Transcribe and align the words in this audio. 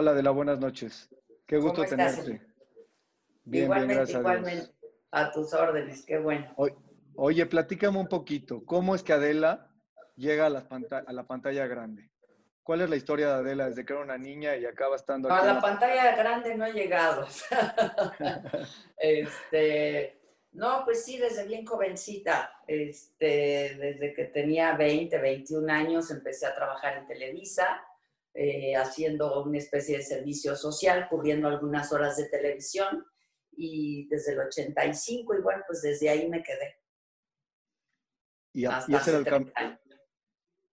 Hola, 0.00 0.14
de 0.14 0.22
la 0.22 0.30
buenas 0.30 0.60
noches. 0.60 1.08
Qué 1.44 1.56
gusto 1.56 1.82
¿Cómo 1.82 1.82
estás? 1.82 2.24
tenerte. 2.24 2.46
Bien, 3.42 3.64
igualmente, 3.64 3.86
bien, 3.94 3.96
gracias 3.98 4.16
a 4.16 4.20
igualmente. 4.20 4.66
Dios. 4.80 4.94
A 5.10 5.32
tus 5.32 5.52
órdenes, 5.54 6.04
qué 6.06 6.18
bueno. 6.18 6.52
Oy- 6.56 6.74
Oye, 7.16 7.44
platícame 7.46 7.98
un 7.98 8.06
poquito, 8.06 8.64
¿cómo 8.64 8.94
es 8.94 9.02
que 9.02 9.12
Adela 9.12 9.74
llega 10.14 10.46
a 10.46 10.50
la, 10.50 10.68
panta- 10.68 11.02
a 11.04 11.12
la 11.12 11.26
pantalla 11.26 11.66
grande? 11.66 12.12
¿Cuál 12.62 12.82
es 12.82 12.90
la 12.90 12.94
historia 12.94 13.26
de 13.26 13.32
Adela 13.40 13.66
desde 13.70 13.84
que 13.84 13.92
era 13.92 14.00
una 14.02 14.16
niña 14.16 14.54
y 14.54 14.66
acaba 14.66 14.94
estando 14.94 15.28
A 15.32 15.38
aquí? 15.38 15.46
la 15.48 15.60
pantalla 15.60 16.14
grande 16.14 16.54
no 16.54 16.64
he 16.64 16.72
llegado. 16.74 17.26
este, 18.98 20.20
no, 20.52 20.84
pues 20.84 21.04
sí, 21.04 21.18
desde 21.18 21.44
bien 21.44 21.66
jovencita, 21.66 22.52
este, 22.68 23.74
desde 23.80 24.14
que 24.14 24.26
tenía 24.26 24.76
20, 24.76 25.18
21 25.18 25.68
años, 25.72 26.08
empecé 26.12 26.46
a 26.46 26.54
trabajar 26.54 26.98
en 26.98 27.06
Televisa, 27.08 27.82
eh, 28.40 28.76
haciendo 28.76 29.42
una 29.42 29.58
especie 29.58 29.96
de 29.96 30.02
servicio 30.04 30.54
social, 30.54 31.08
cubriendo 31.10 31.48
algunas 31.48 31.92
horas 31.92 32.16
de 32.16 32.28
televisión. 32.28 33.04
Y 33.60 34.06
desde 34.08 34.34
el 34.34 34.40
85, 34.40 35.34
y 35.34 35.40
bueno, 35.42 35.64
pues 35.66 35.82
desde 35.82 36.08
ahí 36.08 36.28
me 36.28 36.42
quedé. 36.44 36.76
¿Y, 38.52 38.64
a- 38.64 38.84
y 38.86 38.94
ese, 38.94 39.10
era 39.10 39.18
el 39.18 39.26
cam- 39.26 39.52
30 39.52 39.60
años. 39.60 39.80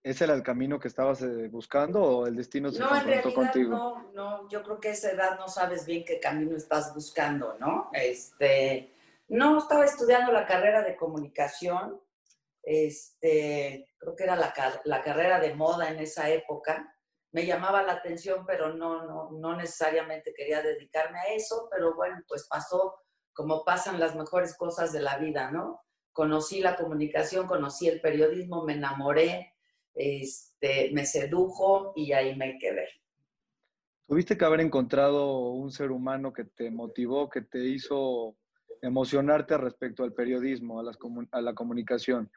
ese 0.04 0.24
era 0.26 0.34
el 0.36 0.44
camino 0.44 0.80
que 0.80 0.88
estabas 0.88 1.22
eh, 1.24 1.48
buscando 1.50 2.02
o 2.04 2.28
el 2.28 2.36
destino 2.36 2.72
se 2.72 2.80
No, 2.80 2.86
en 2.96 3.04
confrontó 3.04 3.30
realidad 3.30 3.34
contigo? 3.54 3.70
no, 3.76 4.12
no, 4.14 4.50
yo 4.50 4.62
creo 4.64 4.80
que 4.80 4.90
a 4.90 4.92
esa 4.92 5.12
edad 5.12 5.38
no 5.40 5.48
sabes 5.48 5.86
bien 5.86 6.06
qué 6.06 6.20
camino 6.20 6.56
estás 6.56 6.94
buscando, 6.94 7.58
¿no? 7.60 7.90
Este, 7.94 8.94
no, 9.28 9.58
estaba 9.58 9.84
estudiando 9.86 10.32
la 10.32 10.46
carrera 10.46 10.84
de 10.84 10.96
comunicación, 10.96 12.00
este, 12.62 13.90
creo 13.98 14.16
que 14.16 14.24
era 14.24 14.36
la, 14.36 14.54
la 14.86 15.02
carrera 15.04 15.40
de 15.40 15.54
moda 15.56 15.90
en 15.90 15.98
esa 16.00 16.30
época. 16.30 16.92
Me 17.36 17.46
llamaba 17.46 17.84
la 17.84 17.92
atención, 17.92 18.46
pero 18.48 18.74
no, 18.74 19.06
no, 19.06 19.30
no 19.30 19.58
necesariamente 19.58 20.34
quería 20.34 20.62
dedicarme 20.62 21.20
a 21.20 21.34
eso, 21.34 21.68
pero 21.70 21.94
bueno, 21.94 22.16
pues 22.30 22.48
pasó 22.50 22.96
como 23.34 23.66
pasan 23.66 24.00
las 24.00 24.16
mejores 24.16 24.56
cosas 24.56 24.94
de 24.94 25.02
la 25.02 25.18
vida, 25.18 25.52
¿no? 25.52 25.82
Conocí 26.14 26.62
la 26.62 26.78
comunicación, 26.78 27.46
conocí 27.46 27.90
el 27.90 28.00
periodismo, 28.00 28.64
me 28.64 28.76
enamoré, 28.76 29.54
este, 29.94 30.92
me 30.94 31.06
sedujo 31.06 31.92
y 31.98 32.14
ahí 32.14 32.38
me 32.38 32.58
quedé. 32.58 32.88
¿Tuviste 34.08 34.38
que 34.38 34.46
haber 34.46 34.62
encontrado 34.62 35.50
un 35.50 35.72
ser 35.72 35.92
humano 35.92 36.32
que 36.32 36.46
te 36.46 36.72
motivó, 36.72 37.30
que 37.30 37.42
te 37.42 37.60
hizo 37.66 38.38
emocionarte 38.82 39.58
respecto 39.58 40.06
al 40.06 40.14
periodismo, 40.14 40.80
a, 40.80 40.84
las 40.84 40.98
a 41.32 41.42
la 41.42 41.54
comunicación? 41.54 42.32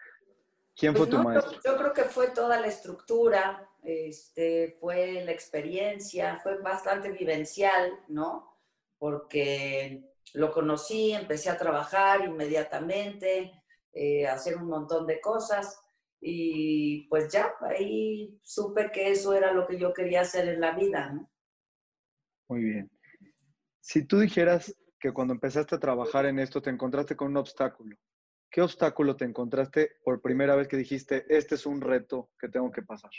¿Quién 0.79 0.93
Pues 0.95 1.09
fue 1.09 1.11
tu 1.11 1.17
no, 1.17 1.23
yo- 1.25 1.29
maestro? 1.29 1.61
Yo, 1.65 1.77
creo 1.77 1.93
que 1.93 2.05
fue 2.05 2.29
toda 2.31 2.61
la 2.61 2.69
estructura, 2.69 3.69
este, 3.83 4.77
fue 4.81 5.25
la 5.25 5.33
experiencia, 5.33 6.39
fue 6.41 6.59
bastante 6.59 7.11
vivencial, 7.11 7.99
¿no? 8.07 8.57
Porque 8.97 10.05
lo 10.35 10.53
conocí, 10.53 11.13
empecé 11.13 11.51
a 11.51 11.59
trabajar 11.59 12.25
inmediatamente, 12.25 13.53
eh, 13.93 14.27
a 14.29 14.35
hacer 14.35 14.57
un 14.57 14.69
montón 14.69 15.07
de 15.07 15.21
cosas 15.21 15.81
y 16.21 17.09
pues 17.09 17.33
ya 17.33 17.55
ahí 17.61 18.39
supe 18.45 18.91
que 18.93 19.11
eso 19.11 19.35
era 19.35 19.53
lo 19.53 19.67
que 19.67 19.79
yo 19.79 19.93
quería 19.93 20.21
hacer 20.21 20.49
en 20.49 20.61
la 20.61 20.73
vida, 20.73 21.11
¿no? 21.13 21.29
Muy 22.49 22.63
bien. 22.63 22.91
Si 23.81 24.05
tú 24.05 24.21
dijeras 24.21 24.75
que 25.01 25.13
cuando 25.13 25.35
empezaste 25.35 25.75
a 25.75 25.81
trabajar 25.81 26.27
en 26.27 26.39
esto 26.39 26.61
te 26.63 26.71
encontraste 26.71 27.17
con 27.17 27.29
un 27.29 27.39
obstáculo, 27.39 27.97
¿qué 28.51 28.63
obstáculo 28.63 29.17
te 29.17 29.25
encontraste 29.25 29.97
por 30.05 30.21
primera 30.21 30.55
vez 30.57 30.69
que 30.69 30.77
dijiste, 30.77 31.27
este 31.29 31.55
es 31.55 31.67
un 31.67 31.81
reto 31.81 32.31
que 32.39 32.49
tengo 32.49 32.71
que 32.71 32.83
pasar? 32.83 33.11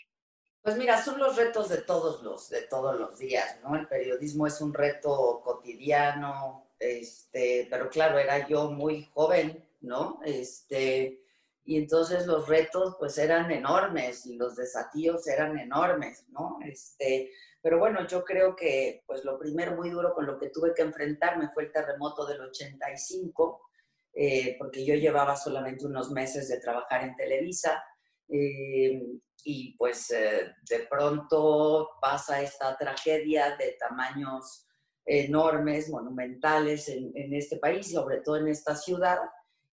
Pues 0.61 0.77
mira, 0.77 1.01
son 1.01 1.19
los 1.19 1.35
retos 1.37 1.69
de 1.69 1.77
todos 1.77 2.21
los, 2.21 2.49
de 2.49 2.63
todos 2.63 2.99
los 2.99 3.17
días, 3.17 3.59
¿no? 3.63 3.75
El 3.75 3.87
periodismo 3.87 4.45
es 4.45 4.59
un 4.59 4.73
reto 4.73 5.41
cotidiano, 5.43 6.73
este, 6.77 7.67
pero 7.69 7.89
claro, 7.89 8.19
era 8.19 8.47
yo 8.47 8.69
muy 8.69 9.03
joven, 9.13 9.65
¿no? 9.81 10.19
Este, 10.25 11.23
y 11.63 11.77
entonces 11.77 12.25
los 12.25 12.47
retos 12.47 12.95
pues 12.99 13.17
eran 13.17 13.51
enormes 13.51 14.25
y 14.25 14.35
los 14.35 14.55
desafíos 14.55 15.27
eran 15.27 15.57
enormes, 15.57 16.25
¿no? 16.29 16.57
Este, 16.65 17.31
pero 17.61 17.79
bueno, 17.79 18.05
yo 18.07 18.23
creo 18.23 18.55
que 18.55 19.03
pues 19.05 19.23
lo 19.23 19.37
primero 19.37 19.75
muy 19.75 19.89
duro 19.89 20.13
con 20.13 20.25
lo 20.25 20.39
que 20.39 20.49
tuve 20.49 20.73
que 20.73 20.81
enfrentarme 20.81 21.49
fue 21.53 21.63
el 21.63 21.71
terremoto 21.71 22.25
del 22.25 22.41
85, 22.41 23.68
eh, 24.13 24.55
porque 24.57 24.85
yo 24.85 24.95
llevaba 24.95 25.35
solamente 25.35 25.85
unos 25.85 26.11
meses 26.11 26.47
de 26.49 26.59
trabajar 26.59 27.03
en 27.03 27.15
Televisa. 27.15 27.83
eh, 28.27 29.01
y 29.43 29.75
pues 29.77 30.11
eh, 30.11 30.53
de 30.69 30.79
pronto 30.89 31.91
pasa 32.01 32.41
esta 32.41 32.77
tragedia 32.77 33.55
de 33.55 33.77
tamaños 33.79 34.67
enormes, 35.05 35.89
monumentales 35.89 36.89
en, 36.89 37.11
en 37.15 37.33
este 37.33 37.57
país, 37.57 37.91
sobre 37.91 38.21
todo 38.21 38.37
en 38.37 38.49
esta 38.49 38.75
ciudad, 38.75 39.17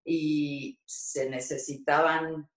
y 0.04 0.80
se 0.86 1.30
necesitaban, 1.30 2.50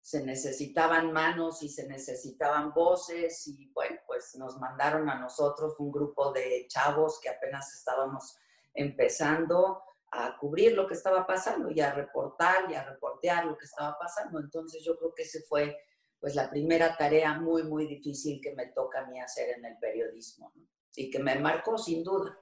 se 0.00 0.24
necesitaban 0.24 1.12
manos 1.12 1.62
y 1.62 1.68
se 1.68 1.88
necesitaban 1.88 2.72
voces, 2.72 3.46
y 3.48 3.70
bueno, 3.72 3.96
pues 4.06 4.34
nos 4.36 4.58
mandaron 4.58 5.10
a 5.10 5.18
nosotros 5.18 5.74
un 5.78 5.90
grupo 5.90 6.32
de 6.32 6.66
chavos 6.68 7.18
que 7.20 7.28
apenas 7.28 7.74
estábamos 7.74 8.36
empezando 8.72 9.82
a 10.12 10.36
cubrir 10.36 10.74
lo 10.74 10.86
que 10.86 10.94
estaba 10.94 11.26
pasando 11.26 11.70
y 11.70 11.80
a 11.80 11.92
reportar 11.92 12.70
y 12.70 12.74
a 12.74 12.84
reportear 12.84 13.46
lo 13.46 13.56
que 13.56 13.64
estaba 13.64 13.96
pasando. 13.98 14.38
Entonces 14.38 14.84
yo 14.84 14.96
creo 14.98 15.14
que 15.14 15.22
ese 15.22 15.42
fue 15.42 15.76
pues 16.20 16.34
la 16.34 16.50
primera 16.50 16.96
tarea 16.96 17.40
muy, 17.40 17.64
muy 17.64 17.86
difícil 17.86 18.40
que 18.40 18.54
me 18.54 18.66
toca 18.66 19.00
a 19.00 19.06
mí 19.06 19.18
hacer 19.18 19.58
en 19.58 19.64
el 19.64 19.76
periodismo 19.78 20.52
¿no? 20.54 20.68
y 20.94 21.10
que 21.10 21.18
me 21.18 21.34
marcó 21.40 21.78
sin 21.78 22.04
duda. 22.04 22.38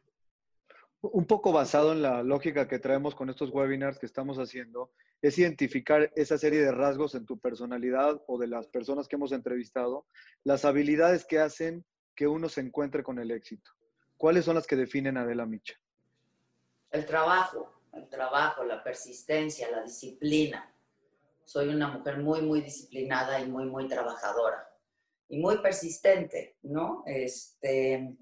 Un 1.00 1.24
poco 1.26 1.52
basado 1.52 1.92
en 1.92 2.02
la 2.02 2.22
lógica 2.22 2.68
que 2.68 2.78
traemos 2.78 3.14
con 3.14 3.30
estos 3.30 3.50
webinars 3.50 3.98
que 3.98 4.04
estamos 4.04 4.38
haciendo, 4.38 4.90
es 5.22 5.38
identificar 5.38 6.12
esa 6.16 6.36
serie 6.36 6.60
de 6.60 6.72
rasgos 6.72 7.14
en 7.14 7.24
tu 7.24 7.38
personalidad 7.38 8.20
o 8.26 8.36
de 8.36 8.48
las 8.48 8.66
personas 8.66 9.06
que 9.06 9.16
hemos 9.16 9.32
entrevistado, 9.32 10.06
las 10.44 10.64
habilidades 10.64 11.24
que 11.24 11.38
hacen 11.38 11.86
que 12.14 12.26
uno 12.26 12.48
se 12.48 12.60
encuentre 12.60 13.02
con 13.02 13.18
el 13.18 13.30
éxito. 13.30 13.70
¿Cuáles 14.18 14.44
son 14.44 14.56
las 14.56 14.66
que 14.66 14.76
definen 14.76 15.16
a 15.16 15.22
Adela 15.22 15.46
Micha? 15.46 15.74
El 16.90 17.06
trabajo, 17.06 17.72
el 17.92 18.08
trabajo, 18.08 18.64
la 18.64 18.82
persistencia, 18.82 19.70
la 19.70 19.82
disciplina. 19.82 20.74
Soy 21.44 21.68
una 21.68 21.88
mujer 21.88 22.18
muy, 22.18 22.42
muy 22.42 22.60
disciplinada 22.60 23.40
y 23.40 23.46
muy, 23.46 23.64
muy 23.64 23.88
trabajadora 23.88 24.68
y 25.28 25.38
muy 25.38 25.58
persistente, 25.58 26.56
¿no? 26.62 27.04
Este, 27.06 28.16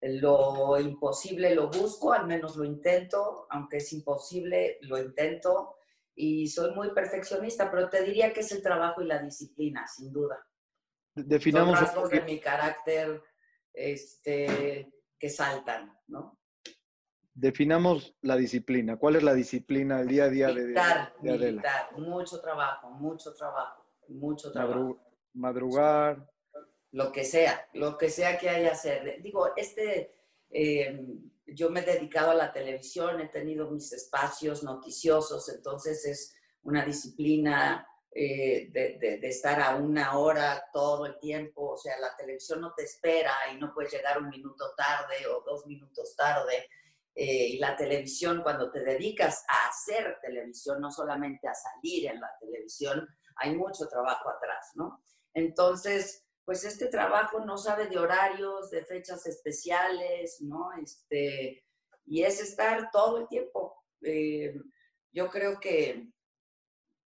lo 0.00 0.78
imposible 0.78 1.54
lo 1.54 1.68
busco, 1.68 2.12
al 2.12 2.26
menos 2.26 2.56
lo 2.56 2.64
intento, 2.64 3.46
aunque 3.50 3.78
es 3.78 3.92
imposible, 3.92 4.78
lo 4.82 4.98
intento 4.98 5.76
y 6.14 6.48
soy 6.48 6.74
muy 6.74 6.90
perfeccionista, 6.90 7.70
pero 7.70 7.88
te 7.88 8.02
diría 8.02 8.32
que 8.32 8.40
es 8.40 8.52
el 8.52 8.62
trabajo 8.62 9.02
y 9.02 9.06
la 9.06 9.22
disciplina, 9.22 9.86
sin 9.86 10.12
duda. 10.12 10.46
Definamos 11.14 11.78
Son 11.78 11.86
rasgos 11.86 12.10
de 12.10 12.20
mi 12.22 12.40
carácter 12.40 13.22
este, 13.72 14.92
que 15.18 15.30
saltan, 15.30 15.98
¿no? 16.08 16.38
Definamos 17.40 18.14
la 18.22 18.34
disciplina. 18.36 18.96
¿Cuál 18.96 19.16
es 19.16 19.22
la 19.22 19.34
disciplina 19.34 20.00
el 20.00 20.08
día 20.08 20.24
a 20.24 20.28
día 20.30 20.46
de, 20.48 20.54
de- 20.54 20.60
Militar, 20.62 21.14
de 21.20 21.30
Adela? 21.30 21.46
militar, 21.50 21.92
mucho 21.98 22.40
trabajo, 22.40 22.90
mucho 22.90 23.34
trabajo, 23.34 23.84
mucho 24.08 24.50
trabajo. 24.50 24.80
Madru- 24.80 25.00
madrugar, 25.34 26.30
Lo 26.92 27.12
que 27.12 27.24
sea, 27.24 27.68
lo 27.74 27.98
que 27.98 28.08
sea 28.08 28.38
que 28.38 28.48
haya 28.48 28.72
hacer. 28.72 29.20
Digo, 29.22 29.50
este, 29.54 30.14
eh, 30.50 30.98
yo 31.46 31.68
me 31.68 31.80
he 31.80 31.84
dedicado 31.84 32.30
a 32.30 32.34
la 32.34 32.52
televisión, 32.52 33.20
he 33.20 33.28
tenido 33.28 33.70
mis 33.70 33.92
espacios 33.92 34.62
noticiosos, 34.62 35.48
entonces 35.50 36.06
es 36.06 36.34
una 36.62 36.84
disciplina 36.86 37.86
eh, 38.18 38.70
de, 38.72 38.96
de- 38.98 39.18
de 39.18 39.28
estar 39.28 39.60
a 39.60 39.76
una 39.76 40.16
hora 40.18 40.64
todo 40.72 41.04
el 41.04 41.18
tiempo, 41.18 41.72
o 41.72 41.76
sea, 41.76 41.98
la 42.00 42.16
televisión 42.16 42.62
no 42.62 42.72
te 42.74 42.84
espera 42.84 43.30
y 43.52 43.58
no 43.58 43.74
puedes 43.74 43.92
llegar 43.92 44.18
un 44.18 44.30
minuto 44.30 44.64
tarde 44.74 45.26
o 45.26 45.42
dos 45.44 45.66
minutos 45.66 46.16
tarde. 46.16 46.66
Eh, 47.18 47.48
y 47.48 47.58
la 47.58 47.74
televisión, 47.74 48.42
cuando 48.42 48.70
te 48.70 48.80
dedicas 48.80 49.42
a 49.48 49.68
hacer 49.68 50.18
televisión, 50.20 50.82
no 50.82 50.90
solamente 50.90 51.48
a 51.48 51.54
salir 51.54 52.08
en 52.10 52.20
la 52.20 52.30
televisión, 52.38 53.08
hay 53.36 53.56
mucho 53.56 53.88
trabajo 53.88 54.28
atrás, 54.28 54.72
¿no? 54.74 55.02
Entonces, 55.32 56.26
pues 56.44 56.64
este 56.64 56.88
trabajo 56.88 57.40
no 57.40 57.56
sabe 57.56 57.86
de 57.86 57.98
horarios, 57.98 58.70
de 58.70 58.84
fechas 58.84 59.26
especiales, 59.26 60.42
¿no? 60.42 60.72
Este, 60.74 61.64
y 62.04 62.22
es 62.22 62.38
estar 62.42 62.90
todo 62.90 63.20
el 63.20 63.28
tiempo. 63.28 63.82
Eh, 64.02 64.54
yo 65.10 65.30
creo 65.30 65.58
que, 65.58 66.10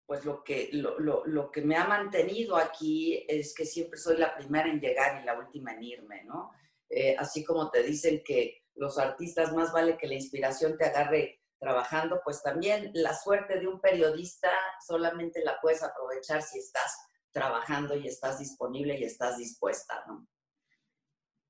pues 0.04 0.25
lo 0.25 0.43
que, 0.43 0.70
lo, 0.72 0.99
lo, 0.99 1.25
lo 1.26 1.52
que 1.52 1.62
me 1.62 1.76
ha 1.76 1.87
mantenido 1.87 2.56
aquí 2.56 3.25
es 3.28 3.54
que 3.54 3.66
siempre 3.66 4.00
soy 4.00 4.16
la 4.16 4.34
primera 4.34 4.69
en 4.69 4.81
llegar 4.81 5.22
y 5.22 5.25
la 5.25 5.38
última 5.38 5.75
en 5.75 5.84
irme, 5.84 6.25
¿no? 6.25 6.50
Eh, 6.90 7.14
así 7.16 7.44
como 7.44 7.70
te 7.70 7.84
dicen 7.84 8.22
que 8.25 8.62
los 8.74 8.98
artistas 8.98 9.52
más 9.52 9.72
vale 9.72 9.96
que 9.96 10.06
la 10.06 10.14
inspiración 10.14 10.76
te 10.76 10.86
agarre 10.86 11.40
trabajando, 11.58 12.20
pues 12.24 12.42
también 12.42 12.90
la 12.94 13.14
suerte 13.14 13.60
de 13.60 13.69
un 13.69 13.80
periodista 13.80 14.50
solamente 14.84 15.44
la 15.44 15.60
puedes 15.60 15.82
aprovechar 15.82 16.42
si 16.42 16.58
estás 16.58 16.98
trabajando 17.30 17.94
y 17.96 18.08
estás 18.08 18.38
disponible 18.38 18.98
y 18.98 19.04
estás 19.04 19.38
dispuesta, 19.38 20.04
¿no? 20.06 20.26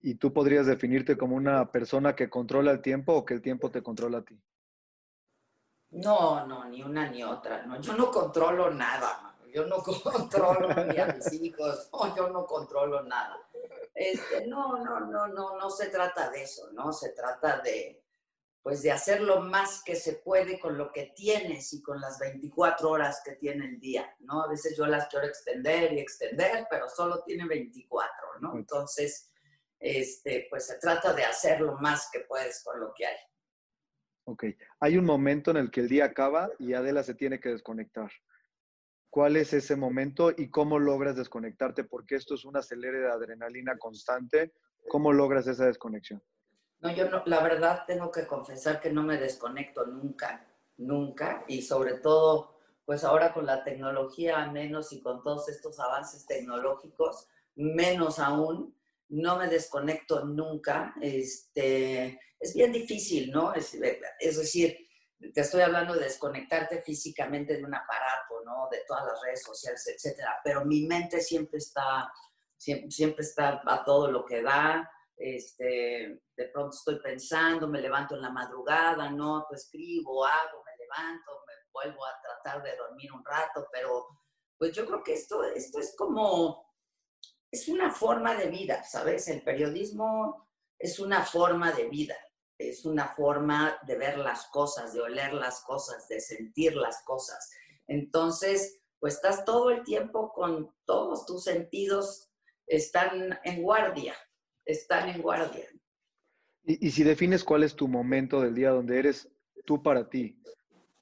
¿Y 0.00 0.16
tú 0.16 0.32
podrías 0.32 0.66
definirte 0.66 1.16
como 1.16 1.36
una 1.36 1.70
persona 1.70 2.14
que 2.16 2.28
controla 2.28 2.72
el 2.72 2.82
tiempo 2.82 3.14
o 3.14 3.24
que 3.24 3.34
el 3.34 3.42
tiempo 3.42 3.70
te 3.70 3.82
controla 3.82 4.18
a 4.18 4.24
ti? 4.24 4.38
No, 5.90 6.44
no, 6.46 6.64
ni 6.64 6.82
una 6.82 7.08
ni 7.08 7.22
otra. 7.22 7.64
No, 7.66 7.80
yo 7.80 7.92
no 7.94 8.10
controlo 8.10 8.70
nada. 8.70 9.36
Yo 9.52 9.66
no 9.66 9.76
controlo 9.82 10.68
ni 10.86 10.98
a 10.98 11.06
mis 11.06 11.32
hijos. 11.34 11.88
No, 11.92 12.16
yo 12.16 12.30
no 12.30 12.46
controlo 12.46 13.02
nada. 13.02 13.36
Este, 13.94 14.46
no, 14.46 14.78
no, 14.78 15.00
no, 15.00 15.28
no, 15.28 15.58
no 15.58 15.70
se 15.70 15.88
trata 15.88 16.30
de 16.30 16.42
eso, 16.42 16.70
¿no? 16.72 16.92
Se 16.92 17.10
trata 17.10 17.60
de, 17.60 18.02
pues, 18.62 18.82
de 18.82 18.90
hacer 18.90 19.20
lo 19.20 19.40
más 19.40 19.82
que 19.84 19.96
se 19.96 20.14
puede 20.14 20.58
con 20.58 20.78
lo 20.78 20.90
que 20.92 21.12
tienes 21.14 21.72
y 21.72 21.82
con 21.82 22.00
las 22.00 22.18
24 22.18 22.88
horas 22.88 23.20
que 23.24 23.32
tiene 23.32 23.66
el 23.66 23.80
día, 23.80 24.14
¿no? 24.20 24.42
A 24.42 24.48
veces 24.48 24.76
yo 24.76 24.86
las 24.86 25.08
quiero 25.08 25.26
extender 25.26 25.92
y 25.92 26.00
extender, 26.00 26.66
pero 26.70 26.88
solo 26.88 27.22
tiene 27.24 27.46
24, 27.46 28.40
¿no? 28.40 28.56
Entonces, 28.56 29.30
este, 29.78 30.46
pues 30.48 30.66
se 30.66 30.78
trata 30.78 31.12
de 31.12 31.24
hacer 31.24 31.60
lo 31.60 31.76
más 31.78 32.08
que 32.12 32.20
puedes 32.20 32.62
con 32.64 32.80
lo 32.80 32.92
que 32.94 33.06
hay. 33.06 33.16
Ok, 34.24 34.44
hay 34.78 34.96
un 34.96 35.04
momento 35.04 35.50
en 35.50 35.56
el 35.56 35.70
que 35.70 35.80
el 35.80 35.88
día 35.88 36.04
acaba 36.04 36.48
y 36.58 36.74
Adela 36.74 37.02
se 37.02 37.14
tiene 37.14 37.40
que 37.40 37.48
desconectar. 37.48 38.10
¿Cuál 39.12 39.36
es 39.36 39.52
ese 39.52 39.76
momento 39.76 40.32
y 40.34 40.48
cómo 40.48 40.78
logras 40.78 41.16
desconectarte? 41.16 41.84
Porque 41.84 42.14
esto 42.14 42.34
es 42.34 42.46
un 42.46 42.56
acelere 42.56 42.98
de 42.98 43.10
adrenalina 43.10 43.76
constante. 43.76 44.54
¿Cómo 44.88 45.12
logras 45.12 45.46
esa 45.46 45.66
desconexión? 45.66 46.22
No, 46.80 46.90
yo 46.96 47.10
no, 47.10 47.22
la 47.26 47.42
verdad 47.42 47.82
tengo 47.86 48.10
que 48.10 48.26
confesar 48.26 48.80
que 48.80 48.90
no 48.90 49.02
me 49.02 49.18
desconecto 49.18 49.84
nunca, 49.84 50.48
nunca. 50.78 51.44
Y 51.46 51.60
sobre 51.60 51.98
todo, 51.98 52.56
pues 52.86 53.04
ahora 53.04 53.34
con 53.34 53.44
la 53.44 53.62
tecnología 53.64 54.50
menos 54.50 54.94
y 54.94 55.02
con 55.02 55.22
todos 55.22 55.46
estos 55.50 55.78
avances 55.78 56.24
tecnológicos, 56.24 57.28
menos 57.54 58.18
aún 58.18 58.74
no 59.10 59.36
me 59.36 59.46
desconecto 59.46 60.24
nunca. 60.24 60.94
Este, 61.02 62.18
es 62.40 62.54
bien 62.54 62.72
difícil, 62.72 63.30
¿no? 63.30 63.52
Es, 63.52 63.78
decir, 63.78 64.88
te 65.30 65.40
estoy 65.40 65.62
hablando 65.62 65.94
de 65.94 66.04
desconectarte 66.04 66.82
físicamente 66.82 67.56
de 67.56 67.64
un 67.64 67.74
aparato, 67.74 68.42
¿no? 68.44 68.68
De 68.70 68.82
todas 68.86 69.06
las 69.06 69.22
redes 69.22 69.42
sociales, 69.42 69.86
etcétera. 69.86 70.40
Pero 70.42 70.64
mi 70.64 70.86
mente 70.86 71.20
siempre 71.20 71.58
está, 71.58 72.12
siempre, 72.56 73.22
está 73.22 73.62
a 73.64 73.84
todo 73.84 74.10
lo 74.10 74.24
que 74.24 74.42
da. 74.42 74.90
Este, 75.16 76.22
de 76.36 76.48
pronto 76.48 76.76
estoy 76.76 76.98
pensando, 77.00 77.68
me 77.68 77.80
levanto 77.80 78.16
en 78.16 78.22
la 78.22 78.30
madrugada, 78.30 79.10
no, 79.10 79.44
pues 79.48 79.64
escribo, 79.64 80.24
hago, 80.24 80.64
me 80.64 80.76
levanto, 80.84 81.44
me 81.46 81.52
vuelvo 81.72 82.04
a 82.04 82.20
tratar 82.20 82.62
de 82.62 82.76
dormir 82.76 83.12
un 83.12 83.24
rato, 83.24 83.68
pero 83.70 84.08
pues 84.58 84.72
yo 84.72 84.84
creo 84.86 85.02
que 85.02 85.14
esto, 85.14 85.44
esto 85.44 85.78
es 85.78 85.94
como, 85.96 86.66
es 87.50 87.68
una 87.68 87.92
forma 87.92 88.34
de 88.34 88.48
vida, 88.48 88.82
¿sabes? 88.82 89.28
El 89.28 89.42
periodismo 89.42 90.48
es 90.78 90.98
una 90.98 91.24
forma 91.24 91.70
de 91.72 91.88
vida, 91.88 92.16
es 92.58 92.84
una 92.84 93.08
forma 93.08 93.78
de 93.86 93.96
ver 93.96 94.18
las 94.18 94.46
cosas, 94.46 94.92
de 94.92 95.00
oler 95.00 95.32
las 95.32 95.62
cosas, 95.62 96.08
de 96.08 96.20
sentir 96.20 96.76
las 96.76 97.02
cosas. 97.04 97.50
Entonces, 97.86 98.80
pues 99.00 99.14
estás 99.14 99.44
todo 99.44 99.70
el 99.70 99.82
tiempo 99.82 100.32
con 100.32 100.72
todos 100.84 101.26
tus 101.26 101.44
sentidos, 101.44 102.30
están 102.66 103.38
en 103.44 103.62
guardia, 103.62 104.14
están 104.64 105.08
en 105.08 105.20
guardia. 105.20 105.66
Y, 106.64 106.92
si 106.92 107.02
defines 107.02 107.42
cuál 107.42 107.64
es 107.64 107.74
tu 107.74 107.88
momento 107.88 108.40
del 108.40 108.54
día 108.54 108.70
donde 108.70 108.98
eres 109.00 109.28
tú 109.64 109.82
para 109.82 110.08
ti, 110.08 110.40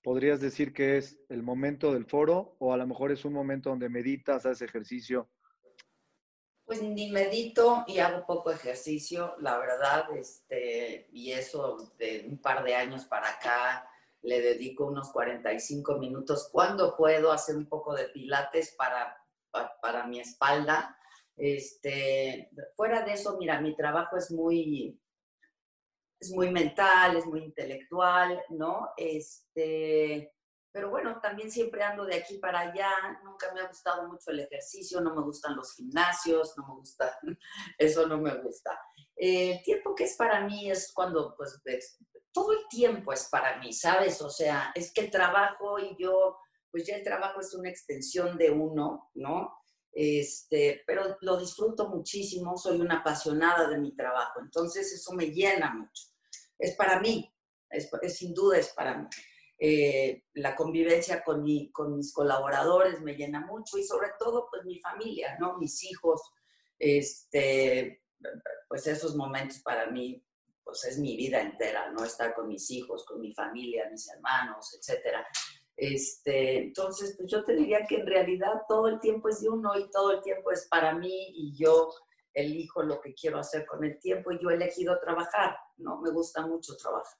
¿podrías 0.03 0.41
decir 0.41 0.73
que 0.73 0.97
es 0.97 1.21
el 1.29 1.43
momento 1.43 1.93
del 1.93 2.07
foro 2.07 2.57
o 2.59 2.73
a 2.73 2.79
lo 2.79 2.87
mejor 2.87 3.13
es 3.13 3.27
un 3.27 3.35
momento 3.35 3.69
donde 3.69 3.91
meditas, 3.91 4.47
haces 4.47 4.63
ejercicio? 4.63 5.29
Pues 6.71 6.85
ni 6.85 7.11
medito 7.11 7.83
y 7.89 7.99
hago 7.99 8.25
poco 8.25 8.53
ejercicio, 8.53 9.35
la 9.41 9.59
verdad, 9.59 10.07
este, 10.17 11.09
y 11.11 11.33
eso 11.33 11.93
de 11.99 12.27
un 12.31 12.39
par 12.39 12.63
de 12.63 12.77
años 12.77 13.07
para 13.07 13.29
acá 13.29 13.91
le 14.23 14.41
dedico 14.41 14.87
unos 14.87 15.11
45 15.11 15.99
minutos 15.99 16.49
cuando 16.53 16.97
puedo 16.97 17.33
hacer 17.33 17.57
un 17.57 17.67
poco 17.67 17.97
de 17.97 18.05
pilates 18.11 18.77
para, 18.79 19.21
para, 19.83 20.07
mi 20.07 20.21
espalda. 20.21 20.97
Este, 21.37 22.53
fuera 22.77 23.03
de 23.03 23.15
eso, 23.15 23.37
mira, 23.37 23.61
mi 23.61 23.75
trabajo 23.75 24.17
es 24.17 24.31
muy, 24.31 24.97
es 26.21 26.31
muy 26.31 26.53
mental, 26.53 27.17
es 27.17 27.27
muy 27.27 27.41
intelectual, 27.43 28.45
¿no? 28.51 28.91
Este, 28.97 30.33
pero 30.73 30.91
bueno, 30.91 31.21
también 31.21 31.51
siempre 31.51 31.83
ando 31.83 32.05
de 32.05 32.17
aquí 32.17 32.39
para 32.39 32.61
allá, 32.61 32.91
nunca 33.25 33.53
me 33.53 33.61
ha 33.61 33.67
gustado 33.67 34.07
mucho 34.09 34.31
el 34.31 34.41
ejercicio, 34.41 35.01
no 35.01 35.15
me 35.15 35.23
gustan 35.23 35.57
los 35.57 35.75
gimnasios, 35.75 36.55
no 36.57 36.67
me 36.69 36.75
gusta, 36.75 37.19
eso 37.79 38.07
no 38.07 38.19
me 38.19 38.35
gusta. 38.43 38.79
el 39.17 39.63
tiempo 39.63 39.95
que 39.95 40.05
es 40.05 40.17
para 40.17 40.47
mí 40.47 40.71
es 40.71 40.93
cuando, 40.93 41.35
pues, 41.37 41.61
todo 42.33 42.53
el 42.53 42.69
tiempo 42.69 43.13
es 43.13 43.29
para 43.31 43.59
mí, 43.59 43.73
¿sabes? 43.73 44.23
O 44.23 44.31
sea, 44.31 44.71
es 44.75 44.93
que 44.93 45.03
el 45.03 45.11
trabajo 45.11 45.79
y 45.79 45.97
yo, 45.99 46.39
pues 46.71 46.87
ya 46.87 46.97
el 46.97 47.03
trabajo 47.03 47.41
es 47.41 47.53
una 47.55 47.69
extensión 47.69 48.39
de 48.39 48.51
uno, 48.51 49.11
¿no? 49.15 49.57
Este, 49.93 50.83
pero 50.87 51.17
lo 51.23 51.37
disfruto 51.37 51.89
muchísimo, 51.89 52.57
soy 52.57 52.81
una 52.81 52.99
apasionada 52.99 53.69
de 53.69 53.79
mi 53.79 53.97
trabajo, 53.97 54.41
entonces 54.41 54.93
eso 54.93 55.13
me 55.15 55.27
llena 55.27 55.75
mucho. 55.75 56.05
Es 56.57 56.77
para 56.77 57.01
mí, 57.01 57.35
es 57.71 57.91
sin 58.17 58.33
duda 58.33 58.59
es 58.59 58.69
para 58.69 58.97
mí. 58.99 59.09
Eh, 59.63 60.25
la 60.35 60.57
convivencia 60.57 61.23
con, 61.23 61.43
mi, 61.43 61.71
con 61.71 61.95
mis 61.95 62.15
colaboradores 62.15 63.03
me 63.03 63.15
llena 63.15 63.41
mucho 63.41 63.77
y 63.77 63.85
sobre 63.85 64.09
todo 64.19 64.49
pues 64.51 64.65
mi 64.65 64.81
familia, 64.81 65.37
¿no? 65.39 65.59
Mis 65.59 65.85
hijos, 65.85 66.23
este, 66.79 68.03
pues 68.67 68.87
esos 68.87 69.15
momentos 69.17 69.61
para 69.61 69.91
mí 69.91 70.25
pues 70.65 70.85
es 70.85 70.99
mi 70.99 71.15
vida 71.15 71.43
entera, 71.43 71.91
¿no? 71.91 72.05
Estar 72.05 72.35
con 72.35 72.49
mis 72.49 72.71
hijos, 72.71 73.05
con 73.05 73.21
mi 73.21 73.35
familia, 73.35 73.89
mis 73.91 74.09
hermanos, 74.09 74.75
etcétera. 74.79 75.27
Este, 75.77 76.59
entonces, 76.59 77.17
pues 77.19 77.31
yo 77.31 77.45
te 77.45 77.55
diría 77.55 77.85
que 77.87 77.97
en 77.97 78.07
realidad 78.07 78.63
todo 78.67 78.89
el 78.89 79.01
tiempo 79.01 79.29
es 79.29 79.41
de 79.41 79.51
uno 79.51 79.79
y 79.79 79.91
todo 79.91 80.13
el 80.13 80.23
tiempo 80.23 80.53
es 80.53 80.69
para 80.69 80.95
mí 80.95 81.33
y 81.35 81.55
yo 81.55 81.91
elijo 82.33 82.83
lo 82.83 83.01
que 83.01 83.15
quiero 83.15 83.39
hacer 83.39 83.67
con 83.67 83.85
el 83.85 83.99
tiempo 83.99 84.31
y 84.31 84.39
yo 84.41 84.51
he 84.51 84.55
elegido 84.55 84.99
trabajar, 85.01 85.57
¿no? 85.77 86.01
Me 86.01 86.11
gusta 86.11 86.47
mucho 86.47 86.77
trabajar. 86.77 87.19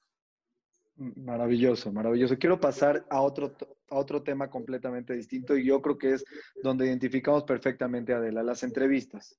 Maravilloso, 1.01 1.91
maravilloso. 1.91 2.37
Quiero 2.39 2.61
pasar 2.61 3.07
a 3.09 3.23
otro, 3.23 3.57
a 3.89 3.97
otro 3.97 4.23
tema 4.23 4.51
completamente 4.51 5.15
distinto 5.15 5.57
y 5.57 5.65
yo 5.65 5.81
creo 5.81 5.97
que 5.97 6.13
es 6.13 6.25
donde 6.63 6.87
identificamos 6.87 7.45
perfectamente 7.45 8.13
a 8.13 8.19
Adela, 8.19 8.43
las 8.43 8.63
entrevistas. 8.65 9.39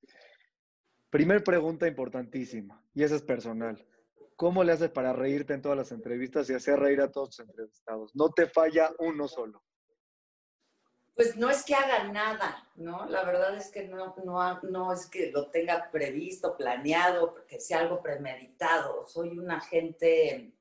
Primer 1.12 1.44
pregunta 1.44 1.88
importantísima, 1.88 2.84
y 2.96 3.04
esa 3.04 3.16
es 3.16 3.22
personal. 3.22 3.86
¿Cómo 4.36 4.64
le 4.64 4.72
haces 4.72 4.90
para 4.90 5.14
reírte 5.14 5.54
en 5.54 5.62
todas 5.62 5.78
las 5.78 5.92
entrevistas 5.92 6.50
y 6.50 6.56
hacer 6.56 6.80
reír 6.80 7.00
a 7.00 7.12
todos 7.12 7.30
tus 7.30 7.46
entrevistados? 7.46 8.16
No 8.16 8.30
te 8.30 8.48
falla 8.48 8.90
uno 8.98 9.28
solo. 9.28 9.62
Pues 11.14 11.38
no 11.38 11.48
es 11.48 11.64
que 11.64 11.76
haga 11.76 12.12
nada, 12.12 12.68
¿no? 12.76 13.06
La 13.06 13.24
verdad 13.24 13.56
es 13.56 13.70
que 13.70 13.88
no, 13.88 14.16
no, 14.26 14.62
no 14.64 14.94
es 14.94 15.06
que 15.06 15.32
lo 15.32 15.52
tenga 15.52 15.92
previsto, 15.92 16.58
planeado, 16.58 17.36
que 17.48 17.60
sea 17.60 17.82
algo 17.82 18.02
premeditado. 18.02 19.06
Soy 19.06 19.38
una 19.38 19.62
gente 19.62 20.56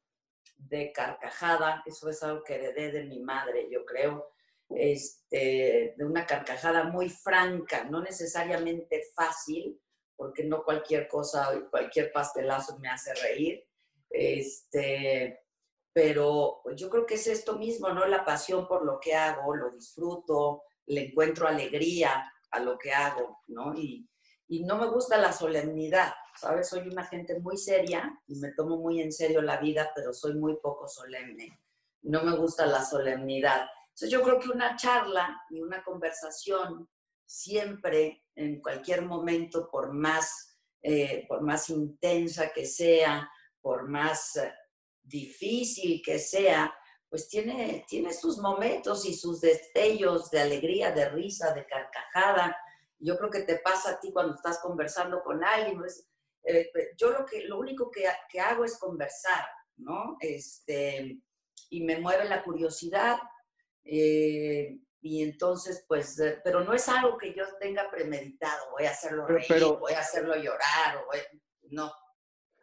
de 0.68 0.92
carcajada, 0.92 1.82
eso 1.86 2.08
es 2.08 2.22
algo 2.22 2.42
que 2.44 2.54
heredé 2.54 2.92
de 2.92 3.04
mi 3.04 3.20
madre, 3.20 3.68
yo 3.70 3.84
creo, 3.84 4.32
este, 4.68 5.94
de 5.96 6.04
una 6.04 6.26
carcajada 6.26 6.84
muy 6.84 7.08
franca, 7.08 7.84
no 7.84 8.00
necesariamente 8.00 9.02
fácil, 9.14 9.80
porque 10.16 10.44
no 10.44 10.62
cualquier 10.62 11.08
cosa, 11.08 11.50
cualquier 11.70 12.12
pastelazo 12.12 12.78
me 12.78 12.88
hace 12.88 13.14
reír, 13.14 13.66
este, 14.10 15.40
pero 15.92 16.60
pues, 16.62 16.76
yo 16.76 16.90
creo 16.90 17.06
que 17.06 17.14
es 17.14 17.26
esto 17.26 17.56
mismo, 17.56 17.88
¿no? 17.88 18.06
La 18.06 18.24
pasión 18.24 18.68
por 18.68 18.84
lo 18.84 19.00
que 19.00 19.14
hago, 19.14 19.56
lo 19.56 19.70
disfruto, 19.70 20.64
le 20.86 21.06
encuentro 21.08 21.48
alegría 21.48 22.32
a 22.50 22.60
lo 22.60 22.78
que 22.78 22.92
hago, 22.92 23.40
¿no? 23.48 23.74
Y 24.50 24.64
no 24.64 24.76
me 24.78 24.88
gusta 24.88 25.16
la 25.16 25.32
solemnidad, 25.32 26.12
¿sabes? 26.36 26.68
Soy 26.68 26.88
una 26.88 27.06
gente 27.06 27.38
muy 27.38 27.56
seria 27.56 28.20
y 28.26 28.34
me 28.40 28.50
tomo 28.50 28.78
muy 28.78 29.00
en 29.00 29.12
serio 29.12 29.40
la 29.42 29.58
vida, 29.58 29.92
pero 29.94 30.12
soy 30.12 30.34
muy 30.34 30.56
poco 30.56 30.88
solemne. 30.88 31.60
No 32.02 32.24
me 32.24 32.36
gusta 32.36 32.66
la 32.66 32.84
solemnidad. 32.84 33.68
Entonces 33.90 34.10
yo 34.10 34.22
creo 34.22 34.40
que 34.40 34.48
una 34.48 34.74
charla 34.74 35.40
y 35.50 35.60
una 35.60 35.84
conversación 35.84 36.88
siempre, 37.24 38.24
en 38.34 38.60
cualquier 38.60 39.02
momento, 39.02 39.70
por 39.70 39.92
más, 39.92 40.58
eh, 40.82 41.26
por 41.28 41.42
más 41.42 41.70
intensa 41.70 42.50
que 42.52 42.66
sea, 42.66 43.30
por 43.60 43.88
más 43.88 44.34
eh, 44.34 44.52
difícil 45.00 46.02
que 46.04 46.18
sea, 46.18 46.74
pues 47.08 47.28
tiene, 47.28 47.84
tiene 47.88 48.12
sus 48.12 48.38
momentos 48.38 49.06
y 49.06 49.14
sus 49.14 49.40
destellos 49.40 50.28
de 50.32 50.40
alegría, 50.40 50.90
de 50.90 51.08
risa, 51.08 51.54
de 51.54 51.64
carcajada, 51.66 52.56
yo 53.00 53.16
creo 53.16 53.30
que 53.30 53.42
te 53.42 53.58
pasa 53.58 53.92
a 53.92 54.00
ti 54.00 54.12
cuando 54.12 54.34
estás 54.34 54.60
conversando 54.60 55.22
con 55.22 55.42
alguien. 55.42 55.82
Eh, 56.44 56.70
yo 56.96 57.10
lo, 57.10 57.24
que, 57.26 57.44
lo 57.44 57.58
único 57.58 57.90
que, 57.90 58.04
que, 58.28 58.40
hago 58.40 58.64
es 58.64 58.78
conversar, 58.78 59.44
¿no? 59.76 60.16
Este, 60.20 61.18
y 61.70 61.84
me 61.84 61.98
mueve 61.98 62.26
la 62.26 62.42
curiosidad. 62.42 63.18
Eh, 63.84 64.78
y 65.02 65.22
entonces, 65.22 65.84
pues, 65.88 66.18
eh, 66.20 66.40
pero 66.44 66.62
no 66.62 66.74
es 66.74 66.88
algo 66.88 67.16
que 67.16 67.34
yo 67.34 67.44
tenga 67.58 67.90
premeditado, 67.90 68.70
voy 68.72 68.84
a 68.84 68.90
hacerlo 68.90 69.26
reír, 69.26 69.64
voy 69.78 69.92
a 69.94 70.00
hacerlo 70.00 70.36
llorar. 70.36 70.98
No. 71.70 71.90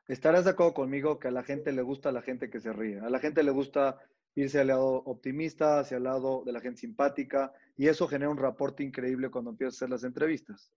Estarás 0.08 0.46
de 0.46 0.51
acuerdo 0.51 0.74
conmigo 0.74 1.20
que 1.20 1.29
a 1.29 1.32
la 1.32 1.44
gente 1.44 1.72
le 1.72 1.82
gusta 1.82 2.10
a 2.10 2.12
la 2.12 2.22
gente 2.22 2.50
que 2.50 2.60
se 2.60 2.72
ríe. 2.72 3.00
A 3.00 3.10
la 3.10 3.20
gente 3.20 3.44
le 3.44 3.51
gusta 3.51 4.00
irse 4.38 4.60
al 4.60 4.67
lado 4.67 5.01
optimista, 5.06 5.79
hacia 5.79 5.98
el 5.98 6.03
lado 6.03 6.44
de 6.46 6.51
la 6.51 6.62
gente 6.62 6.82
simpática, 6.82 7.51
y 7.75 7.88
eso 7.88 8.08
genera 8.08 8.29
un 8.29 8.38
reporte 8.38 8.84
increíble 8.84 9.32
cuando 9.32 9.50
empiezas 9.50 9.74
a 9.74 9.77
hacer 9.77 9.89
las 9.89 10.03
entrevistas. 10.03 10.72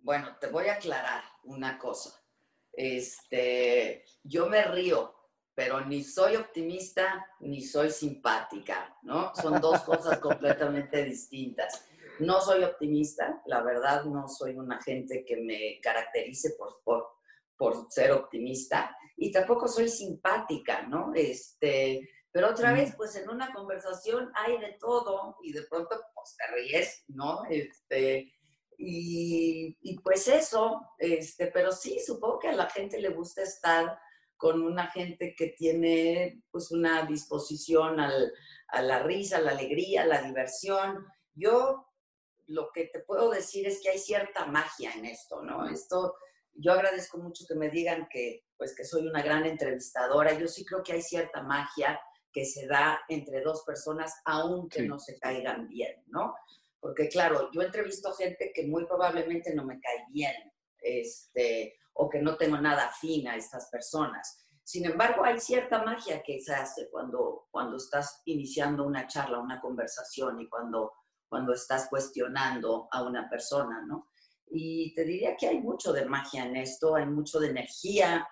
Bueno, 0.00 0.36
te 0.40 0.48
voy 0.48 0.66
a 0.66 0.74
aclarar 0.74 1.22
una 1.44 1.78
cosa. 1.78 2.20
Este, 2.72 4.04
yo 4.24 4.48
me 4.48 4.64
río, 4.64 5.14
pero 5.54 5.84
ni 5.84 6.02
soy 6.02 6.34
optimista 6.34 7.24
ni 7.38 7.62
soy 7.62 7.90
simpática, 7.90 8.96
¿no? 9.02 9.32
Son 9.36 9.60
dos 9.60 9.80
cosas 9.82 10.18
completamente 10.20 11.04
distintas. 11.04 11.84
No 12.18 12.40
soy 12.40 12.64
optimista, 12.64 13.42
la 13.46 13.62
verdad 13.62 14.06
no 14.06 14.26
soy 14.26 14.56
una 14.56 14.82
gente 14.82 15.24
que 15.24 15.36
me 15.36 15.80
caracterice 15.80 16.56
por, 16.58 16.80
por, 16.82 17.06
por 17.56 17.86
ser 17.90 18.10
optimista 18.10 18.96
y 19.16 19.30
tampoco 19.30 19.68
soy 19.68 19.88
simpática, 19.88 20.82
¿no? 20.82 21.12
Este, 21.14 22.08
pero 22.38 22.52
otra 22.52 22.72
vez, 22.72 22.94
pues 22.94 23.16
en 23.16 23.28
una 23.28 23.52
conversación 23.52 24.30
hay 24.32 24.58
de 24.58 24.76
todo 24.78 25.38
y 25.42 25.52
de 25.52 25.62
pronto 25.62 26.00
pues 26.14 26.36
te 26.36 26.46
ríes, 26.54 27.02
¿no? 27.08 27.42
Este, 27.50 28.32
y, 28.76 29.76
y, 29.82 29.98
pues 29.98 30.28
eso, 30.28 30.88
este, 30.98 31.48
pero 31.48 31.72
sí, 31.72 31.98
supongo 31.98 32.38
que 32.38 32.46
a 32.46 32.52
la 32.52 32.70
gente 32.70 33.00
le 33.00 33.08
gusta 33.08 33.42
estar 33.42 33.98
con 34.36 34.62
una 34.62 34.86
gente 34.86 35.34
que 35.36 35.48
tiene 35.48 36.44
pues 36.52 36.70
una 36.70 37.04
disposición 37.06 37.98
al, 37.98 38.32
a 38.68 38.82
la 38.82 39.02
risa, 39.02 39.38
a 39.38 39.40
la 39.40 39.50
alegría, 39.50 40.02
a 40.02 40.06
la 40.06 40.22
diversión. 40.22 41.08
Yo 41.34 41.88
lo 42.46 42.70
que 42.70 42.84
te 42.84 43.00
puedo 43.00 43.30
decir 43.30 43.66
es 43.66 43.80
que 43.82 43.90
hay 43.90 43.98
cierta 43.98 44.46
magia 44.46 44.92
en 44.92 45.06
esto, 45.06 45.42
¿no? 45.42 45.68
Esto, 45.68 46.14
yo 46.54 46.70
agradezco 46.70 47.18
mucho 47.18 47.46
que 47.48 47.56
me 47.56 47.68
digan 47.68 48.06
que, 48.08 48.44
pues, 48.56 48.76
que 48.76 48.84
soy 48.84 49.08
una 49.08 49.22
gran 49.22 49.44
entrevistadora. 49.44 50.38
Yo 50.38 50.46
sí 50.46 50.64
creo 50.64 50.84
que 50.84 50.92
hay 50.92 51.02
cierta 51.02 51.42
magia 51.42 52.00
que 52.32 52.44
se 52.44 52.66
da 52.66 53.00
entre 53.08 53.40
dos 53.40 53.62
personas, 53.64 54.14
aunque 54.24 54.82
no 54.82 54.98
se 54.98 55.18
caigan 55.18 55.68
bien, 55.68 56.02
¿no? 56.06 56.34
Porque 56.80 57.08
claro, 57.08 57.50
yo 57.52 57.62
entrevisto 57.62 58.12
gente 58.12 58.52
que 58.54 58.66
muy 58.66 58.86
probablemente 58.86 59.54
no 59.54 59.64
me 59.64 59.80
cae 59.80 60.04
bien, 60.10 60.34
este, 60.80 61.78
o 61.94 62.08
que 62.08 62.20
no 62.20 62.36
tengo 62.36 62.58
nada 62.60 62.86
afín 62.86 63.26
a 63.28 63.36
estas 63.36 63.68
personas. 63.70 64.44
Sin 64.62 64.84
embargo, 64.84 65.24
hay 65.24 65.40
cierta 65.40 65.82
magia 65.82 66.22
que 66.22 66.40
se 66.40 66.54
hace 66.54 66.90
cuando, 66.90 67.48
cuando 67.50 67.76
estás 67.78 68.20
iniciando 68.26 68.84
una 68.84 69.06
charla, 69.06 69.38
una 69.38 69.60
conversación 69.60 70.40
y 70.40 70.48
cuando, 70.48 70.92
cuando 71.28 71.54
estás 71.54 71.88
cuestionando 71.88 72.86
a 72.92 73.02
una 73.02 73.28
persona, 73.28 73.82
¿no? 73.86 74.10
Y 74.50 74.94
te 74.94 75.04
diría 75.04 75.36
que 75.36 75.48
hay 75.48 75.60
mucho 75.60 75.92
de 75.92 76.04
magia 76.04 76.44
en 76.44 76.56
esto, 76.56 76.94
hay 76.96 77.06
mucho 77.06 77.40
de 77.40 77.48
energía. 77.48 78.28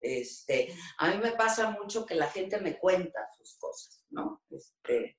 Este, 0.00 0.74
a 0.98 1.10
mí 1.10 1.18
me 1.22 1.32
pasa 1.32 1.70
mucho 1.70 2.04
que 2.06 2.14
la 2.14 2.28
gente 2.28 2.60
me 2.60 2.78
cuenta 2.78 3.28
sus 3.36 3.56
cosas, 3.58 4.04
¿no? 4.10 4.42
Este, 4.50 5.16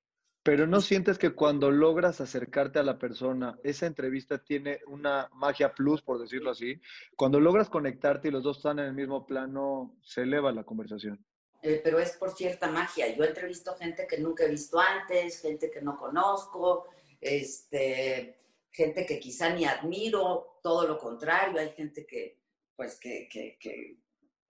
pero 0.48 0.66
no 0.66 0.80
sientes 0.80 1.18
que 1.18 1.32
cuando 1.32 1.72
logras 1.72 2.22
acercarte 2.22 2.80
a 2.80 2.84
la 2.84 2.98
persona, 2.98 3.60
esa 3.66 3.86
entrevista 3.86 4.38
tiene 4.38 4.80
una 4.88 5.30
magia 5.34 5.74
plus, 5.74 6.02
por 6.02 6.22
decirlo 6.22 6.52
así. 6.52 6.80
Cuando 7.18 7.42
logras 7.42 7.68
conectarte 7.68 8.30
y 8.30 8.32
los 8.32 8.44
dos 8.44 8.56
están 8.56 8.80
en 8.80 8.86
el 8.86 8.94
mismo 8.94 9.26
plano, 9.26 10.00
se 10.02 10.22
eleva 10.22 10.54
la 10.54 10.64
conversación. 10.64 11.22
Eh, 11.62 11.82
pero 11.84 12.00
es 12.00 12.16
por 12.16 12.32
cierta 12.32 12.72
magia. 12.72 13.14
Yo 13.14 13.26
entrevisto 13.26 13.76
gente 13.76 14.08
que 14.08 14.20
nunca 14.20 14.46
he 14.46 14.50
visto 14.50 14.80
antes, 14.80 15.42
gente 15.42 15.70
que 15.70 15.82
no 15.82 15.98
conozco, 15.98 16.86
este, 17.20 18.40
gente 18.72 19.06
que 19.06 19.20
quizá 19.20 19.50
ni 19.54 19.66
admiro, 19.66 20.62
todo 20.64 20.88
lo 20.88 20.98
contrario. 20.98 21.60
Hay 21.60 21.72
gente 21.72 22.06
que, 22.06 22.40
pues, 22.74 22.98
que, 23.02 23.28
que, 23.30 23.58
que 23.60 23.98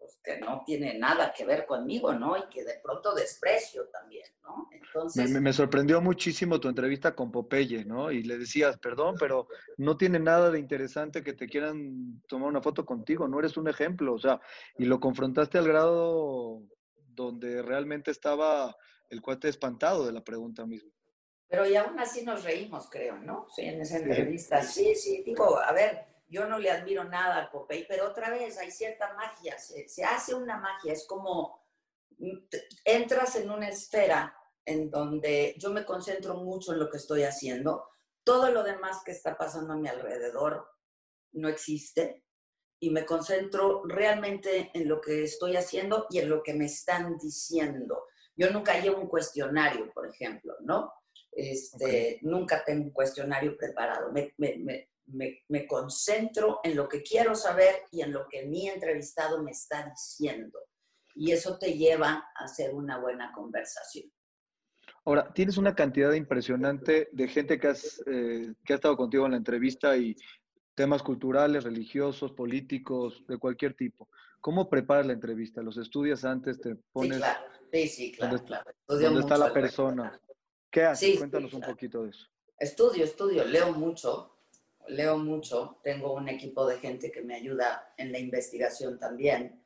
pues, 0.07 0.19
que 0.23 0.39
no 0.39 0.63
tiene 0.65 0.97
nada 0.97 1.33
que 1.33 1.45
ver 1.45 1.65
conmigo, 1.65 2.13
¿no? 2.13 2.37
Y 2.37 2.47
que 2.49 2.63
de 2.63 2.79
pronto 2.81 3.13
desprecio 3.13 3.87
también, 3.89 4.25
¿no? 4.41 4.69
Entonces... 4.71 5.29
Me, 5.29 5.51
sorprendió 5.51 6.01
muchísimo 6.01 6.59
tu 6.59 6.69
entrevista 6.69 7.13
con 7.13 7.29
Popeye, 7.29 7.83
¿no? 7.83 8.09
Y 8.09 8.23
le 8.23 8.37
decías, 8.37 8.77
perdón, 8.77 9.15
pero 9.19 9.47
no 9.77 9.97
tiene 9.97 10.19
nada 10.19 10.49
de 10.49 10.59
interesante 10.59 11.23
que 11.23 11.33
te 11.33 11.47
quieran 11.47 12.21
tomar 12.27 12.47
una 12.47 12.61
foto 12.61 12.85
contigo, 12.85 13.27
no 13.27 13.39
eres 13.39 13.57
un 13.57 13.67
ejemplo, 13.67 14.13
o 14.13 14.19
sea, 14.19 14.39
y 14.77 14.85
lo 14.85 14.99
confrontaste 14.99 15.57
al 15.57 15.67
grado 15.67 16.61
donde 17.07 17.61
realmente 17.61 18.11
estaba 18.11 18.75
el 19.09 19.21
cuate 19.21 19.49
espantado 19.49 20.05
de 20.05 20.13
la 20.13 20.23
pregunta 20.23 20.65
misma. 20.65 20.91
Pero 21.49 21.67
y 21.67 21.75
aún 21.75 21.99
así 21.99 22.23
nos 22.23 22.43
reímos, 22.43 22.89
creo, 22.89 23.17
¿no? 23.17 23.47
Sí, 23.53 23.63
en 23.63 23.81
esa 23.81 23.97
entrevista. 23.97 24.61
Sí, 24.61 24.95
sí, 24.95 25.23
digo, 25.25 25.57
a 25.59 25.71
ver, 25.73 26.05
yo 26.29 26.47
no 26.47 26.59
le 26.59 26.71
admiro 26.71 27.03
nada 27.03 27.37
al 27.37 27.49
Popeye, 27.49 27.85
pero 27.87 28.07
otra 28.07 28.29
vez 28.29 28.57
hay 28.57 28.71
cierta 28.71 29.13
magia, 29.13 29.57
se, 29.57 30.03
hace 30.03 30.35
una 30.35 30.57
magia, 30.57 30.93
es 30.93 31.07
como 31.07 31.65
mm, 32.17 32.37
entras 32.85 33.35
en 33.35 33.49
una 33.49 33.69
esfera 33.69 34.35
en 34.65 34.89
donde 34.89 35.55
yo 35.57 35.69
me 35.69 35.85
concentro 35.85 36.35
mucho 36.35 36.73
en 36.73 36.79
lo 36.79 36.89
que 36.89 36.97
estoy 36.97 37.23
haciendo, 37.23 37.87
todo 38.23 38.51
lo 38.51 38.63
demás 38.63 39.01
que 39.05 39.11
está 39.11 39.37
pasando 39.37 39.73
a 39.73 39.77
mi 39.77 39.87
alrededor 39.87 40.69
no 41.31 41.47
existe 41.47 42.25
y 42.79 42.89
me 42.89 43.05
concentro 43.05 43.83
realmente 43.85 44.69
en 44.73 44.87
lo 44.87 44.99
que 44.99 45.23
estoy 45.23 45.55
haciendo 45.55 46.07
y 46.09 46.19
en 46.19 46.29
lo 46.29 46.43
que 46.43 46.53
me 46.53 46.65
están 46.65 47.17
diciendo. 47.17 48.03
Yo 48.35 48.51
nunca 48.51 48.79
llevo 48.79 48.99
un 48.99 49.07
cuestionario, 49.07 49.91
por 49.93 50.07
ejemplo, 50.07 50.55
¿no? 50.59 50.93
Este, 51.31 52.19
Nunca 52.21 52.63
tengo 52.63 52.83
un 52.83 52.91
cuestionario 52.91 53.57
preparado. 53.57 54.11
me, 54.11 54.33
me, 54.37 54.89
concentro 55.67 56.59
en 56.63 56.75
lo 56.75 56.87
que 56.87 57.01
quiero 57.01 57.35
saber 57.35 57.83
y 57.91 58.01
en 58.01 58.11
lo 58.11 58.27
que 58.27 58.45
mi 58.45 58.67
entrevistado 58.67 59.41
me 59.43 59.51
está 59.51 59.89
diciendo. 59.89 60.59
Y 61.15 61.31
eso 61.31 61.57
te 61.57 61.73
lleva 61.73 62.29
a 62.35 62.43
hacer 62.43 62.73
una 62.73 62.99
buena 62.99 63.31
conversación. 63.31 64.11
Ahora, 65.05 65.31
tienes 65.33 65.57
una 65.57 65.73
cantidad 65.73 66.11
impresionante 66.13 67.09
de 67.11 67.27
gente 67.27 67.59
que, 67.59 67.67
has, 67.67 68.03
eh, 68.07 68.53
que 68.65 68.73
ha 68.73 68.75
estado 68.75 68.97
contigo 68.97 69.25
en 69.25 69.31
la 69.31 69.37
entrevista 69.37 69.95
y 69.97 70.15
temas 70.75 71.01
culturales, 71.01 71.63
religiosos, 71.63 72.33
políticos, 72.33 73.23
de 73.27 73.37
cualquier 73.37 73.73
tipo. 73.73 74.09
¿Cómo 74.41 74.69
preparas 74.69 75.07
la 75.07 75.13
entrevista? 75.13 75.61
¿Los 75.61 75.77
estudias 75.77 76.23
antes? 76.23 76.59
¿Te 76.59 76.75
pones...? 76.91 77.15
Sí, 77.15 77.21
claro. 77.21 77.47
Sí, 77.71 77.87
sí, 77.87 78.11
claro. 78.11 78.37
¿Dónde, 78.87 79.05
¿dónde 79.05 79.19
está 79.21 79.37
la 79.37 79.51
persona? 79.51 80.21
¿Qué 80.69 80.83
haces? 80.83 81.17
Cuéntanos 81.17 81.53
un 81.53 81.61
poquito 81.61 82.03
de 82.03 82.11
eso. 82.11 82.27
Estudio, 82.59 83.03
estudio, 83.03 83.43
leo 83.45 83.71
mucho 83.73 84.36
leo 84.87 85.17
mucho, 85.17 85.79
tengo 85.83 86.13
un 86.13 86.29
equipo 86.29 86.65
de 86.67 86.79
gente 86.79 87.11
que 87.11 87.21
me 87.21 87.35
ayuda 87.35 87.93
en 87.97 88.11
la 88.11 88.19
investigación 88.19 88.99
también. 88.99 89.63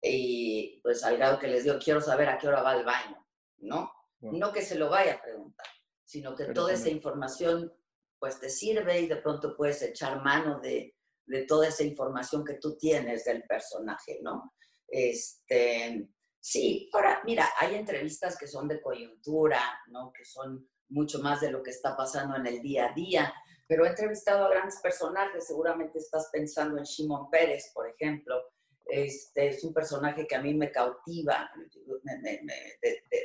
Y 0.00 0.80
pues 0.82 1.04
al 1.04 1.16
grado 1.16 1.38
que 1.38 1.48
les 1.48 1.64
digo, 1.64 1.78
quiero 1.82 2.00
saber 2.00 2.28
a 2.28 2.38
qué 2.38 2.48
hora 2.48 2.62
va 2.62 2.72
al 2.72 2.84
baño, 2.84 3.24
¿no? 3.58 3.92
No 4.20 4.52
que 4.52 4.62
se 4.62 4.76
lo 4.76 4.88
vaya 4.88 5.14
a 5.14 5.22
preguntar, 5.22 5.66
sino 6.04 6.34
que 6.34 6.46
toda 6.46 6.72
esa 6.72 6.88
información 6.88 7.72
pues 8.18 8.38
te 8.38 8.48
sirve 8.48 9.00
y 9.00 9.06
de 9.08 9.16
pronto 9.16 9.56
puedes 9.56 9.82
echar 9.82 10.22
mano 10.22 10.60
de, 10.60 10.96
de 11.26 11.44
toda 11.44 11.68
esa 11.68 11.82
información 11.82 12.44
que 12.44 12.54
tú 12.54 12.76
tienes 12.76 13.24
del 13.24 13.42
personaje, 13.44 14.20
¿no? 14.22 14.54
Este, 14.86 16.08
sí, 16.38 16.88
ahora, 16.92 17.22
mira, 17.24 17.48
hay 17.58 17.74
entrevistas 17.74 18.36
que 18.36 18.46
son 18.46 18.68
de 18.68 18.80
coyuntura, 18.80 19.60
¿no? 19.88 20.12
Que 20.12 20.24
son 20.24 20.68
mucho 20.90 21.20
más 21.20 21.40
de 21.40 21.50
lo 21.50 21.62
que 21.62 21.70
está 21.70 21.96
pasando 21.96 22.36
en 22.36 22.46
el 22.46 22.60
día 22.60 22.90
a 22.90 22.94
día, 22.94 23.34
pero 23.72 23.86
he 23.86 23.88
entrevistado 23.88 24.44
a 24.44 24.50
grandes 24.50 24.80
personajes, 24.82 25.46
seguramente 25.46 25.98
estás 25.98 26.28
pensando 26.30 26.76
en 26.76 26.84
Shimon 26.84 27.30
Pérez, 27.30 27.70
por 27.72 27.88
ejemplo. 27.88 28.36
Este, 28.84 29.48
es 29.48 29.64
un 29.64 29.72
personaje 29.72 30.26
que 30.26 30.36
a 30.36 30.42
mí 30.42 30.52
me 30.52 30.70
cautiva 30.70 31.50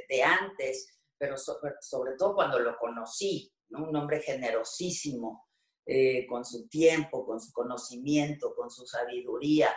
de, 0.07 0.23
antes, 0.23 0.97
pero 1.17 1.35
sobre, 1.37 2.13
todo 2.17 2.33
cuando 2.33 2.59
lo 2.59 2.77
conocí, 2.77 3.51
un 3.71 3.93
hombre 3.93 4.21
generosísimo, 4.21 5.49
eh, 5.85 6.25
con 6.25 6.45
su 6.45 6.69
tiempo, 6.69 7.25
con 7.25 7.41
su 7.41 7.51
conocimiento, 7.51 8.55
con 8.55 8.71
su 8.71 8.85
sabiduría. 8.87 9.75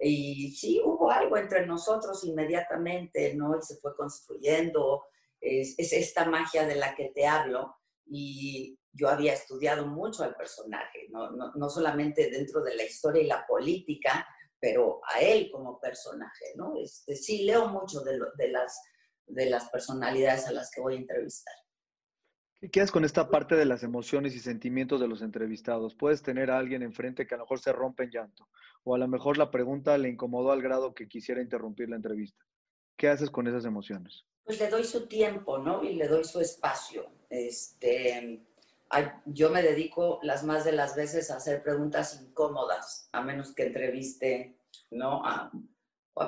Y 0.00 0.52
sí, 0.52 0.80
hubo 0.84 1.10
algo 1.10 1.36
entre 1.36 1.66
nosotros 1.66 2.22
inmediatamente, 2.22 3.34
¿no? 3.34 3.58
Y 3.58 3.62
se 3.62 3.76
fue 3.78 3.96
construyendo. 3.96 5.02
Es, 5.40 5.74
es 5.78 5.92
esta 5.92 6.26
magia 6.26 6.64
de 6.64 6.76
la 6.76 6.94
que 6.94 7.08
te 7.08 7.26
hablo. 7.26 7.74
Y, 8.06 8.78
yo 8.92 9.08
había 9.08 9.32
estudiado 9.32 9.86
mucho 9.86 10.22
al 10.22 10.34
personaje, 10.36 11.08
no, 11.10 11.30
no, 11.30 11.70
solamente 11.70 12.30
dentro 12.30 12.62
de 12.62 12.76
la 12.76 12.84
historia 12.84 13.22
y 13.22 13.26
la 13.26 13.46
política, 13.46 14.26
pero 14.60 15.00
a 15.10 15.20
él 15.20 15.50
como 15.50 15.80
personaje, 15.80 16.46
¿no? 16.56 16.74
Este, 16.76 17.16
sí, 17.16 17.44
leo 17.44 17.68
mucho 17.68 18.00
de, 18.00 18.18
de, 18.36 18.48
las, 18.48 18.80
de 19.26 19.50
las 19.50 19.68
personalidades 19.70 20.46
a 20.46 20.52
las 20.52 20.70
que 20.70 20.80
voy 20.80 20.94
a 20.94 20.98
entrevistar. 20.98 21.54
¿Qué 22.60 22.70
quedas 22.70 22.92
con 22.92 23.04
esta 23.04 23.28
parte 23.28 23.56
de 23.56 23.64
las 23.64 23.82
emociones 23.82 24.36
y 24.36 24.38
sentimientos 24.38 25.00
de 25.00 25.08
los 25.08 25.20
entrevistados? 25.22 25.96
Puedes 25.96 26.22
tener 26.22 26.50
a 26.50 26.58
alguien 26.58 26.82
enfrente 26.82 27.26
que 27.26 27.34
a 27.34 27.38
lo 27.38 27.44
mejor 27.44 27.58
se 27.58 27.72
rompe 27.72 28.04
en 28.04 28.10
llanto, 28.10 28.48
o 28.84 28.94
a 28.94 28.98
lo 28.98 29.08
mejor 29.08 29.36
la 29.36 29.50
pregunta 29.50 29.98
le 29.98 30.10
incomodó 30.10 30.52
al 30.52 30.62
grado 30.62 30.94
que 30.94 31.08
quisiera 31.08 31.42
interrumpir 31.42 31.88
la 31.88 31.96
entrevista. 31.96 32.44
¿Qué 32.96 33.08
haces 33.08 33.30
con 33.30 33.48
esas 33.48 33.64
emociones? 33.64 34.24
Pues 34.44 34.60
le 34.60 34.68
doy 34.68 34.84
su 34.84 35.08
tiempo, 35.08 35.58
¿no? 35.58 35.82
Y 35.82 35.94
le 35.94 36.06
doy 36.06 36.22
su 36.22 36.40
espacio. 36.40 37.10
Este, 37.28 38.44
yo 39.26 39.50
me 39.50 39.62
dedico 39.62 40.18
las 40.22 40.44
más 40.44 40.64
de 40.64 40.72
las 40.72 40.94
veces 40.96 41.30
a 41.30 41.36
hacer 41.36 41.62
preguntas 41.62 42.20
incómodas, 42.22 43.08
a 43.12 43.22
menos 43.22 43.54
que 43.54 43.66
entreviste 43.66 44.58
¿no? 44.90 45.24
A, 45.24 45.50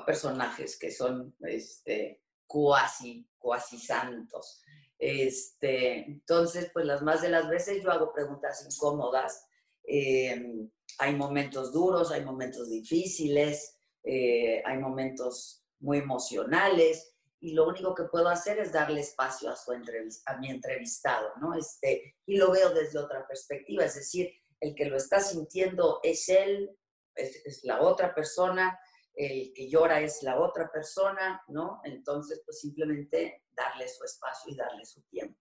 personajes 0.06 0.78
que 0.78 0.90
son 0.90 1.36
este, 1.40 2.22
cuasi, 2.46 3.28
cuasi 3.38 3.78
santos. 3.78 4.62
Este, 4.98 6.06
entonces, 6.06 6.70
pues 6.72 6.86
las 6.86 7.02
más 7.02 7.20
de 7.20 7.28
las 7.28 7.48
veces 7.50 7.82
yo 7.82 7.90
hago 7.90 8.12
preguntas 8.12 8.66
incómodas. 8.66 9.46
Eh, 9.86 10.66
hay 10.98 11.14
momentos 11.14 11.70
duros, 11.72 12.10
hay 12.12 12.24
momentos 12.24 12.70
difíciles, 12.70 13.76
eh, 14.02 14.62
hay 14.64 14.78
momentos 14.78 15.62
muy 15.80 15.98
emocionales 15.98 17.13
y 17.44 17.52
lo 17.52 17.68
único 17.68 17.94
que 17.94 18.04
puedo 18.04 18.30
hacer 18.30 18.58
es 18.58 18.72
darle 18.72 19.00
espacio 19.00 19.50
a, 19.50 19.56
su 19.56 19.70
a 19.70 20.36
mi 20.38 20.48
entrevistado, 20.48 21.28
¿no? 21.42 21.52
Este, 21.52 22.16
y 22.24 22.38
lo 22.38 22.50
veo 22.50 22.70
desde 22.70 22.98
otra 22.98 23.26
perspectiva, 23.26 23.84
es 23.84 23.96
decir, 23.96 24.32
el 24.60 24.74
que 24.74 24.86
lo 24.86 24.96
está 24.96 25.20
sintiendo 25.20 26.00
es 26.02 26.30
él, 26.30 26.74
es, 27.14 27.62
la 27.64 27.82
otra 27.82 28.14
persona, 28.14 28.78
el 29.14 29.52
que 29.54 29.68
llora 29.68 30.00
es 30.00 30.22
la 30.22 30.40
otra 30.40 30.72
persona, 30.72 31.42
¿no? 31.48 31.82
Entonces, 31.84 32.40
pues 32.46 32.60
simplemente 32.60 33.42
darle 33.52 33.88
su 33.88 34.04
espacio 34.04 34.50
y 34.50 34.56
darle 34.56 34.86
su 34.86 35.02
tiempo. 35.02 35.38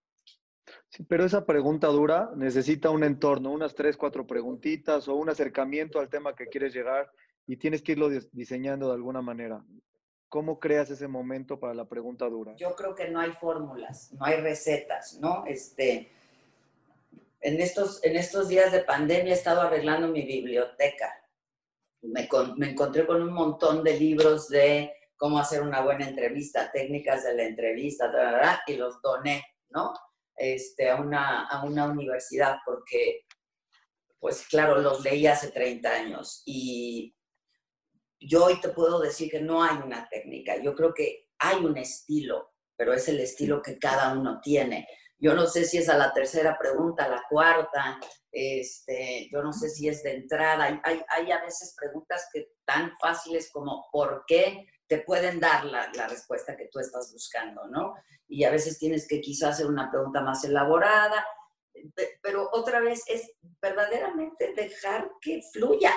Sí, 0.89 1.03
pero 1.03 1.23
esa 1.23 1.45
pregunta 1.45 1.87
dura 1.87 2.31
necesita 2.35 2.89
un 2.89 3.05
entorno, 3.05 3.49
unas 3.49 3.75
tres, 3.75 3.95
cuatro 3.95 4.27
preguntitas 4.27 5.07
o 5.07 5.15
un 5.15 5.29
acercamiento 5.29 6.01
al 6.01 6.09
tema 6.09 6.35
que 6.35 6.47
quieres 6.47 6.73
llegar 6.73 7.09
y 7.47 7.55
tienes 7.55 7.81
que 7.81 7.93
irlo 7.93 8.09
diseñando 8.09 8.87
de 8.87 8.95
alguna 8.95 9.21
manera. 9.21 9.63
¿Cómo 10.33 10.59
creas 10.59 10.89
ese 10.89 11.07
momento 11.07 11.59
para 11.59 11.75
la 11.75 11.87
pregunta 11.87 12.27
dura? 12.27 12.55
Yo 12.55 12.75
creo 12.75 12.95
que 12.95 13.07
no 13.07 13.19
hay 13.19 13.33
fórmulas, 13.33 14.11
no 14.13 14.25
hay 14.25 14.37
recetas, 14.37 15.19
¿no? 15.19 15.45
Este, 15.45 16.11
en, 17.39 17.61
estos, 17.61 18.03
en 18.03 18.15
estos 18.15 18.47
días 18.47 18.71
de 18.71 18.79
pandemia 18.79 19.31
he 19.31 19.37
estado 19.37 19.61
arreglando 19.61 20.07
mi 20.07 20.23
biblioteca. 20.23 21.23
Me, 22.01 22.27
me 22.57 22.71
encontré 22.71 23.05
con 23.05 23.21
un 23.21 23.31
montón 23.31 23.83
de 23.83 23.95
libros 23.99 24.49
de 24.49 24.91
cómo 25.17 25.37
hacer 25.37 25.61
una 25.61 25.81
buena 25.81 26.09
entrevista, 26.09 26.71
técnicas 26.71 27.25
de 27.25 27.35
la 27.35 27.43
entrevista, 27.43 28.11
y 28.65 28.73
los 28.75 28.99
doné, 29.03 29.45
¿no? 29.69 29.93
Este, 30.35 30.89
a, 30.89 30.95
una, 30.95 31.45
a 31.45 31.63
una 31.63 31.85
universidad 31.85 32.57
porque, 32.65 33.27
pues 34.19 34.47
claro, 34.47 34.79
los 34.79 35.03
leí 35.03 35.27
hace 35.27 35.51
30 35.51 35.87
años 35.91 36.41
y 36.47 37.15
yo 38.27 38.45
hoy 38.45 38.59
te 38.61 38.69
puedo 38.69 38.99
decir 38.99 39.29
que 39.29 39.41
no 39.41 39.63
hay 39.63 39.77
una 39.77 40.07
técnica, 40.09 40.61
yo 40.61 40.75
creo 40.75 40.93
que 40.93 41.29
hay 41.39 41.57
un 41.63 41.77
estilo, 41.77 42.53
pero 42.75 42.93
es 42.93 43.07
el 43.07 43.19
estilo 43.19 43.61
que 43.61 43.77
cada 43.77 44.13
uno 44.13 44.39
tiene. 44.41 44.87
Yo 45.19 45.33
no 45.33 45.47
sé 45.47 45.63
si 45.65 45.77
es 45.77 45.89
a 45.89 45.97
la 45.97 46.11
tercera 46.11 46.57
pregunta, 46.59 47.05
a 47.05 47.09
la 47.09 47.23
cuarta, 47.29 47.99
este, 48.31 49.29
yo 49.31 49.41
no 49.41 49.53
sé 49.53 49.69
si 49.69 49.87
es 49.87 50.03
de 50.03 50.15
entrada. 50.15 50.65
Hay, 50.65 50.79
hay, 50.83 51.01
hay, 51.07 51.31
a 51.31 51.41
veces 51.41 51.75
preguntas 51.79 52.27
que 52.33 52.49
tan 52.65 52.91
fáciles 52.97 53.49
como 53.51 53.85
¿por 53.91 54.23
qué? 54.27 54.65
te 54.87 54.99
pueden 54.99 55.39
dar 55.39 55.65
la, 55.65 55.89
la, 55.95 56.07
respuesta 56.07 56.57
que 56.57 56.67
tú 56.71 56.79
estás 56.79 57.11
buscando, 57.13 57.67
¿no? 57.67 57.95
Y 58.27 58.43
a 58.43 58.51
veces 58.51 58.77
tienes 58.77 59.07
que 59.07 59.21
quizás 59.21 59.53
hacer 59.53 59.67
una 59.67 59.89
pregunta 59.89 60.21
más 60.21 60.43
elaborada, 60.43 61.25
pero 62.21 62.49
otra 62.51 62.79
vez 62.79 63.03
es 63.07 63.31
verdaderamente 63.61 64.53
dejar 64.53 65.09
que 65.21 65.41
fluya, 65.51 65.93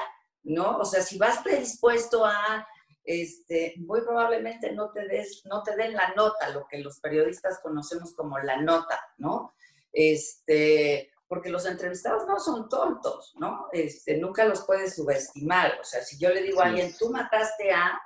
¿no? 0.46 0.78
O 0.78 0.84
sea, 0.84 1.02
si 1.02 1.18
vas 1.18 1.42
predispuesto 1.42 2.24
a, 2.24 2.66
este, 3.04 3.74
muy 3.78 4.00
probablemente 4.00 4.72
no 4.72 4.90
te, 4.90 5.06
des, 5.06 5.42
no 5.44 5.62
te 5.62 5.76
den 5.76 5.92
la 5.94 6.12
nota, 6.14 6.50
lo 6.50 6.66
que 6.66 6.78
los 6.78 7.00
periodistas 7.00 7.60
conocemos 7.60 8.14
como 8.14 8.38
la 8.38 8.60
nota, 8.60 9.00
¿no? 9.18 9.54
Este, 9.92 11.10
porque 11.28 11.50
los 11.50 11.66
entrevistados 11.66 12.26
no 12.26 12.38
son 12.38 12.68
tontos, 12.68 13.34
¿no? 13.38 13.68
Este, 13.72 14.18
nunca 14.18 14.44
los 14.44 14.64
puedes 14.64 14.94
subestimar. 14.94 15.78
O 15.80 15.84
sea, 15.84 16.02
si 16.02 16.18
yo 16.18 16.30
le 16.30 16.42
digo 16.42 16.60
a 16.60 16.66
alguien, 16.66 16.94
tú 16.96 17.10
mataste 17.10 17.72
a, 17.72 18.00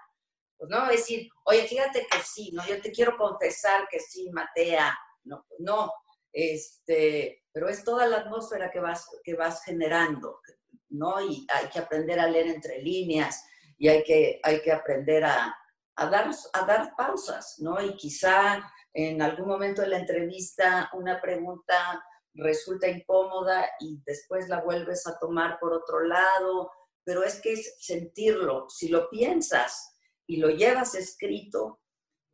pues 0.57 0.71
no 0.71 0.87
decir, 0.87 1.29
oye, 1.45 1.67
fíjate 1.67 2.07
que 2.11 2.19
sí, 2.23 2.51
¿no? 2.53 2.67
Yo 2.67 2.81
te 2.81 2.91
quiero 2.91 3.17
confesar 3.17 3.87
que 3.89 4.01
sí, 4.01 4.31
maté 4.31 4.79
a, 4.79 4.99
no, 5.25 5.45
no, 5.59 5.93
este, 6.33 7.43
pero 7.53 7.69
es 7.69 7.85
toda 7.85 8.07
la 8.07 8.19
atmósfera 8.19 8.71
que 8.71 8.81
vas, 8.81 9.07
que 9.25 9.35
vas 9.35 9.63
generando, 9.65 10.41
¿no? 10.91 11.21
Y 11.21 11.47
hay 11.49 11.69
que 11.69 11.79
aprender 11.79 12.21
a 12.21 12.27
leer 12.27 12.49
entre 12.49 12.83
líneas 12.83 13.45
y 13.79 13.89
hay 13.89 14.03
que, 14.05 14.41
hay 14.43 14.61
que 14.61 14.73
aprender 14.73 15.25
a, 15.25 15.57
dar, 15.97 16.31
a 16.53 16.67
dar 16.67 16.95
pausas, 16.97 17.57
¿no? 17.59 17.81
Y 17.81 17.97
quizá 17.97 18.63
en 18.93 19.23
algún 19.23 19.49
momento 19.49 19.83
de 19.83 19.89
la 19.89 19.99
entrevista 19.99 20.91
una 20.95 21.21
pregunta 21.21 22.05
resulta 22.35 22.89
incómoda 22.89 23.69
y 23.81 24.01
después 24.05 24.49
la 24.49 24.63
vuelves 24.63 25.07
a 25.07 25.19
tomar 25.19 25.59
por 25.59 25.73
otro 25.73 26.01
lado, 26.01 26.71
pero 27.05 27.25
es 27.25 27.41
que 27.41 27.53
es 27.53 27.77
sentirlo. 27.81 28.69
Si 28.69 28.89
lo 28.89 29.09
piensas 29.09 29.97
y 30.27 30.37
lo 30.37 30.51
llevas 30.51 30.95
escrito, 30.95 31.81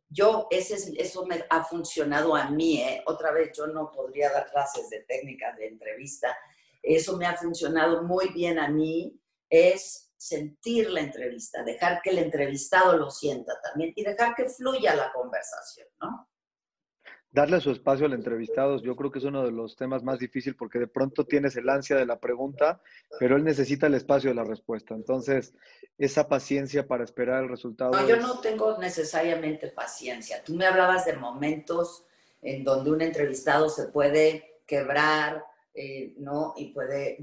yo, 0.09 0.47
ese, 0.51 0.93
eso 0.97 1.25
me 1.25 1.43
ha 1.49 1.63
funcionado 1.63 2.35
a 2.35 2.49
mí, 2.49 2.81
¿eh? 2.81 3.03
otra 3.07 3.31
vez 3.31 3.51
yo 3.57 3.67
no 3.67 3.91
podría 3.91 4.31
dar 4.31 4.49
clases 4.49 4.89
de 4.89 5.01
técnica 5.01 5.53
de 5.55 5.67
entrevista, 5.67 6.37
eso 6.95 7.17
me 7.17 7.25
ha 7.25 7.35
funcionado 7.35 8.03
muy 8.03 8.29
bien 8.29 8.59
a 8.59 8.69
mí, 8.69 9.19
es 9.49 10.07
sentir 10.17 10.89
la 10.89 11.01
entrevista, 11.01 11.63
dejar 11.63 12.01
que 12.01 12.09
el 12.09 12.19
entrevistado 12.19 12.97
lo 12.97 13.11
sienta 13.11 13.53
también 13.61 13.93
y 13.95 14.03
dejar 14.03 14.35
que 14.35 14.49
fluya 14.49 14.95
la 14.95 15.11
conversación, 15.13 15.87
¿no? 16.01 16.27
Darle 17.29 17.59
su 17.61 17.71
espacio 17.71 18.05
al 18.05 18.13
entrevistado, 18.13 18.81
yo 18.81 18.95
creo 18.95 19.11
que 19.11 19.19
es 19.19 19.25
uno 19.25 19.43
de 19.43 19.51
los 19.51 19.75
temas 19.75 20.01
más 20.01 20.17
difíciles 20.17 20.55
porque 20.57 20.79
de 20.79 20.87
pronto 20.87 21.25
tienes 21.25 21.55
el 21.55 21.69
ansia 21.69 21.95
de 21.95 22.05
la 22.05 22.19
pregunta, 22.19 22.81
pero 23.19 23.35
él 23.35 23.43
necesita 23.43 23.85
el 23.87 23.93
espacio 23.93 24.29
de 24.29 24.35
la 24.35 24.43
respuesta. 24.43 24.95
Entonces, 24.95 25.53
esa 25.97 26.27
paciencia 26.27 26.87
para 26.87 27.03
esperar 27.03 27.43
el 27.43 27.49
resultado. 27.49 27.91
No, 27.91 28.07
yo 28.07 28.17
no 28.17 28.39
tengo 28.39 28.77
necesariamente 28.77 29.67
paciencia. 29.67 30.43
Tú 30.43 30.55
me 30.55 30.65
hablabas 30.65 31.05
de 31.05 31.13
momentos 31.13 32.05
en 32.41 32.63
donde 32.63 32.91
un 32.91 33.01
entrevistado 33.01 33.69
se 33.69 33.87
puede 33.87 34.61
quebrar, 34.65 35.43
eh, 35.79 36.15
¿no? 36.17 36.55
Y 36.57 36.73
puede 36.73 37.19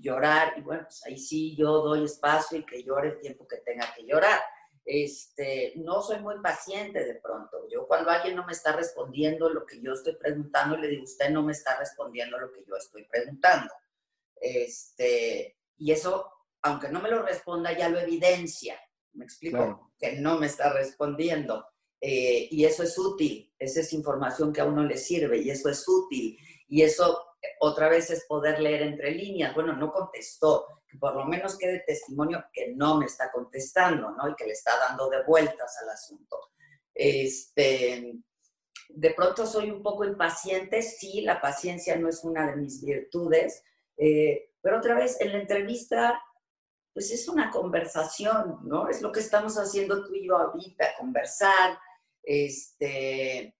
llorar, 0.00 0.54
y 0.56 0.62
bueno, 0.62 0.84
pues 0.84 1.04
ahí 1.04 1.18
sí 1.18 1.54
yo 1.54 1.82
doy 1.82 2.04
espacio 2.04 2.56
y 2.56 2.64
que 2.64 2.82
llore 2.82 3.08
el 3.08 3.20
tiempo 3.20 3.46
que 3.46 3.58
tenga 3.58 3.92
que 3.94 4.06
llorar. 4.06 4.40
Este, 4.82 5.74
no 5.76 6.00
soy 6.00 6.20
muy 6.20 6.40
paciente 6.40 7.04
de 7.04 7.16
pronto. 7.16 7.68
Yo 7.70 7.86
cuando 7.86 8.08
alguien 8.08 8.34
no 8.34 8.46
me 8.46 8.52
está 8.52 8.72
respondiendo 8.72 9.50
lo 9.50 9.66
que 9.66 9.78
yo 9.82 9.92
estoy 9.92 10.16
preguntando, 10.16 10.78
le 10.78 10.88
digo, 10.88 11.02
usted 11.02 11.28
no 11.28 11.42
me 11.42 11.52
está 11.52 11.78
respondiendo 11.78 12.38
lo 12.38 12.50
que 12.50 12.64
yo 12.66 12.76
estoy 12.76 13.04
preguntando. 13.04 13.70
Este, 14.40 15.58
y 15.76 15.92
eso, 15.92 16.30
aunque 16.62 16.88
no 16.88 16.98
me 17.02 17.10
lo 17.10 17.22
responda, 17.22 17.76
ya 17.76 17.90
lo 17.90 18.00
evidencia. 18.00 18.80
¿Me 19.12 19.26
explico? 19.26 19.92
Que 19.98 20.12
no 20.12 20.38
me 20.38 20.46
está 20.46 20.72
respondiendo. 20.72 21.66
Eh, 22.00 22.48
y 22.50 22.64
eso 22.64 22.84
es 22.84 22.96
útil. 22.96 23.52
Esa 23.58 23.80
es 23.80 23.92
información 23.92 24.50
que 24.50 24.62
a 24.62 24.64
uno 24.64 24.82
le 24.82 24.96
sirve 24.96 25.42
y 25.42 25.50
eso 25.50 25.68
es 25.68 25.86
útil. 25.86 26.38
Y 26.68 26.80
eso 26.80 27.21
otra 27.64 27.88
vez 27.88 28.10
es 28.10 28.24
poder 28.24 28.60
leer 28.60 28.82
entre 28.82 29.12
líneas. 29.12 29.54
Bueno, 29.54 29.72
no 29.74 29.92
contestó, 29.92 30.66
por 30.98 31.14
lo 31.14 31.24
menos 31.26 31.56
quede 31.56 31.84
testimonio 31.86 32.44
que 32.52 32.74
no 32.74 32.98
me 32.98 33.06
está 33.06 33.30
contestando, 33.30 34.10
¿no? 34.10 34.28
Y 34.28 34.34
que 34.34 34.46
le 34.46 34.52
está 34.52 34.76
dando 34.78 35.08
de 35.08 35.22
vueltas 35.22 35.78
al 35.80 35.90
asunto. 35.90 36.36
Este, 36.92 38.14
de 38.88 39.10
pronto 39.14 39.46
soy 39.46 39.70
un 39.70 39.80
poco 39.80 40.04
impaciente, 40.04 40.82
sí, 40.82 41.20
la 41.20 41.40
paciencia 41.40 41.94
no 41.94 42.08
es 42.08 42.24
una 42.24 42.50
de 42.50 42.56
mis 42.56 42.84
virtudes, 42.84 43.62
eh, 43.96 44.50
pero 44.60 44.78
otra 44.78 44.96
vez 44.96 45.20
en 45.20 45.30
la 45.30 45.38
entrevista, 45.38 46.20
pues 46.92 47.12
es 47.12 47.28
una 47.28 47.48
conversación, 47.52 48.58
¿no? 48.64 48.88
Es 48.88 49.02
lo 49.02 49.12
que 49.12 49.20
estamos 49.20 49.56
haciendo 49.56 50.04
tú 50.04 50.16
y 50.16 50.26
yo 50.26 50.36
ahorita, 50.36 50.96
conversar, 50.98 51.78
este, 52.24 53.56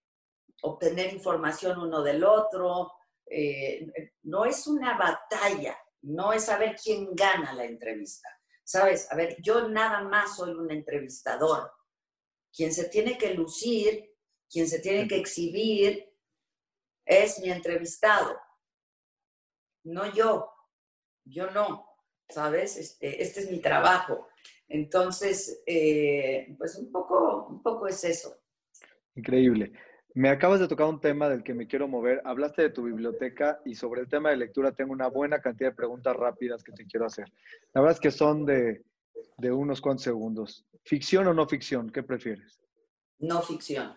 obtener 0.63 1.13
información 1.13 1.79
uno 1.79 2.03
del 2.03 2.25
otro, 2.25 2.91
eh, 3.35 4.13
no 4.25 4.45
es 4.45 4.67
una 4.67 4.97
batalla, 4.97 5.77
no 6.03 6.33
es 6.33 6.45
saber 6.45 6.77
quién 6.83 7.15
gana 7.15 7.53
la 7.53 7.65
entrevista. 7.65 8.29
Sabes, 8.65 9.11
a 9.11 9.17
ver, 9.17 9.37
yo 9.43 9.69
nada 9.69 10.03
más 10.03 10.37
soy 10.37 10.53
un 10.53 10.71
entrevistador. 10.71 11.73
Quien 12.55 12.73
se 12.73 12.89
tiene 12.89 13.17
que 13.17 13.35
lucir, 13.35 14.15
quien 14.51 14.69
se 14.69 14.81
tiene 14.81 15.09
que 15.09 15.17
exhibir, 15.17 16.09
es 17.05 17.41
mi 17.41 17.51
entrevistado, 17.51 18.39
no 19.85 20.13
yo. 20.13 20.49
Yo 21.25 21.51
no, 21.51 21.87
¿sabes? 22.29 22.77
Este, 22.77 23.23
este 23.23 23.41
es 23.41 23.51
mi 23.51 23.61
trabajo. 23.61 24.29
Entonces, 24.69 25.63
eh, 25.67 26.55
pues 26.59 26.77
un 26.77 26.91
poco, 26.91 27.47
un 27.47 27.63
poco 27.63 27.87
es 27.87 28.03
eso. 28.05 28.37
Increíble. 29.15 29.73
Me 30.15 30.29
acabas 30.29 30.61
de 30.61 30.69
tocar 30.69 30.87
un 30.89 31.01
tema 31.01 31.29
del 31.29 31.43
que 31.43 31.55
me 31.55 31.67
quiero 31.67 31.89
mover. 31.89 32.21
Hablaste 32.25 32.63
de 32.63 32.71
tu 32.71 32.83
biblioteca 32.83 33.63
y 33.65 33.75
sobre 33.75 34.03
el 34.03 34.09
tema 34.09 34.29
de 34.31 34.37
lectura 34.37 34.73
tengo 34.73 34.93
una 34.93 35.09
buena 35.09 35.41
cantidad 35.41 35.71
de 35.71 35.77
preguntas 35.77 36.15
rápidas 36.15 36.63
que 36.63 36.73
te 36.73 36.87
quiero 36.87 37.07
hacer. 37.07 37.33
La 37.73 37.81
verdad 37.81 37.97
es 37.97 38.01
que 38.01 38.11
son 38.11 38.45
de, 38.45 38.83
unos 39.39 39.81
cuantos 39.81 40.05
segundos. 40.05 40.67
¿Ficción 40.85 41.27
o 41.29 41.35
no 41.35 41.47
ficción? 41.49 41.91
¿Qué 41.91 42.03
prefieres? 42.03 42.61
No 43.21 43.41
ficción. 43.41 43.97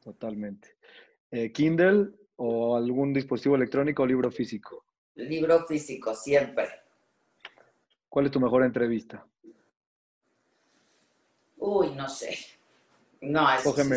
Totalmente. 0.00 0.76
Eh, 1.32 1.50
¿Kindle 1.50 2.10
o 2.36 2.76
algún 2.76 3.12
dispositivo 3.12 3.56
electrónico 3.56 4.04
o 4.04 4.06
libro 4.06 4.30
físico? 4.30 4.84
Libro 5.16 5.66
físico, 5.66 6.14
siempre. 6.14 6.68
¿Cuál 8.08 8.26
es 8.26 8.32
tu 8.32 8.38
mejor 8.38 8.62
entrevista? 8.62 9.26
Uy, 11.56 11.90
no 11.96 12.08
sé. 12.08 12.36
No, 13.20 13.52
eso 13.52 13.70
Cógeme. 13.70 13.96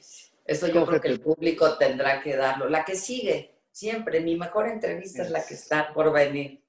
sí. 0.00 0.27
Eso 0.48 0.66
yo 0.66 0.86
creo 0.86 0.98
que 0.98 1.08
el 1.08 1.20
público 1.20 1.76
tendrá 1.76 2.22
que 2.22 2.34
darlo. 2.34 2.70
La 2.70 2.82
que 2.82 2.94
sigue, 2.94 3.60
siempre. 3.70 4.22
Mi 4.22 4.34
mejor 4.34 4.66
entrevista 4.66 5.22
es 5.22 5.30
la 5.30 5.44
que 5.44 5.52
está 5.52 5.92
por 5.92 6.10
venir. 6.10 6.64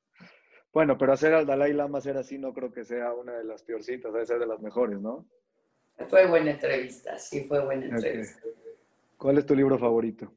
Bueno, 0.73 0.97
pero 0.97 1.13
hacer 1.13 1.33
al 1.33 1.45
Dalai 1.45 1.71
Lama 1.71 2.01
ser 2.01 2.17
así 2.17 2.37
no 2.37 2.53
creo 2.53 2.73
que 2.73 2.83
sea 2.83 3.13
una 3.13 3.37
de 3.37 3.45
las 3.45 3.63
peorcitas, 3.63 4.11
debe 4.11 4.25
ser 4.25 4.39
de 4.39 4.47
las 4.47 4.59
mejores, 4.59 4.99
¿no? 4.99 5.25
Fue 6.09 6.27
buena 6.27 6.51
entrevista, 6.51 7.17
sí, 7.17 7.45
fue 7.45 7.63
buena 7.63 7.85
entrevista. 7.85 8.41
¿Cuál 9.17 9.37
es 9.37 9.45
tu 9.45 9.55
libro 9.55 9.79
favorito? 9.79 10.31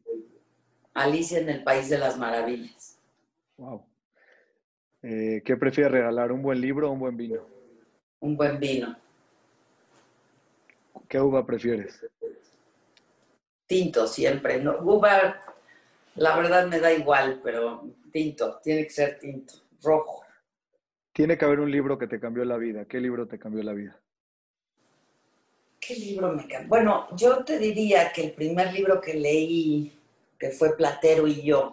Alicia 0.95 1.41
en 1.41 1.49
el 1.49 1.65
País 1.65 1.91
de 1.91 1.99
las 1.99 2.17
Maravillas. 2.19 2.99
Wow. 3.57 3.85
Eh, 5.03 5.43
¿Qué 5.45 5.57
prefieres 5.57 5.91
regalar, 5.91 6.31
un 6.31 6.43
buen 6.43 6.61
libro 6.61 6.89
o 6.89 6.93
un 6.93 7.01
buen 7.01 7.17
vino? 7.17 7.45
Un 8.21 8.37
buen 8.37 8.61
vino. 8.61 8.97
¿Qué 11.09 11.21
uva 11.21 11.45
prefieres? 11.45 12.07
Tinto 13.67 14.07
siempre. 14.07 14.61
¿no? 14.61 14.79
Uva, 14.81 15.41
la 16.17 16.37
verdad 16.37 16.67
me 16.67 16.81
da 16.81 16.93
igual, 16.93 17.41
pero 17.43 17.89
tinto, 18.13 18.61
tiene 18.63 18.85
que 18.85 18.91
ser 18.91 19.19
tinto, 19.19 19.55
rojo. 19.83 20.23
Tiene 21.13 21.37
que 21.37 21.45
haber 21.45 21.61
un 21.61 21.71
libro 21.71 21.99
que 21.99 22.07
te 22.07 22.21
cambió 22.21 22.45
la 22.45 22.57
vida. 22.57 22.87
¿Qué 22.87 23.01
libro 23.01 23.27
te 23.27 23.39
cambió 23.39 23.63
la 23.63 23.73
vida? 23.73 24.01
¿Qué 25.79 25.95
libro 25.95 26.33
me 26.33 26.47
cambió? 26.47 26.69
Bueno, 26.69 27.09
yo 27.17 27.45
te 27.45 27.59
diría 27.59 28.13
que 28.13 28.25
el 28.25 28.33
primer 28.33 28.73
libro 28.73 29.01
que 29.01 29.15
leí, 29.15 29.93
que 30.39 30.51
fue 30.51 30.77
Platero 30.77 31.27
y 31.27 31.43
yo, 31.43 31.73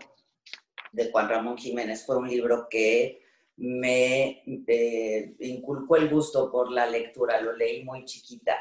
de 0.91 1.11
Juan 1.11 1.29
Ramón 1.29 1.57
Jiménez, 1.57 2.05
fue 2.05 2.17
un 2.17 2.27
libro 2.27 2.67
que 2.69 3.21
me 3.57 4.41
eh, 4.67 5.35
inculcó 5.39 5.97
el 5.97 6.09
gusto 6.09 6.51
por 6.51 6.71
la 6.71 6.85
lectura. 6.85 7.39
Lo 7.39 7.55
leí 7.55 7.83
muy 7.83 8.03
chiquita, 8.05 8.57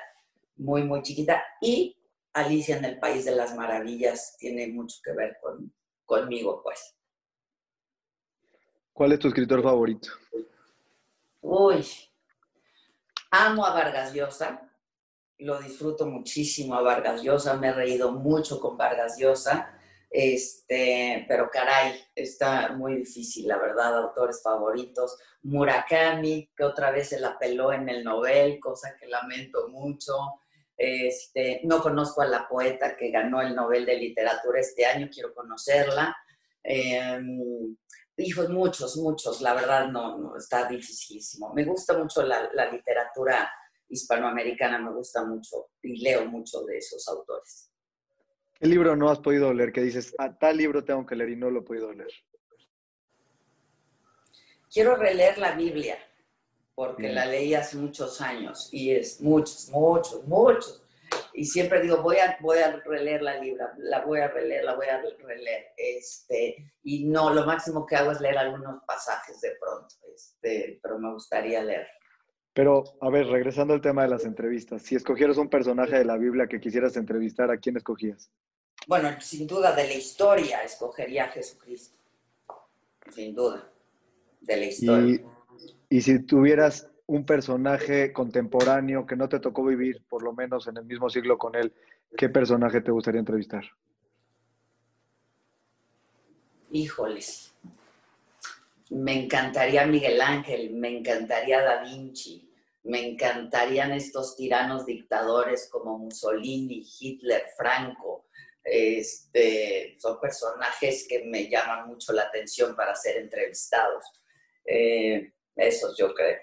muy, 0.57 0.83
muy 0.83 1.03
chiquita. 1.03 1.43
Y 1.61 1.97
Alicia 2.33 2.77
en 2.77 2.85
el 2.85 2.99
País 2.99 3.25
de 3.25 3.35
las 3.35 3.55
Maravillas 3.55 4.37
tiene 4.39 4.69
mucho 4.69 4.99
que 5.03 5.13
ver 5.13 5.39
con, 5.43 5.73
conmigo, 6.05 6.63
pues. 6.63 6.95
¿Cuál 8.93 9.13
es 9.13 9.19
tu 9.19 9.29
escritor 9.29 9.63
favorito? 9.63 10.09
Uy, 11.41 11.87
amo 13.31 13.65
a 13.65 13.73
Vargas 13.73 14.13
Llosa, 14.13 14.69
lo 15.39 15.61
disfruto 15.61 16.07
muchísimo 16.07 16.75
a 16.75 16.83
Vargas 16.83 17.23
Llosa, 17.23 17.57
me 17.57 17.69
he 17.69 17.73
reído 17.73 18.13
mucho 18.13 18.61
con 18.61 18.77
Vargas 18.77 19.19
Llosa, 19.19 19.79
este, 20.11 21.27
pero 21.29 21.51
caray, 21.51 22.01
está 22.15 22.73
muy 22.73 22.97
difícil, 22.97 23.47
la 23.47 23.59
verdad, 23.59 23.99
autores 23.99 24.43
favoritos. 24.43 25.19
Murakami, 25.43 26.51
que 26.57 26.65
otra 26.65 26.91
vez 26.91 27.11
se 27.11 27.21
la 27.21 27.39
peló 27.39 27.73
en 27.73 27.89
el 27.89 28.03
Nobel, 28.03 28.59
cosa 28.59 28.97
que 28.99 29.07
lamento 29.07 29.69
mucho. 29.69 30.15
Este, 30.79 31.61
no 31.65 31.83
conozco 31.83 32.23
a 32.23 32.27
la 32.27 32.47
poeta 32.47 32.97
que 32.97 33.11
ganó 33.11 33.43
el 33.43 33.55
Nobel 33.55 33.85
de 33.85 33.99
Literatura 33.99 34.61
este 34.61 34.87
año, 34.87 35.09
quiero 35.13 35.35
conocerla. 35.35 36.17
Eh, 36.63 37.21
hijos, 38.17 38.49
muchos, 38.49 38.97
muchos, 38.97 39.41
la 39.41 39.55
verdad 39.55 39.89
no, 39.89 40.19
no, 40.19 40.37
está 40.37 40.69
dificilísimo. 40.69 41.53
Me 41.53 41.65
gusta 41.65 41.99
mucho 41.99 42.23
la, 42.23 42.49
la, 42.53 42.71
literatura 42.71 43.51
hispanoamericana, 43.89 44.79
me 44.79 44.93
gusta 44.93 45.25
mucho 45.25 45.71
y 45.83 46.01
leo 46.01 46.27
mucho 46.27 46.65
de 46.65 46.79
esos 46.79 47.07
autores. 47.09 47.73
¿Qué 48.55 48.67
libro 48.67 48.97
no 48.97 49.09
has 49.09 49.21
podido 49.21 49.53
leer 49.53 49.73
que 49.73 49.83
dices, 49.83 50.15
a 50.19 50.37
tal 50.37 50.57
libro 50.57 50.85
tengo 50.85 51.07
que 51.07 51.17
leer 51.17 51.31
y 51.31 51.37
no 51.37 51.51
lo 51.51 51.61
he 51.61 51.65
podido 51.65 51.93
leer? 51.93 52.11
Quiero 54.71 54.97
releer 54.97 55.39
la 55.39 55.53
Biblia, 55.53 55.97
porque 56.79 57.03
Bien. 57.03 57.17
la 57.17 57.27
leí 57.27 57.55
hace 57.55 57.77
muchos 57.77 58.21
años 58.21 58.69
y 58.71 58.93
es 58.93 59.21
muchos, 59.21 59.69
muchos, 59.71 60.25
muchos. 60.29 60.81
Y 61.33 61.45
siempre 61.45 61.81
digo, 61.81 62.03
voy 62.03 62.19
a, 62.19 62.39
voy 62.41 62.59
a 62.59 62.77
releer 62.77 63.21
la 63.21 63.37
libra, 63.37 63.75
la 63.79 64.05
voy 64.05 64.21
a 64.21 64.29
releer, 64.29 64.63
la 64.63 64.77
voy 64.77 64.87
a 64.87 65.03
releer. 65.03 65.73
Este, 65.77 66.73
y 66.85 67.07
no, 67.07 67.35
lo 67.35 67.45
máximo 67.45 67.85
que 67.85 67.97
hago 67.97 68.13
es 68.13 68.21
leer 68.21 68.39
algunos 68.39 68.81
pasajes 68.85 69.41
de 69.41 69.57
pronto, 69.61 69.93
este, 70.15 70.79
pero 70.81 71.01
me 71.01 71.13
gustaría 71.13 71.65
leer. 71.65 71.89
Pero, 72.53 72.85
a 73.01 73.11
ver, 73.11 73.27
regresando 73.27 73.75
al 73.75 73.81
tema 73.81 74.03
de 74.03 74.11
las 74.11 74.25
entrevistas, 74.25 74.81
si 74.81 74.95
escogieras 74.95 75.37
un 75.37 75.51
personaje 75.51 75.99
de 75.99 76.05
la 76.05 76.17
Biblia 76.17 76.47
que 76.47 76.61
quisieras 76.61 76.97
entrevistar, 76.97 77.51
¿a 77.51 77.59
quién 77.59 77.77
escogías? 77.77 78.31
Bueno, 78.87 79.21
sin 79.21 79.49
duda 79.49 79.75
de 79.75 79.85
la 79.85 79.95
historia 79.95 80.63
escogería 80.63 81.25
a 81.25 81.29
Jesucristo. 81.29 81.99
Sin 83.11 83.35
duda, 83.35 83.69
de 84.43 84.57
la 84.57 84.65
historia. 84.65 85.38
Y, 85.89 86.03
si 86.03 86.21
tuvieras 86.21 86.89
un 87.07 87.25
personaje 87.25 88.13
contemporáneo 88.13 89.07
que 89.07 89.17
no 89.17 89.29
te 89.29 89.41
tocó 89.41 89.65
vivir, 89.65 90.05
por 90.09 90.23
lo 90.23 90.33
menos 90.35 90.69
en 90.69 90.77
el 90.77 90.85
mismo 90.85 91.09
siglo 91.09 91.39
con 91.39 91.55
él, 91.55 91.73
¿qué 92.17 92.29
personaje 92.29 92.81
te 92.81 92.91
gustaría 92.91 93.21
entrevistar? 93.21 93.65
Híjoles. 96.71 97.55
Me 98.91 99.25
encantaría 99.25 99.87
Miguel 99.87 100.21
Ángel, 100.21 100.75
me 100.75 100.99
encantaría 100.99 101.63
Da 101.63 101.83
Vinci, 101.83 102.51
me 102.85 103.07
encantarían 103.07 103.93
estos 103.93 104.37
tiranos 104.37 104.87
dictadores 104.87 105.69
como 105.71 105.99
Mussolini, 105.99 106.85
Hitler, 106.99 107.45
Franco. 107.57 108.27
Este, 108.65 109.97
son 109.99 110.21
personajes 110.21 111.07
que 111.09 111.25
me 111.25 111.49
llaman 111.49 111.89
mucho 111.89 112.13
la 112.13 112.23
atención 112.23 112.77
para 112.77 112.95
ser 112.95 113.17
entrevistados. 113.19 114.05
Eh, 114.65 115.33
esos 115.59 115.97
yo 115.97 116.15
creo. 116.15 116.39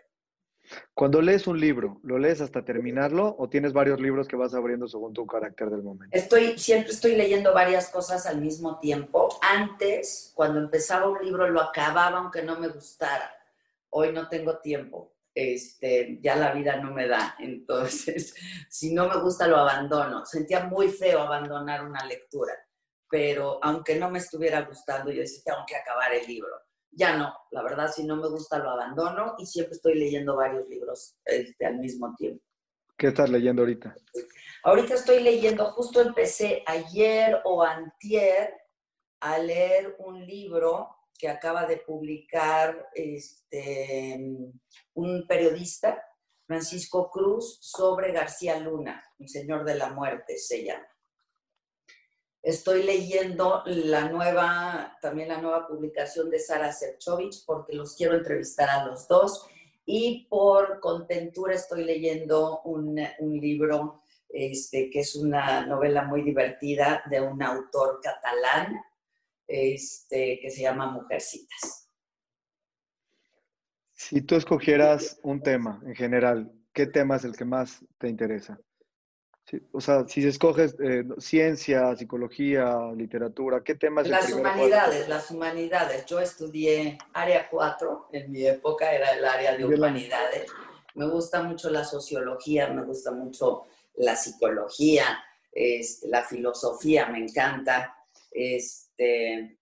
Cuando 0.94 1.22
lees 1.22 1.48
un 1.48 1.60
libro, 1.60 2.00
¿lo 2.04 2.18
lees 2.18 2.42
hasta 2.42 2.64
terminarlo 2.64 3.36
o 3.38 3.50
tienes 3.50 3.74
varios 3.74 4.00
libros 4.00 4.28
que 4.28 4.36
vas 4.36 4.54
abriendo 4.54 4.88
según 4.88 5.14
tu 5.14 5.26
carácter 5.26 5.70
del 5.70 5.84
momento? 5.84 6.16
Estoy, 6.16 6.58
siempre 6.58 6.92
estoy 6.92 7.16
leyendo 7.16 7.54
varias 7.54 7.90
cosas 7.90 8.26
al 8.26 8.42
mismo 8.42 8.80
tiempo. 8.80 9.30
Antes, 9.42 10.32
cuando 10.36 10.60
empezaba 10.60 11.08
un 11.08 11.24
libro, 11.24 11.48
lo 11.50 11.62
acababa 11.62 12.18
aunque 12.18 12.44
no 12.44 12.60
me 12.60 12.70
gustara. 12.70 13.32
Hoy 13.90 14.12
no 14.12 14.28
tengo 14.28 14.58
tiempo. 14.60 15.14
Este, 15.34 16.18
ya 16.22 16.36
la 16.36 16.54
vida 16.54 16.78
no 16.78 16.94
me 16.94 17.08
da. 17.08 17.36
Entonces, 17.40 18.34
si 18.70 18.94
no 18.94 19.08
me 19.08 19.20
gusta, 19.20 19.48
lo 19.48 19.58
abandono. 19.58 20.26
Sentía 20.26 20.66
muy 20.66 20.90
feo 20.90 21.22
abandonar 21.22 21.86
una 21.86 22.06
lectura, 22.06 22.54
pero 23.10 23.60
aunque 23.62 23.96
no 23.96 24.10
me 24.10 24.20
estuviera 24.20 24.62
gustando, 24.62 25.12
yo 25.12 25.22
decía, 25.22 25.44
tengo 25.46 25.66
que 25.68 25.76
acabar 25.76 26.14
el 26.14 26.26
libro 26.26 26.65
ya 26.96 27.18
no, 27.18 27.34
la 27.52 27.62
verdad, 27.62 27.92
si 27.92 28.06
no 28.06 28.16
me 28.16 28.30
gusta 28.30 28.58
lo 28.60 28.72
abandono 28.72 29.36
y 29.38 29.46
siempre 29.46 29.76
estoy 29.76 29.96
leyendo 29.96 30.36
varios 30.36 30.68
libros 30.70 31.18
este, 31.26 31.66
al 31.66 31.78
mismo 31.78 32.16
tiempo. 32.16 32.44
¿Qué 32.98 33.08
estás 33.08 33.30
leyendo 33.30 33.62
ahorita? 33.64 33.94
Ahorita 34.64 34.94
estoy 34.94 35.22
leyendo, 35.22 35.66
justo 35.72 36.02
empecé 36.02 36.64
ayer 36.66 37.42
o 37.44 37.62
antier 37.62 38.54
a 39.20 39.38
leer 39.38 39.96
un 40.00 40.26
libro 40.26 40.90
que 41.18 41.28
acaba 41.30 41.66
de 41.66 41.78
publicar 41.78 42.90
este, 42.94 44.18
un 44.94 45.28
periodista, 45.28 46.02
Francisco 46.48 47.10
Cruz, 47.10 47.58
sobre 47.62 48.12
García 48.12 48.60
Luna, 48.60 49.04
un 49.20 49.28
señor 49.28 49.66
de 49.66 49.76
la 49.76 49.90
muerte 49.90 50.38
se 50.38 50.64
llama. 50.64 50.88
Estoy 52.46 52.84
leyendo 52.84 53.64
la 53.66 54.08
nueva, 54.08 54.96
también 55.02 55.30
la 55.30 55.42
nueva 55.42 55.68
publicación 55.68 56.30
de 56.30 56.38
Sara 56.38 56.72
Serchovich, 56.72 57.44
porque 57.44 57.74
los 57.74 57.96
quiero 57.96 58.14
entrevistar 58.14 58.70
a 58.70 58.86
los 58.86 59.08
dos. 59.08 59.48
Y 59.84 60.28
por 60.30 60.80
contentura 60.80 61.56
estoy 61.56 61.84
leyendo 61.86 62.62
un, 62.62 63.02
un 63.18 63.38
libro 63.40 64.04
este, 64.30 64.92
que 64.92 65.00
es 65.00 65.16
una 65.16 65.66
novela 65.66 66.04
muy 66.04 66.22
divertida 66.22 67.02
de 67.10 67.20
un 67.20 67.42
autor 67.42 68.00
catalán 68.04 68.80
este, 69.48 70.40
que 70.40 70.52
se 70.52 70.62
llama 70.62 70.92
Mujercitas. 70.92 71.90
Si 73.92 74.22
tú 74.22 74.36
escogieras 74.36 75.20
un 75.24 75.42
tema 75.42 75.82
en 75.84 75.96
general, 75.96 76.54
¿qué 76.74 76.86
tema 76.86 77.16
es 77.16 77.24
el 77.24 77.36
que 77.36 77.46
más 77.46 77.84
te 77.98 78.08
interesa? 78.08 78.60
Sí, 79.46 79.62
o 79.72 79.80
sea, 79.80 80.08
si 80.08 80.28
escoges 80.28 80.76
eh, 80.80 81.04
ciencia, 81.20 81.96
psicología, 81.96 82.92
literatura, 82.96 83.64
¿qué 83.64 83.76
temas? 83.76 84.08
Las 84.08 84.34
humanidades, 84.34 85.08
las 85.08 85.30
humanidades. 85.30 86.04
Yo 86.08 86.20
estudié 86.20 86.98
área 87.14 87.48
4, 87.48 88.10
en 88.12 88.32
mi 88.32 88.48
época 88.48 88.92
era 88.92 89.12
el 89.14 89.24
área 89.24 89.56
de 89.56 89.66
humanidades. 89.66 90.52
Me 90.96 91.08
gusta 91.08 91.44
mucho 91.44 91.70
la 91.70 91.84
sociología, 91.84 92.70
me 92.70 92.84
gusta 92.86 93.12
mucho 93.12 93.66
la 93.98 94.16
psicología, 94.16 95.24
este, 95.52 96.08
la 96.08 96.24
filosofía, 96.24 97.06
me 97.06 97.20
encanta. 97.20 97.96
Este, 98.32 99.60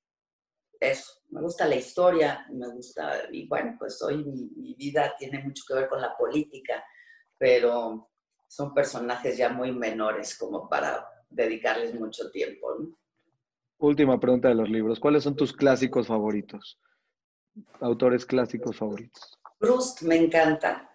eso, 0.79 1.11
me 1.31 1.41
gusta 1.41 1.67
la 1.67 1.75
historia, 1.75 2.45
me 2.51 2.69
gusta, 2.69 3.23
y 3.33 3.47
bueno, 3.47 3.75
pues 3.77 4.01
hoy 4.01 4.23
mi, 4.23 4.49
mi 4.55 4.75
vida 4.75 5.13
tiene 5.19 5.39
mucho 5.39 5.65
que 5.67 5.73
ver 5.73 5.89
con 5.89 5.99
la 5.99 6.15
política, 6.15 6.85
pero 7.37 8.12
son 8.53 8.71
personajes 8.71 9.35
ya 9.35 9.49
muy 9.49 9.71
menores 9.71 10.37
como 10.37 10.69
para 10.69 11.07
dedicarles 11.27 11.95
mucho 11.95 12.29
tiempo. 12.29 12.75
¿no? 12.77 12.95
Última 13.79 14.19
pregunta 14.19 14.49
de 14.49 14.53
los 14.53 14.69
libros. 14.69 14.99
¿Cuáles 14.99 15.23
son 15.23 15.35
tus 15.35 15.53
clásicos 15.53 16.05
favoritos? 16.05 16.79
Autores 17.79 18.27
clásicos 18.27 18.77
favoritos. 18.77 19.39
Proust 19.57 20.03
me 20.03 20.17
encanta. 20.17 20.87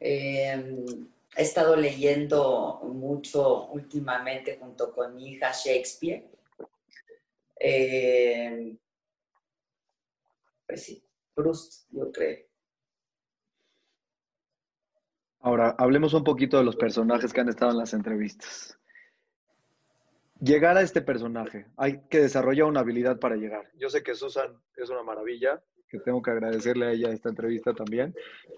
Em, 0.00 1.06
he 1.36 1.42
estado 1.42 1.76
leyendo 1.76 2.80
mucho 2.84 3.66
últimamente 3.66 4.56
junto 4.58 4.90
con 4.90 5.14
mi 5.14 5.32
hija 5.32 5.52
Shakespeare. 5.52 6.30
Em, 7.56 8.78
pues 10.66 10.82
sí, 10.82 11.04
Proust, 11.34 11.90
yo 11.90 12.10
creo. 12.10 12.47
Ahora, 15.40 15.74
hablemos 15.78 16.14
un 16.14 16.24
poquito 16.24 16.58
de 16.58 16.64
los 16.64 16.76
personajes 16.76 17.32
que 17.32 17.40
han 17.40 17.48
estado 17.48 17.70
en 17.70 17.78
las 17.78 17.94
entrevistas. 17.94 18.78
Llegar 20.40 20.76
a 20.76 20.82
este 20.82 21.00
personaje, 21.00 21.66
hay 21.76 22.00
que 22.08 22.20
desarrollar 22.20 22.66
una 22.66 22.80
habilidad 22.80 23.18
para 23.18 23.36
llegar. 23.36 23.70
Yo 23.74 23.88
sé 23.90 24.02
que 24.02 24.14
Susan 24.14 24.56
es 24.76 24.88
una 24.90 25.02
maravilla, 25.02 25.62
que 25.88 25.98
tengo 26.00 26.22
que 26.22 26.30
agradecerle 26.30 26.86
a 26.86 26.92
ella 26.92 27.10
esta 27.10 27.28
entrevista 27.28 27.72
también, 27.72 28.14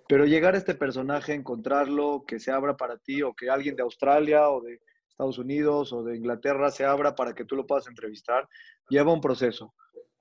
pero 0.09 0.25
llegar 0.27 0.55
a 0.55 0.59
este 0.59 0.75
personaje, 0.75 1.33
encontrarlo, 1.33 2.25
que 2.27 2.41
se 2.41 2.51
abra 2.51 2.77
para 2.77 2.99
ti 2.99 3.23
o 3.23 3.35
que 3.35 3.49
alguien 3.49 3.77
de 3.77 3.83
Australia 3.83 4.51
o 4.51 4.61
de 4.61 4.81
Estados 5.09 5.39
Unidos 5.39 5.93
o 5.93 6.03
de 6.03 6.17
Inglaterra 6.17 6.71
se 6.71 6.85
abra 6.85 7.15
para 7.15 7.35
que 7.35 7.45
tú 7.45 7.57
lo 7.57 7.67
puedas 7.67 7.87
entrevistar, 7.87 8.49
lleva 8.89 9.13
un 9.13 9.21
proceso. 9.21 9.75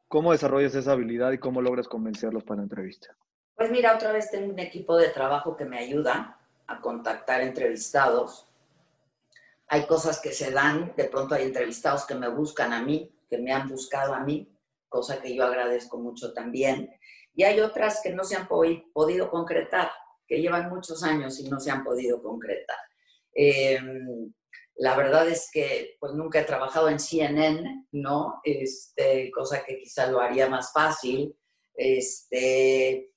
¿Cómo 0.08 0.32
desarrollas 0.32 0.76
esa 0.76 0.92
habilidad 0.92 1.32
y 1.32 1.38
cómo 1.40 1.62
logras 1.62 1.88
convencerlos 1.88 2.44
para 2.44 2.58
la 2.58 2.64
entrevista? 2.64 3.16
Pues 3.56 3.72
mira, 3.72 3.96
otra 3.96 4.12
vez 4.12 4.30
tengo 4.32 4.52
un 4.54 4.60
equipo 4.60 4.96
de 4.98 5.10
trabajo 5.10 5.56
que 5.56 5.66
me 5.66 5.78
ayuda 5.78 6.39
a 6.70 6.80
contactar 6.82 7.42
entrevistados. 7.42 8.48
Hay 9.68 9.86
cosas 9.86 10.20
que 10.20 10.32
se 10.32 10.52
dan, 10.52 10.94
de 10.96 11.06
pronto 11.06 11.36
hay 11.36 11.44
entrevistados 11.44 12.06
que 12.06 12.16
me 12.16 12.30
buscan 12.30 12.74
a 12.74 12.82
mí, 12.82 13.12
que 13.30 13.38
me 13.40 13.52
han 13.52 13.68
buscado 13.68 14.14
a 14.14 14.22
mí, 14.22 14.56
cosa 14.88 15.22
que 15.22 15.36
yo 15.36 15.44
agradezco 15.46 15.98
mucho 15.98 16.34
también. 16.34 16.90
Y 17.34 17.44
hay 17.44 17.60
otras 17.60 18.02
que 18.02 18.12
no 18.12 18.24
se 18.24 18.36
han 18.36 18.48
podido 18.48 19.30
concretar, 19.30 19.92
que 20.28 20.42
llevan 20.42 20.70
muchos 20.70 21.04
años 21.04 21.40
y 21.40 21.50
no 21.50 21.60
se 21.60 21.72
han 21.72 21.84
podido 21.84 22.22
concretar. 22.22 22.78
Em, 23.34 24.32
la 24.76 24.96
verdad 24.96 25.28
es 25.28 25.50
que 25.52 25.98
pues 26.00 26.14
nunca 26.14 26.40
he 26.40 26.44
trabajado 26.44 26.90
en 26.90 27.00
CNN, 27.00 27.88
¿no? 27.92 28.42
Este, 28.44 29.32
cosa 29.32 29.64
que 29.64 29.78
quizá 29.78 30.08
lo 30.08 30.20
haría 30.20 30.48
más 30.48 30.72
fácil. 30.72 31.36
Este, 31.74 33.09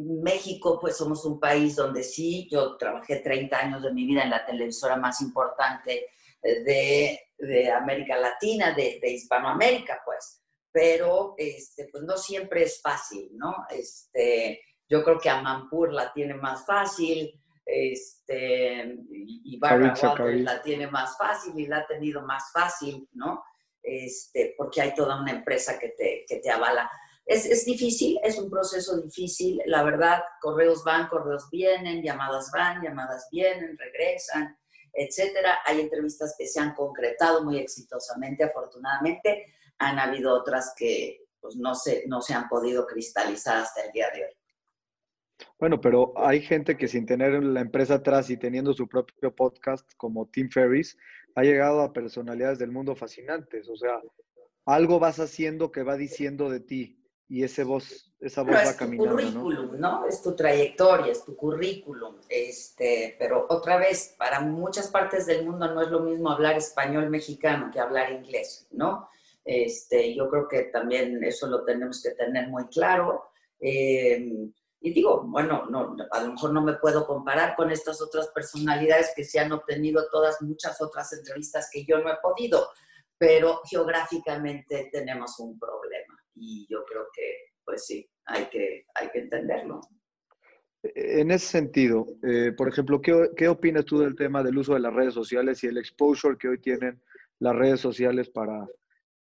México, 0.00 0.78
pues 0.80 0.96
somos 0.96 1.24
un 1.24 1.38
país 1.40 1.76
donde 1.76 2.02
sí, 2.02 2.48
yo 2.50 2.76
trabajé 2.76 3.16
30 3.16 3.58
años 3.58 3.82
de 3.82 3.92
mi 3.92 4.04
vida 4.04 4.22
en 4.22 4.30
la 4.30 4.44
televisora 4.44 4.96
más 4.96 5.20
importante 5.20 6.06
de, 6.42 7.20
de 7.38 7.70
América 7.70 8.16
Latina, 8.16 8.72
de, 8.72 8.98
de, 9.00 9.10
Hispanoamérica, 9.10 10.02
pues, 10.04 10.42
pero 10.70 11.34
este, 11.36 11.88
pues 11.90 12.04
no 12.04 12.16
siempre 12.16 12.62
es 12.62 12.80
fácil, 12.80 13.30
¿no? 13.34 13.66
Este, 13.70 14.60
yo 14.88 15.02
creo 15.02 15.18
que 15.18 15.30
Amampur 15.30 15.92
la 15.92 16.12
tiene 16.12 16.34
más 16.34 16.64
fácil, 16.64 17.32
este, 17.64 18.96
y 19.08 19.58
Barbara 19.58 19.94
Walters 20.00 20.40
la 20.42 20.62
tiene 20.62 20.86
más 20.86 21.16
fácil 21.18 21.58
y 21.58 21.66
la 21.66 21.78
ha 21.78 21.86
tenido 21.86 22.22
más 22.22 22.52
fácil, 22.52 23.08
¿no? 23.12 23.42
Este, 23.82 24.54
porque 24.56 24.82
hay 24.82 24.94
toda 24.94 25.20
una 25.20 25.32
empresa 25.32 25.78
que 25.78 25.90
te, 25.90 26.24
que 26.28 26.36
te 26.36 26.50
avala 26.50 26.90
es, 27.26 27.64
difícil, 27.64 28.18
es 28.22 28.38
un 28.38 28.48
proceso 28.48 29.00
difícil, 29.00 29.60
la 29.66 29.82
verdad, 29.82 30.22
correos 30.40 30.84
van, 30.84 31.08
correos 31.08 31.48
vienen, 31.50 32.02
llamadas 32.02 32.50
van, 32.52 32.80
llamadas 32.82 33.26
vienen, 33.32 33.76
regresan, 33.76 34.56
etcétera. 34.92 35.58
Hay 35.66 35.80
entrevistas 35.80 36.36
que 36.38 36.46
se 36.46 36.60
han 36.60 36.74
concretado 36.74 37.44
muy 37.44 37.58
exitosamente, 37.58 38.44
afortunadamente. 38.44 39.46
Han 39.78 39.98
habido 39.98 40.32
otras 40.34 40.72
que 40.76 41.24
pues, 41.40 41.56
no, 41.56 41.74
se, 41.74 42.04
no 42.06 42.22
se 42.22 42.32
han 42.32 42.48
podido 42.48 42.86
cristalizar 42.86 43.58
hasta 43.58 43.84
el 43.84 43.92
día 43.92 44.08
de 44.14 44.24
hoy. 44.24 44.32
Bueno, 45.58 45.80
pero 45.80 46.12
hay 46.16 46.40
gente 46.40 46.76
que 46.76 46.86
sin 46.86 47.06
tener 47.06 47.42
la 47.42 47.60
empresa 47.60 47.94
atrás 47.94 48.30
y 48.30 48.36
teniendo 48.36 48.72
su 48.72 48.88
propio 48.88 49.34
podcast 49.34 49.90
como 49.96 50.28
Tim 50.28 50.48
Ferris, 50.48 50.96
ha 51.34 51.42
llegado 51.42 51.80
a 51.82 51.92
personalidades 51.92 52.58
del 52.58 52.70
mundo 52.70 52.94
fascinantes. 52.94 53.68
O 53.68 53.76
sea, 53.76 54.00
algo 54.64 55.00
vas 55.00 55.18
haciendo 55.18 55.72
que 55.72 55.82
va 55.82 55.96
diciendo 55.96 56.48
de 56.48 56.60
ti 56.60 57.02
y 57.28 57.42
ese 57.42 57.64
voz, 57.64 58.12
esa 58.20 58.42
voz 58.42 58.54
va 58.54 58.76
caminando. 58.76 59.18
Es 59.18 59.32
tu 59.32 59.40
currículum, 59.40 59.80
¿no? 59.80 60.06
Es 60.06 60.22
tu 60.22 60.36
trayectoria, 60.36 61.12
es 61.12 61.24
tu 61.24 61.36
currículum. 61.36 62.16
Este, 62.28 63.16
pero 63.18 63.46
otra 63.48 63.78
vez, 63.78 64.14
para 64.16 64.40
muchas 64.40 64.88
partes 64.88 65.26
del 65.26 65.44
mundo 65.44 65.72
no 65.74 65.82
es 65.82 65.88
lo 65.88 66.00
mismo 66.00 66.30
hablar 66.30 66.56
español 66.56 67.10
mexicano 67.10 67.70
que 67.72 67.80
hablar 67.80 68.12
inglés, 68.12 68.68
¿no? 68.70 69.08
Este, 69.44 70.14
yo 70.14 70.28
creo 70.28 70.46
que 70.48 70.62
también 70.64 71.22
eso 71.24 71.46
lo 71.48 71.64
tenemos 71.64 72.00
que 72.02 72.10
tener 72.12 72.48
muy 72.48 72.66
claro. 72.66 73.30
Em, 73.58 74.52
y 74.80 74.92
digo, 74.92 75.22
bueno, 75.24 75.66
no, 75.66 75.96
a 76.12 76.20
lo 76.22 76.32
mejor 76.32 76.52
no 76.52 76.62
me 76.62 76.74
puedo 76.74 77.06
comparar 77.06 77.56
con 77.56 77.72
estas 77.72 78.00
otras 78.00 78.28
personalidades 78.28 79.12
que 79.16 79.24
se 79.24 79.40
han 79.40 79.50
obtenido 79.50 80.06
todas 80.12 80.40
muchas 80.42 80.80
otras 80.80 81.12
entrevistas 81.12 81.68
que 81.72 81.84
yo 81.84 81.98
no 81.98 82.10
he 82.10 82.16
podido, 82.22 82.68
pero 83.18 83.62
geográficamente 83.68 84.90
tenemos 84.92 85.40
un 85.40 85.58
problema 85.58 86.05
y 86.36 86.66
yo 86.70 86.84
creo 86.84 87.06
que, 87.12 87.52
pues 87.64 87.86
sí, 87.86 88.08
hay 88.26 88.46
que, 88.46 88.86
hay 88.94 89.08
que 89.10 89.20
entenderlo. 89.20 89.80
En 90.82 91.30
ese 91.30 91.46
sentido, 91.46 92.06
eh, 92.22 92.52
por 92.56 92.68
ejemplo, 92.68 93.00
¿qué, 93.00 93.30
¿qué, 93.36 93.48
opinas 93.48 93.84
tú 93.84 93.98
del 93.98 94.14
tema 94.14 94.42
del 94.42 94.58
uso 94.58 94.74
de 94.74 94.80
las 94.80 94.94
redes 94.94 95.14
sociales 95.14 95.64
y 95.64 95.66
el 95.66 95.78
exposure 95.78 96.38
que 96.38 96.48
hoy 96.48 96.60
tienen 96.60 97.02
las 97.40 97.56
redes 97.56 97.80
sociales 97.80 98.30
para, 98.30 98.66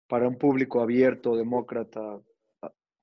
para 0.07 0.27
un 0.27 0.37
público 0.37 0.81
abierto, 0.81 1.35
demócrata, 1.35 2.19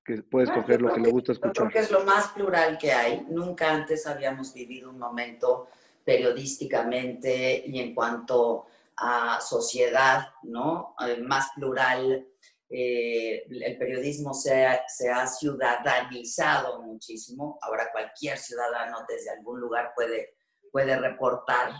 que 0.03 0.23
puede 0.23 0.45
escoger 0.45 0.81
lo 0.81 0.93
que, 0.93 0.99
le 0.99 1.09
gusta 1.09 1.31
escuchar? 1.31 1.65
Yo 1.65 1.69
creo 1.69 1.71
que 1.71 1.79
es 1.79 1.91
lo 1.91 2.03
más 2.03 2.29
plural 2.29 2.77
que 2.77 2.91
hay. 2.91 3.25
Nunca 3.29 3.71
antes 3.71 4.05
habíamos 4.07 4.53
vivido 4.53 4.89
un 4.89 4.99
momento 4.99 5.67
periodísticamente 6.03 7.63
y 7.65 7.79
en 7.79 7.93
cuanto 7.93 8.65
a 8.97 9.39
sociedad, 9.41 10.29
¿no? 10.43 10.95
Eh, 11.07 11.21
más 11.21 11.51
plural 11.55 12.27
eh, 12.73 13.43
el 13.49 13.77
periodismo 13.77 14.33
se 14.33 14.65
ha, 14.65 14.87
se 14.87 15.09
ha, 15.09 15.27
ciudadanizado 15.27 16.81
muchísimo. 16.81 17.59
Ahora 17.61 17.91
cualquier 17.91 18.37
ciudadano 18.37 18.99
desde 19.09 19.31
algún 19.31 19.59
lugar 19.59 19.91
puede, 19.93 20.35
puede 20.71 20.97
reportar 20.97 21.73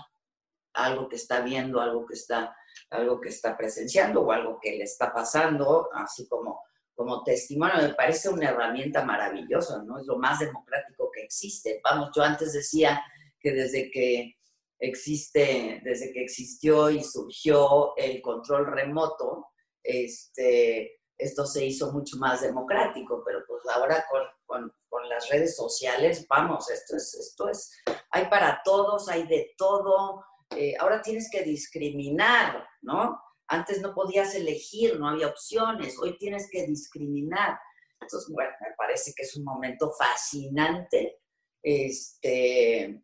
algo 0.74 1.08
que 1.08 1.16
está 1.16 1.40
viendo, 1.40 1.80
algo 1.80 2.06
que 2.06 2.16
está, 2.16 2.54
algo 2.90 3.22
que 3.22 3.30
está 3.30 3.56
presenciando 3.56 4.22
o 4.22 4.34
algo 4.34 4.60
que 4.62 4.72
le 4.72 4.84
está 4.84 5.14
pasando, 5.14 5.90
así 5.94 6.28
como, 6.28 6.62
como 6.94 7.24
testimonio. 7.24 7.82
Me 7.82 7.94
parece 7.94 8.28
una 8.28 8.50
herramienta 8.50 9.06
maravillosa, 9.06 9.82
¿no? 9.84 9.98
Es 9.98 10.06
lo 10.06 10.18
más 10.18 10.40
democrático 10.40 11.10
que 11.10 11.24
existe. 11.24 11.80
Vamos, 11.86 12.10
yo 12.14 12.22
antes 12.22 12.52
decía 12.52 13.02
que 13.40 13.54
desde 13.54 13.90
que 13.92 14.36
existe, 14.78 15.80
desde 15.86 16.12
que 16.12 16.22
existió 16.22 16.90
y 16.90 17.02
surgió 17.02 17.96
el 17.96 18.22
control 18.22 18.68
remoto, 18.68 19.51
este, 19.84 21.02
esto 21.18 21.46
se 21.46 21.66
hizo 21.66 21.92
mucho 21.92 22.18
más 22.18 22.42
democrático, 22.42 23.24
pero 23.26 23.44
pues 23.48 23.62
ahora 23.74 24.06
con, 24.10 24.24
con, 24.46 24.74
con, 24.90 25.08
las 25.08 25.30
redes 25.30 25.56
sociales, 25.56 26.26
vamos, 26.28 26.70
esto 26.70 26.96
es, 26.96 27.14
esto 27.14 27.50
es, 27.50 27.72
hay 28.12 28.26
para 28.26 28.62
todos, 28.64 29.08
hay 29.10 29.28
de 29.28 29.54
todo, 29.58 30.24
eh, 30.56 30.76
ahora 30.80 31.02
tienes 31.02 31.30
que 31.30 31.44
discriminar, 31.44 32.68
¿no? 32.82 33.22
Antes 33.48 33.82
no 33.82 33.94
podías 33.94 34.34
elegir, 34.36 35.00
no 35.00 35.10
había 35.10 35.28
opciones, 35.28 35.98
hoy 36.00 36.18
tienes 36.18 36.50
que 36.50 36.66
discriminar. 36.66 37.60
Entonces, 38.00 38.30
bueno, 38.34 38.52
me 38.62 38.74
parece 38.78 39.14
que 39.16 39.24
es 39.24 39.36
un 39.36 39.44
momento 39.44 39.92
fascinante, 39.92 41.20
este, 41.62 43.04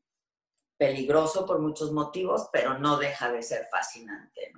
peligroso 0.77 1.45
por 1.45 1.59
muchos 1.59 1.91
motivos, 1.91 2.49
pero 2.51 2.79
no 2.79 2.97
deja 2.97 3.31
de 3.31 3.43
ser 3.43 3.67
fascinante. 3.69 4.53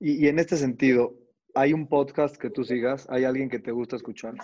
y, 0.00 0.26
en 0.26 0.38
este 0.38 0.56
sentido, 0.56 1.14
¿Hay 1.54 1.72
un 1.72 1.86
podcast 1.86 2.36
que 2.36 2.50
tú 2.50 2.64
sigas? 2.64 3.06
¿Hay 3.10 3.24
alguien 3.24 3.50
que 3.50 3.58
te 3.58 3.72
gusta 3.72 3.96
escuchar? 3.96 4.34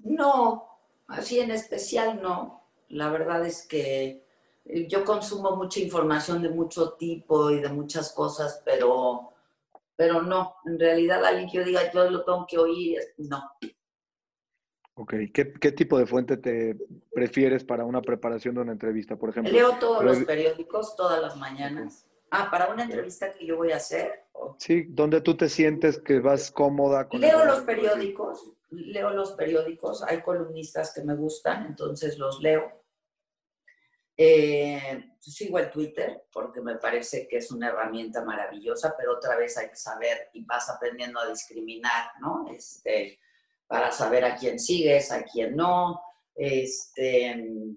No, 0.00 0.64
así 1.06 1.38
en 1.38 1.50
especial 1.50 2.20
no. 2.20 2.68
La 2.88 3.10
verdad 3.10 3.46
es 3.46 3.66
que 3.66 4.24
yo 4.88 5.04
consumo 5.04 5.56
mucha 5.56 5.80
información 5.80 6.42
de 6.42 6.48
mucho 6.48 6.94
tipo 6.94 7.50
y 7.50 7.60
de 7.60 7.68
muchas 7.68 8.12
cosas, 8.12 8.62
pero, 8.64 9.32
pero 9.94 10.22
no, 10.22 10.56
en 10.64 10.78
realidad 10.78 11.24
alguien 11.24 11.48
que 11.48 11.58
yo 11.58 11.64
diga, 11.64 11.92
yo 11.92 12.10
lo 12.10 12.24
tengo 12.24 12.46
que 12.48 12.58
oír, 12.58 12.98
no. 13.18 13.50
Ok, 14.96 15.14
¿Qué, 15.32 15.52
¿qué, 15.52 15.72
tipo 15.72 15.98
de 15.98 16.06
fuente 16.06 16.36
te 16.36 16.76
prefieres 17.12 17.64
para 17.64 17.84
una 17.84 18.00
preparación 18.00 18.54
de 18.54 18.60
una 18.60 18.72
entrevista, 18.72 19.16
por 19.16 19.30
ejemplo? 19.30 19.52
Leo 19.52 19.76
todos 19.78 20.04
los 20.04 20.18
periódicos 20.18 20.96
todas 20.96 21.20
las 21.20 21.36
mañanas. 21.36 22.06
Ah, 22.30 22.50
para 22.50 22.72
una 22.72 22.84
entrevista 22.84 23.32
que 23.32 23.46
yo 23.46 23.56
voy 23.56 23.72
a 23.72 23.76
hacer. 23.76 24.24
Sí, 24.58 24.86
donde 24.88 25.20
tú 25.20 25.36
te 25.36 25.48
sientes 25.48 26.00
que 26.00 26.20
vas 26.20 26.50
cómoda. 26.50 27.08
Con 27.08 27.20
leo 27.20 27.44
los 27.44 27.60
periódicos, 27.60 28.54
leo 28.70 29.10
los 29.10 29.32
periódicos, 29.32 30.02
hay 30.02 30.20
columnistas 30.22 30.92
que 30.92 31.02
me 31.02 31.14
gustan, 31.14 31.66
entonces 31.66 32.18
los 32.18 32.40
leo. 32.40 32.84
Eh, 34.16 35.10
sigo 35.20 35.58
el 35.58 35.70
Twitter 35.70 36.26
porque 36.32 36.60
me 36.60 36.76
parece 36.76 37.26
que 37.26 37.38
es 37.38 37.50
una 37.50 37.68
herramienta 37.68 38.24
maravillosa, 38.24 38.94
pero 38.96 39.14
otra 39.14 39.36
vez 39.36 39.56
hay 39.56 39.68
que 39.68 39.76
saber 39.76 40.28
y 40.32 40.44
vas 40.44 40.68
aprendiendo 40.70 41.18
a 41.20 41.28
discriminar, 41.28 42.10
¿no? 42.20 42.46
Este, 42.48 43.18
para 43.66 43.90
saber 43.90 44.24
a 44.24 44.36
quién 44.36 44.58
sigues, 44.58 45.10
a 45.10 45.24
quién 45.24 45.56
no. 45.56 46.00
Este, 46.34 47.76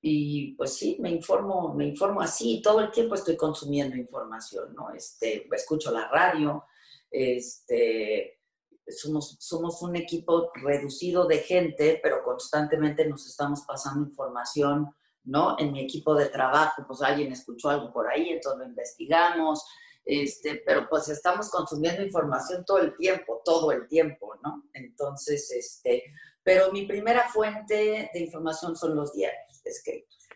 y 0.00 0.54
pues 0.54 0.74
sí, 0.74 0.98
me 1.00 1.10
informo, 1.10 1.74
me 1.74 1.86
informo 1.86 2.20
así, 2.20 2.60
todo 2.62 2.80
el 2.80 2.90
tiempo 2.90 3.14
estoy 3.14 3.36
consumiendo 3.36 3.96
información, 3.96 4.74
¿no? 4.74 4.90
Este, 4.90 5.48
escucho 5.52 5.90
la 5.90 6.08
radio, 6.08 6.64
este, 7.10 8.40
somos, 8.88 9.36
somos 9.40 9.82
un 9.82 9.96
equipo 9.96 10.50
reducido 10.54 11.26
de 11.26 11.38
gente, 11.38 11.98
pero 12.02 12.22
constantemente 12.22 13.06
nos 13.08 13.26
estamos 13.26 13.62
pasando 13.66 14.08
información, 14.08 14.94
¿no? 15.24 15.56
En 15.58 15.72
mi 15.72 15.80
equipo 15.80 16.14
de 16.14 16.26
trabajo, 16.26 16.84
pues 16.86 17.02
alguien 17.02 17.32
escuchó 17.32 17.70
algo 17.70 17.92
por 17.92 18.08
ahí, 18.08 18.28
entonces 18.28 18.60
lo 18.60 18.66
investigamos, 18.66 19.64
este, 20.04 20.62
pero 20.64 20.88
pues 20.88 21.08
estamos 21.08 21.50
consumiendo 21.50 22.02
información 22.02 22.64
todo 22.64 22.78
el 22.78 22.94
tiempo, 22.96 23.42
todo 23.44 23.72
el 23.72 23.88
tiempo, 23.88 24.36
¿no? 24.44 24.62
Entonces, 24.72 25.50
este, 25.50 26.04
pero 26.44 26.70
mi 26.70 26.86
primera 26.86 27.28
fuente 27.28 28.08
de 28.12 28.20
información 28.20 28.76
son 28.76 28.94
los 28.94 29.12
diarios 29.12 29.45
escritos. 29.66 30.28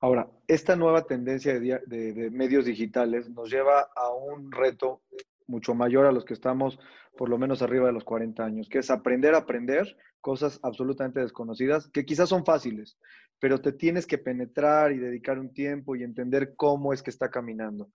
Ahora, 0.00 0.30
esta 0.46 0.76
nueva 0.76 1.06
tendencia 1.06 1.58
de, 1.60 1.80
de, 1.86 2.30
medios 2.30 2.64
digitales 2.64 3.28
nos 3.28 3.50
lleva 3.50 3.90
a 3.94 4.14
un 4.14 4.50
reto 4.50 5.02
mucho 5.46 5.74
mayor 5.74 6.06
a 6.06 6.12
los 6.12 6.24
que 6.24 6.32
estamos 6.32 6.78
por 7.18 7.28
lo 7.28 7.36
menos 7.36 7.60
arriba 7.60 7.88
de 7.88 7.92
los 7.92 8.04
40 8.04 8.42
años, 8.42 8.68
que 8.68 8.78
es 8.78 8.90
aprender 8.90 9.34
a 9.34 9.38
aprender 9.38 9.96
cosas 10.22 10.58
absolutamente 10.62 11.20
desconocidas, 11.20 11.88
que 11.88 12.06
quizás 12.06 12.30
son 12.30 12.46
fáciles, 12.46 12.96
pero 13.38 13.60
te 13.60 13.72
tienes 13.72 14.06
que 14.06 14.16
penetrar 14.16 14.92
y 14.92 14.98
dedicar 14.98 15.38
un 15.38 15.52
tiempo 15.52 15.96
y 15.96 16.02
entender 16.02 16.54
cómo 16.56 16.94
es 16.94 17.02
que 17.02 17.10
está 17.10 17.30
caminando. 17.30 17.90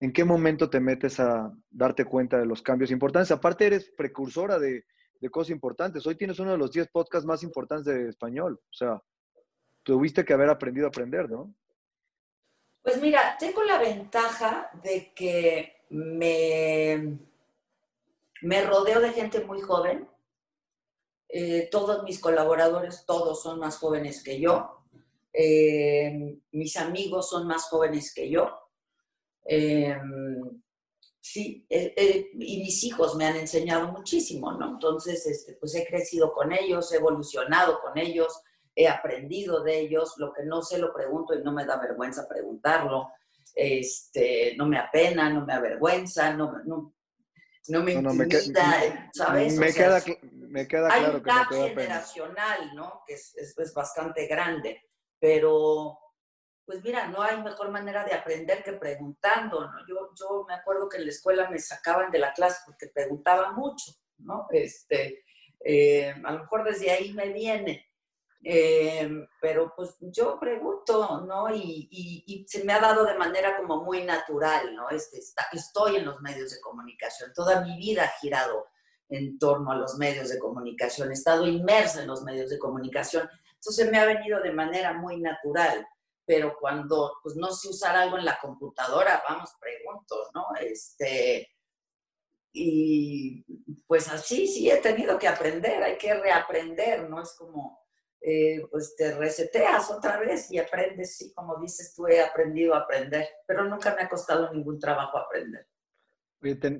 ¿En 0.00 0.12
qué 0.12 0.24
momento 0.24 0.68
te 0.68 0.80
metes 0.80 1.20
a 1.20 1.50
darte 1.70 2.04
cuenta 2.04 2.38
de 2.38 2.46
los 2.46 2.60
cambios 2.60 2.90
importantes? 2.90 3.30
Aparte, 3.30 3.66
eres 3.66 3.90
precursora 3.96 4.58
de, 4.58 4.84
de 5.20 5.30
cosas 5.30 5.50
importantes. 5.50 6.06
Hoy 6.06 6.16
tienes 6.16 6.38
uno 6.38 6.50
de 6.50 6.58
los 6.58 6.72
10 6.72 6.88
podcasts 6.88 7.26
más 7.26 7.42
importantes 7.42 7.86
de 7.86 8.08
español. 8.08 8.60
O 8.62 8.74
sea, 8.74 9.00
tuviste 9.84 10.24
que 10.24 10.32
haber 10.32 10.48
aprendido 10.48 10.86
a 10.86 10.88
aprender, 10.88 11.30
¿no? 11.30 11.54
Pues 12.82 13.00
mira, 13.00 13.36
tengo 13.38 13.62
la 13.62 13.78
ventaja 13.78 14.70
de 14.82 15.12
que 15.14 15.84
me, 15.90 17.18
me 18.42 18.62
rodeo 18.62 19.00
de 19.00 19.12
gente 19.12 19.40
muy 19.44 19.60
joven. 19.60 20.08
Eh, 21.28 21.68
todos 21.70 22.04
mis 22.04 22.20
colaboradores, 22.20 23.04
todos 23.06 23.42
son 23.42 23.58
más 23.58 23.78
jóvenes 23.78 24.22
que 24.22 24.40
yo. 24.40 24.84
Eh, 25.32 26.38
mis 26.52 26.76
amigos 26.76 27.30
son 27.30 27.46
más 27.46 27.64
jóvenes 27.64 28.12
que 28.12 28.28
yo. 28.28 28.50
Eh, 29.46 29.96
sí, 31.20 31.66
y 31.68 32.58
mis 32.60 32.84
hijos 32.84 33.16
me 33.16 33.26
han 33.26 33.36
enseñado 33.36 33.92
muchísimo, 33.92 34.52
¿no? 34.52 34.72
Entonces, 34.72 35.26
este, 35.26 35.54
pues 35.54 35.74
he 35.74 35.86
crecido 35.86 36.32
con 36.32 36.52
ellos, 36.52 36.92
he 36.92 36.96
evolucionado 36.96 37.80
con 37.80 37.98
ellos 37.98 38.42
he 38.74 38.88
aprendido 38.88 39.62
de 39.62 39.80
ellos, 39.80 40.14
lo 40.18 40.32
que 40.32 40.44
no 40.44 40.62
sé 40.62 40.78
lo 40.78 40.92
pregunto 40.92 41.34
y 41.34 41.42
no 41.42 41.52
me 41.52 41.64
da 41.64 41.76
vergüenza 41.78 42.28
preguntarlo, 42.28 43.12
este, 43.54 44.54
no 44.56 44.66
me 44.66 44.78
apena, 44.78 45.30
no 45.30 45.44
me 45.46 45.52
avergüenza, 45.52 46.32
no, 46.32 46.60
no, 46.64 46.94
no 47.68 47.82
me 47.82 47.92
intimida, 47.92 49.10
¿sabes? 49.12 49.56
Me, 49.56 49.72
queda, 49.72 50.02
me 50.32 50.66
queda 50.66 50.92
hay 50.92 51.02
claro 51.02 51.18
un 51.18 51.22
gap 51.22 51.48
generacional, 51.50 52.74
¿no? 52.74 53.02
Que 53.06 53.14
es, 53.14 53.34
es, 53.36 53.74
bastante 53.74 54.26
grande, 54.26 54.82
pero 55.18 55.98
pues 56.66 56.82
mira, 56.82 57.06
no 57.08 57.22
hay 57.22 57.42
mejor 57.42 57.70
manera 57.70 58.04
de 58.04 58.14
aprender 58.14 58.62
que 58.62 58.72
preguntando, 58.72 59.60
¿no? 59.60 59.86
Yo, 59.86 60.10
yo 60.18 60.44
me 60.48 60.54
acuerdo 60.54 60.88
que 60.88 60.96
en 60.96 61.04
la 61.04 61.10
escuela 61.10 61.50
me 61.50 61.58
sacaban 61.58 62.10
de 62.10 62.18
la 62.18 62.32
clase 62.32 62.62
porque 62.66 62.88
preguntaba 62.88 63.52
mucho, 63.52 63.92
¿no? 64.18 64.46
Este, 64.50 65.24
eh, 65.60 66.14
a 66.24 66.32
lo 66.32 66.40
mejor 66.40 66.64
desde 66.64 66.90
ahí 66.90 67.12
me 67.12 67.28
viene. 67.32 67.86
Eh, 68.46 69.08
pero 69.40 69.72
pues 69.74 69.96
yo 70.00 70.38
pregunto, 70.38 71.22
¿no? 71.22 71.48
Y, 71.54 71.88
y, 71.90 72.46
se 72.46 72.62
me 72.62 72.74
ha 72.74 72.78
dado 72.78 73.06
de 73.06 73.16
manera 73.16 73.56
como 73.56 73.82
muy 73.82 74.04
natural, 74.04 74.74
¿no? 74.76 74.90
Este, 74.90 75.18
estoy 75.52 75.96
en 75.96 76.04
los 76.04 76.20
medios 76.20 76.50
de 76.50 76.60
comunicación, 76.60 77.32
toda 77.34 77.62
mi 77.62 77.78
vida 77.78 78.04
ha 78.04 78.20
girado 78.20 78.66
en 79.08 79.38
torno 79.38 79.72
a 79.72 79.76
los 79.76 79.96
medios 79.96 80.28
de 80.28 80.38
comunicación, 80.38 81.10
he 81.10 81.14
estado 81.14 81.46
inmersa 81.46 82.02
en 82.02 82.08
los 82.08 82.22
medios 82.22 82.50
de 82.50 82.58
comunicación, 82.58 83.30
entonces 83.54 83.90
me 83.90 83.98
ha 83.98 84.04
venido 84.04 84.42
de 84.42 84.52
manera 84.52 84.92
muy 84.92 85.22
natural, 85.22 85.86
pero 86.26 86.58
cuando 86.60 87.14
pues 87.22 87.36
no 87.36 87.50
sé 87.50 87.70
usar 87.70 87.96
algo 87.96 88.18
en 88.18 88.26
la 88.26 88.38
computadora, 88.38 89.22
vamos, 89.26 89.52
pregunto, 89.58 90.16
¿no? 90.34 90.48
Este, 90.60 91.48
y 92.52 93.42
pues 93.86 94.06
así 94.08 94.46
sí 94.46 94.70
he 94.70 94.76
tenido 94.76 95.18
que 95.18 95.28
aprender, 95.28 95.82
hay 95.82 95.96
que 95.96 96.12
reaprender, 96.12 97.08
¿no? 97.08 97.22
Es 97.22 97.34
como 97.38 97.83
eh, 98.26 98.66
pues 98.70 98.96
te 98.96 99.14
reseteas 99.14 99.90
otra 99.90 100.18
vez 100.18 100.50
y 100.50 100.58
aprendes, 100.58 101.14
sí, 101.18 101.34
como 101.34 101.56
dices 101.60 101.94
tú, 101.94 102.06
he 102.06 102.22
aprendido 102.22 102.72
a 102.72 102.78
aprender, 102.78 103.28
pero 103.46 103.64
nunca 103.64 103.94
me 103.94 104.02
ha 104.02 104.08
costado 104.08 104.50
ningún 104.50 104.78
trabajo 104.78 105.18
aprender. 105.18 105.66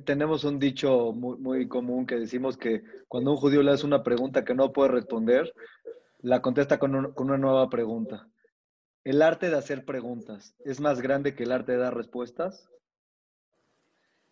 tenemos 0.07 0.45
un 0.45 0.59
dicho 0.59 1.13
muy, 1.13 1.37
muy, 1.37 1.69
común 1.69 2.07
que 2.07 2.15
decimos 2.15 2.57
que 2.57 2.83
cuando 3.09 3.33
un 3.33 3.37
judío 3.37 3.63
le 3.63 3.73
hace 3.73 3.85
una 3.85 4.03
pregunta 4.03 4.43
que 4.43 4.55
no 4.55 4.73
puede 4.73 4.93
responder, 4.93 5.53
la 6.21 6.41
contesta 6.41 6.79
con, 6.79 7.13
con 7.13 7.29
una 7.29 7.37
nueva 7.37 7.69
pregunta. 7.69 8.27
¿El 9.05 9.21
arte 9.21 9.51
de 9.51 9.59
hacer 9.59 9.85
preguntas 9.85 10.55
es 10.65 10.81
más 10.81 11.03
grande 11.03 11.35
que 11.35 11.43
el 11.43 11.53
arte 11.53 11.73
de 11.73 11.79
dar 11.79 11.95
respuestas? 11.95 12.71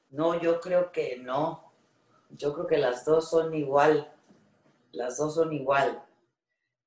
No, 0.09 0.40
yo 0.40 0.61
creo 0.61 0.90
que 0.92 1.18
no. 1.18 1.75
Yo 2.31 2.55
creo 2.55 2.66
que 2.66 2.79
las 2.79 3.05
dos 3.05 3.29
son 3.29 3.53
igual. 3.53 4.11
Las 4.92 5.18
dos 5.18 5.35
son 5.35 5.53
igual. 5.53 6.03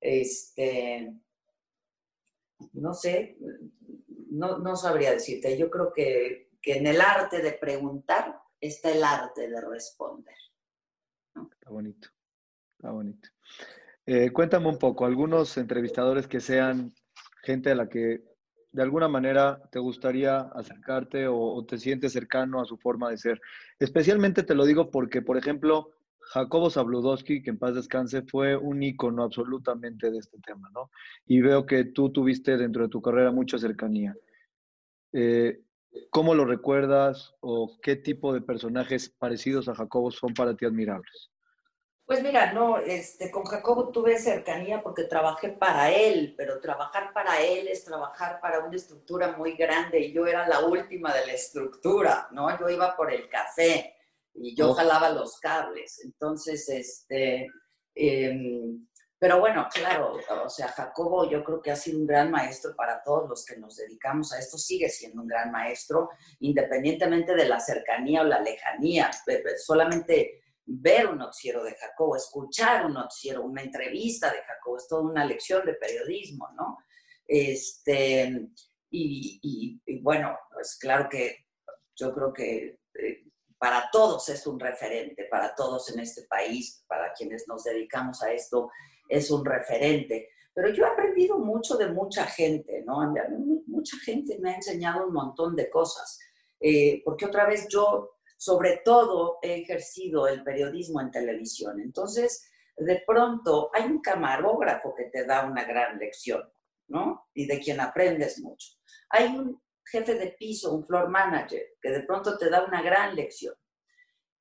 Este, 0.06 1.12
no 2.74 2.94
sé, 2.94 3.38
no, 4.30 4.76
sabría 4.76 5.12
decirte. 5.12 5.58
Yo 5.58 5.72
creo 5.72 5.92
que, 5.92 6.52
en 6.62 6.86
el 6.86 7.02
arte 7.02 7.42
de 7.42 7.54
preguntar 7.54 8.40
está 8.62 8.92
el 8.92 9.04
arte 9.04 9.50
de 9.50 9.62
responder. 9.62 10.36
Está 11.36 11.72
bonito, 11.72 12.10
está 12.78 12.92
bonito. 12.92 13.30
Eh, 14.06 14.30
cuéntame 14.30 14.68
un 14.68 14.78
poco, 14.78 15.06
algunos 15.06 15.58
entrevistadores 15.58 16.28
que 16.28 16.40
sean 16.40 16.94
gente 17.42 17.72
a 17.72 17.76
la 17.76 17.90
que 17.90 18.24
de 18.72 18.84
alguna 18.84 19.08
manera 19.08 19.60
te 19.72 19.80
gustaría 19.80 20.38
acercarte 20.38 21.28
o, 21.28 21.36
o, 21.36 21.66
te 21.66 21.80
sientes 21.80 22.14
cercano 22.14 22.62
a 22.62 22.66
su 22.66 22.78
forma 22.78 23.10
de 23.10 23.18
ser. 23.18 23.42
Especialmente 23.80 24.44
te 24.44 24.54
lo 24.54 24.66
digo 24.66 24.92
porque, 24.92 25.24
por 25.24 25.38
ejemplo, 25.38 25.95
Jacobo 26.34 26.70
Zabludowski, 26.70 27.42
que 27.42 27.52
en 27.52 27.60
paz 27.60 27.76
descanse, 27.76 28.24
fue 28.24 28.56
un 28.56 28.82
ícono 28.82 29.24
absolutamente 29.24 30.12
de 30.12 30.18
este 30.18 30.40
tema, 30.40 30.70
¿no? 30.74 30.90
Y 31.26 31.42
veo 31.42 31.66
que 31.66 31.86
tú 31.86 32.12
tuviste 32.12 32.58
dentro 32.58 32.84
de 32.84 32.90
tu 32.90 33.02
carrera 33.02 33.32
mucha 33.32 33.58
cercanía. 33.58 34.16
Eh, 35.14 35.62
¿Cómo 36.10 36.34
lo 36.34 36.46
recuerdas 36.46 37.34
o 37.40 37.78
qué 37.82 37.96
tipo 37.96 38.34
de 38.34 38.42
personajes 38.42 39.10
parecidos 39.10 39.70
a 39.70 39.76
Jacobo 39.76 40.12
son 40.12 40.34
para 40.34 40.56
ti 40.56 40.66
admirables? 40.66 41.32
Pues 42.06 42.22
mira, 42.22 42.54
no, 42.54 42.78
este, 42.78 43.32
con 43.32 43.46
Jacobo 43.46 43.90
tuve 43.90 44.20
cercanía 44.20 44.84
porque 44.84 45.06
trabajé 45.06 45.50
para 45.50 45.92
él, 45.92 46.36
pero 46.38 46.60
trabajar 46.60 47.12
para 47.14 47.42
él 47.42 47.68
es 47.68 47.84
trabajar 47.84 48.40
para 48.40 48.60
una 48.60 48.76
estructura 48.76 49.36
muy 49.38 49.54
grande 49.54 50.00
y 50.02 50.12
yo 50.12 50.28
era 50.28 50.48
la 50.48 50.60
última 50.60 51.12
de 51.12 51.26
la 51.26 51.34
estructura, 51.34 52.28
¿no? 52.32 52.60
Yo 52.60 52.70
iba 52.70 52.96
por 52.96 53.12
el 53.12 53.28
café, 53.28 53.95
y 54.36 54.56
yo 54.56 54.74
jalaba 54.74 55.10
los 55.10 55.40
cables. 55.40 56.02
Entonces, 56.04 56.68
este, 56.70 57.48
em, 57.94 58.88
pero 59.18 59.40
bueno, 59.40 59.68
claro, 59.74 60.20
o 60.44 60.50
sea, 60.50 60.68
Jacobo 60.68 61.30
yo 61.30 61.44
creo 61.44 61.62
que 61.62 61.72
ha 61.72 61.76
sido 61.76 62.00
un 62.00 62.06
gran 62.06 62.30
maestro 62.30 62.76
para 62.76 63.02
todos 63.02 63.30
los 63.30 63.46
que 63.46 63.58
nos 63.58 63.78
dedicamos 63.78 64.34
a 64.34 64.40
esto, 64.40 64.58
sigue 64.58 64.90
siendo 64.90 65.22
un 65.22 65.28
gran 65.28 65.52
maestro, 65.52 66.10
independientemente 66.40 67.34
de 67.34 67.48
la 67.48 67.60
cercanía 67.60 68.22
o 68.22 68.26
la 68.26 68.42
lejanía, 68.42 69.10
solamente 69.58 70.44
ver 70.66 71.08
un 71.08 71.20
noticiero 71.20 71.64
de 71.64 71.76
Jacobo, 71.76 72.16
escuchar 72.16 72.86
un 72.86 72.94
noticiero, 72.94 73.44
una 73.44 73.62
entrevista 73.62 74.32
de 74.32 74.42
Jacobo, 74.42 74.78
es 74.78 74.88
toda 74.88 75.04
una 75.04 75.24
lección 75.24 75.66
de 75.66 75.76
periodismo, 75.76 76.50
¿no? 76.56 76.78
Este, 77.26 78.50
y, 78.92 79.80
y 79.86 80.00
bueno, 80.02 80.38
pues 80.52 80.78
claro 80.78 81.08
que 81.10 81.46
yo 81.96 82.14
creo 82.14 82.34
que 82.34 82.80
eh, 82.94 83.24
para 83.66 83.90
todos 83.92 84.30
es 84.30 84.46
un 84.46 84.60
referente, 84.60 85.26
para 85.26 85.56
todos 85.56 85.92
en 85.92 86.00
este 86.00 86.28
país, 86.28 86.86
para 86.88 87.12
quienes 87.14 87.48
nos 87.48 87.64
dedicamos 87.64 88.22
a 88.22 88.32
esto, 88.32 88.70
es 89.10 89.32
un 89.32 89.44
referente. 89.44 90.30
Pero 90.54 90.70
yo 90.70 90.84
he 90.84 90.88
aprendido 90.88 91.40
mucho 91.40 91.76
de 91.76 91.88
mucha 91.88 92.28
gente, 92.28 92.84
¿no? 92.86 93.12
Mucha 93.66 93.98
gente 94.06 94.38
me 94.40 94.52
ha 94.52 94.56
enseñado 94.58 95.08
un 95.08 95.14
montón 95.14 95.56
de 95.56 95.68
cosas, 95.72 96.20
eh, 96.60 97.02
porque 97.04 97.26
otra 97.26 97.48
vez 97.48 97.68
yo, 97.68 98.18
sobre 98.38 98.84
todo, 98.86 99.40
he 99.42 99.62
ejercido 99.62 100.28
el 100.28 100.44
periodismo 100.44 101.02
en 101.02 101.10
televisión. 101.10 101.80
Entonces, 101.80 102.48
de 102.78 103.02
pronto 103.08 103.72
hay 103.74 103.86
un 103.86 104.00
camarógrafo 104.00 104.94
que 104.94 105.06
te 105.06 105.26
da 105.26 105.44
una 105.44 105.64
gran 105.64 105.98
lección, 105.98 106.44
¿no? 106.88 107.30
Y 107.34 107.48
de 107.48 107.60
quien 107.60 107.80
aprendes 107.80 108.40
mucho. 108.42 108.74
Hay 109.10 109.36
un 109.36 109.60
jefe 109.92 110.16
de 110.16 110.36
piso, 110.38 110.74
un 110.74 110.86
floor 110.86 111.10
manager, 111.10 111.62
que 111.82 111.92
de 111.92 112.04
pronto 112.04 112.38
te 112.38 112.50
da 112.50 112.66
una 112.66 112.82
gran 112.82 113.16
lección. 113.16 113.56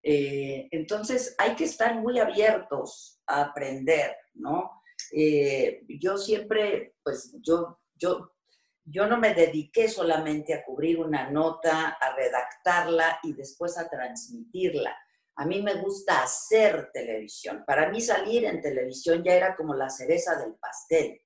Eh, 0.03 0.69
entonces 0.71 1.35
hay 1.39 1.55
que 1.57 1.65
estar 1.65 1.95
muy 1.95 2.19
abiertos 2.19 3.21
a 3.27 3.43
aprender, 3.43 4.17
¿no? 4.35 4.83
Eh, 5.13 5.83
yo 6.01 6.19
siempre, 6.19 6.95
pues 7.03 7.35
yo, 7.41 7.81
yo, 7.95 8.33
yo 8.85 9.07
no 9.07 9.17
me 9.17 9.35
dediqué 9.35 9.89
solamente 9.89 10.53
a 10.53 10.63
cubrir 10.63 11.01
una 11.01 11.31
nota, 11.31 11.97
a 12.01 12.15
redactarla 12.15 13.21
y 13.23 13.33
después 13.33 13.79
a 13.79 13.89
transmitirla. 13.89 14.95
A 15.37 15.47
mí 15.47 15.63
me 15.63 15.75
gusta 15.81 16.23
hacer 16.23 16.91
televisión. 16.93 17.65
Para 17.67 17.91
mí 17.91 18.01
salir 18.01 18.45
en 18.45 18.61
televisión 18.61 19.25
ya 19.25 19.35
era 19.35 19.57
como 19.57 19.75
la 19.75 19.89
cereza 19.89 20.37
del 20.37 20.55
pastel. 20.57 21.21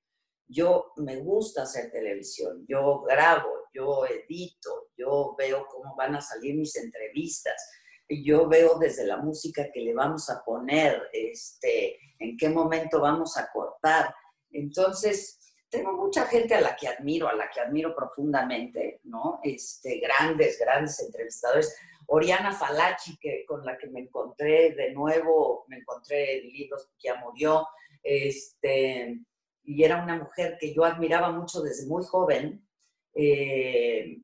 Yo 0.47 0.93
me 0.97 1.17
gusta 1.17 1.63
hacer 1.63 1.91
televisión, 1.91 2.65
yo 2.67 3.01
grabo, 3.01 3.58
yo 3.73 4.05
edito, 4.05 4.89
yo 4.97 5.35
veo 5.37 5.65
cómo 5.67 5.95
van 5.95 6.15
a 6.15 6.21
salir 6.21 6.55
mis 6.55 6.75
entrevistas, 6.75 7.69
yo 8.09 8.47
veo 8.47 8.77
desde 8.79 9.05
la 9.05 9.17
música 9.17 9.69
que 9.71 9.81
le 9.81 9.93
vamos 9.93 10.29
a 10.29 10.43
poner, 10.43 11.09
este, 11.13 11.97
en 12.17 12.35
qué 12.37 12.49
momento 12.49 12.99
vamos 12.99 13.37
a 13.37 13.49
cortar. 13.51 14.13
Entonces, 14.51 15.39
tengo 15.69 15.93
mucha 15.93 16.25
gente 16.25 16.55
a 16.55 16.61
la 16.61 16.75
que 16.75 16.87
admiro, 16.87 17.27
a 17.27 17.35
la 17.35 17.49
que 17.49 17.61
admiro 17.61 17.95
profundamente, 17.95 19.01
¿no? 19.03 19.39
Este, 19.43 19.99
grandes, 19.99 20.57
grandes 20.59 20.99
entrevistadores. 20.99 21.75
Oriana 22.07 22.51
Falachi, 22.51 23.17
que, 23.19 23.45
con 23.47 23.63
la 23.63 23.77
que 23.77 23.87
me 23.87 23.99
encontré 24.01 24.71
de 24.71 24.91
nuevo, 24.91 25.65
me 25.67 25.77
encontré 25.77 26.41
libros 26.41 26.87
que 26.97 27.09
ya 27.09 27.15
murió, 27.17 27.67
este, 28.01 29.19
y 29.63 29.83
era 29.83 30.01
una 30.01 30.17
mujer 30.17 30.57
que 30.59 30.73
yo 30.73 30.83
admiraba 30.83 31.31
mucho 31.31 31.61
desde 31.61 31.85
muy 31.85 32.03
joven, 32.03 32.67
eh, 33.13 34.21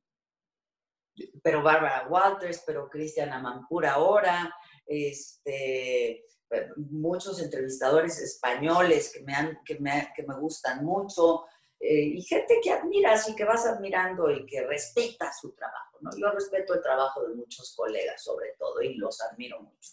pero 1.41 1.63
Bárbara 1.63 2.07
Walters, 2.09 2.63
pero 2.65 2.89
Cristian 2.89 3.31
Amampura 3.31 3.93
ahora, 3.93 4.53
este, 4.85 6.25
muchos 6.77 7.41
entrevistadores 7.41 8.19
españoles 8.19 9.11
que 9.13 9.23
me, 9.23 9.33
han, 9.33 9.59
que 9.63 9.79
me, 9.79 10.11
que 10.15 10.23
me 10.23 10.37
gustan 10.37 10.83
mucho, 10.83 11.45
eh, 11.79 12.01
y 12.15 12.21
gente 12.21 12.59
que 12.63 12.71
admiras 12.71 13.29
y 13.29 13.35
que 13.35 13.43
vas 13.43 13.65
admirando 13.65 14.31
y 14.31 14.45
que 14.45 14.65
respeta 14.65 15.31
su 15.33 15.53
trabajo. 15.53 15.97
¿no? 16.01 16.09
Yo 16.17 16.31
respeto 16.31 16.73
el 16.73 16.81
trabajo 16.81 17.27
de 17.27 17.35
muchos 17.35 17.75
colegas 17.75 18.23
sobre 18.23 18.55
todo 18.57 18.81
y 18.81 18.95
los 18.95 19.21
admiro 19.21 19.61
mucho. 19.61 19.91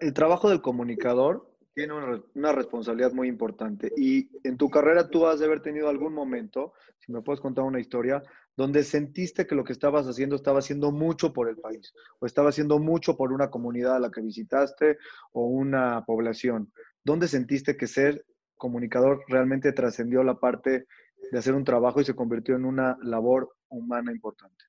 El 0.00 0.14
trabajo 0.14 0.48
del 0.48 0.62
comunicador 0.62 1.53
tiene 1.74 1.92
una, 2.34 2.52
responsabilidad 2.52 3.12
muy 3.12 3.28
importante 3.28 3.92
y 3.96 4.28
en 4.46 4.56
tu 4.56 4.70
carrera 4.70 5.08
tú 5.08 5.26
has 5.26 5.40
de 5.40 5.46
haber 5.46 5.60
tenido 5.60 5.88
algún 5.88 6.14
momento, 6.14 6.72
si 7.00 7.12
me 7.12 7.20
puedes 7.20 7.40
contar 7.40 7.64
una 7.64 7.80
historia, 7.80 8.22
donde 8.56 8.84
sentiste 8.84 9.46
que 9.46 9.56
lo 9.56 9.64
que 9.64 9.72
estabas 9.72 10.06
haciendo 10.06 10.36
estaba 10.36 10.60
haciendo 10.60 10.92
mucho 10.92 11.32
por 11.32 11.48
el 11.48 11.56
país 11.56 11.92
o 12.20 12.26
estaba 12.26 12.50
haciendo 12.50 12.78
mucho 12.78 13.16
por 13.16 13.32
una 13.32 13.50
comunidad 13.50 13.96
a 13.96 14.00
la 14.00 14.10
que 14.10 14.20
visitaste 14.20 14.98
o 15.32 15.46
una 15.46 16.04
población. 16.04 16.72
¿Dónde 17.02 17.26
sentiste 17.26 17.76
que 17.76 17.88
ser 17.88 18.24
comunicador 18.56 19.24
realmente 19.28 19.72
trascendió 19.72 20.22
la 20.22 20.38
parte 20.38 20.86
de 21.32 21.38
hacer 21.38 21.54
un 21.54 21.64
trabajo 21.64 22.00
y 22.00 22.04
se 22.04 22.14
convirtió 22.14 22.54
en 22.54 22.64
una 22.64 22.96
labor 23.02 23.52
humana 23.68 24.12
importante? 24.12 24.64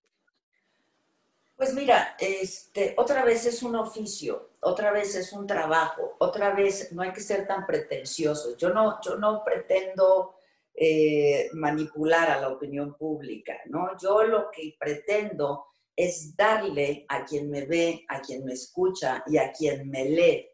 Pues 1.55 1.73
mira, 1.73 2.17
este, 2.19 2.93
otra 2.97 3.23
vez 3.23 3.45
es 3.45 3.63
un 3.63 3.75
oficio, 3.77 4.51
otra 4.59 4.91
vez 4.91 5.15
es 5.15 5.31
un 5.31 5.47
trabajo, 5.47 6.15
otra 6.19 6.53
vez 6.53 6.91
no 6.91 7.01
hay 7.01 7.13
que 7.13 7.21
ser 7.21 7.47
tan 7.47 7.65
pretenciosos. 7.65 8.57
Yo 8.57 8.71
no, 8.71 8.99
yo 9.01 9.15
no 9.15 9.41
pretendo 9.43 10.35
eh, 10.73 11.49
manipular 11.53 12.29
a 12.29 12.41
la 12.41 12.49
opinión 12.49 12.95
pública, 12.97 13.57
¿no? 13.67 13.97
Yo 13.97 14.23
lo 14.23 14.51
que 14.51 14.75
pretendo 14.77 15.67
es 15.95 16.35
darle 16.35 17.05
a 17.07 17.23
quien 17.23 17.49
me 17.49 17.65
ve, 17.65 18.05
a 18.09 18.21
quien 18.21 18.43
me 18.43 18.51
escucha 18.51 19.23
y 19.25 19.37
a 19.37 19.53
quien 19.53 19.89
me 19.89 20.03
lee 20.03 20.49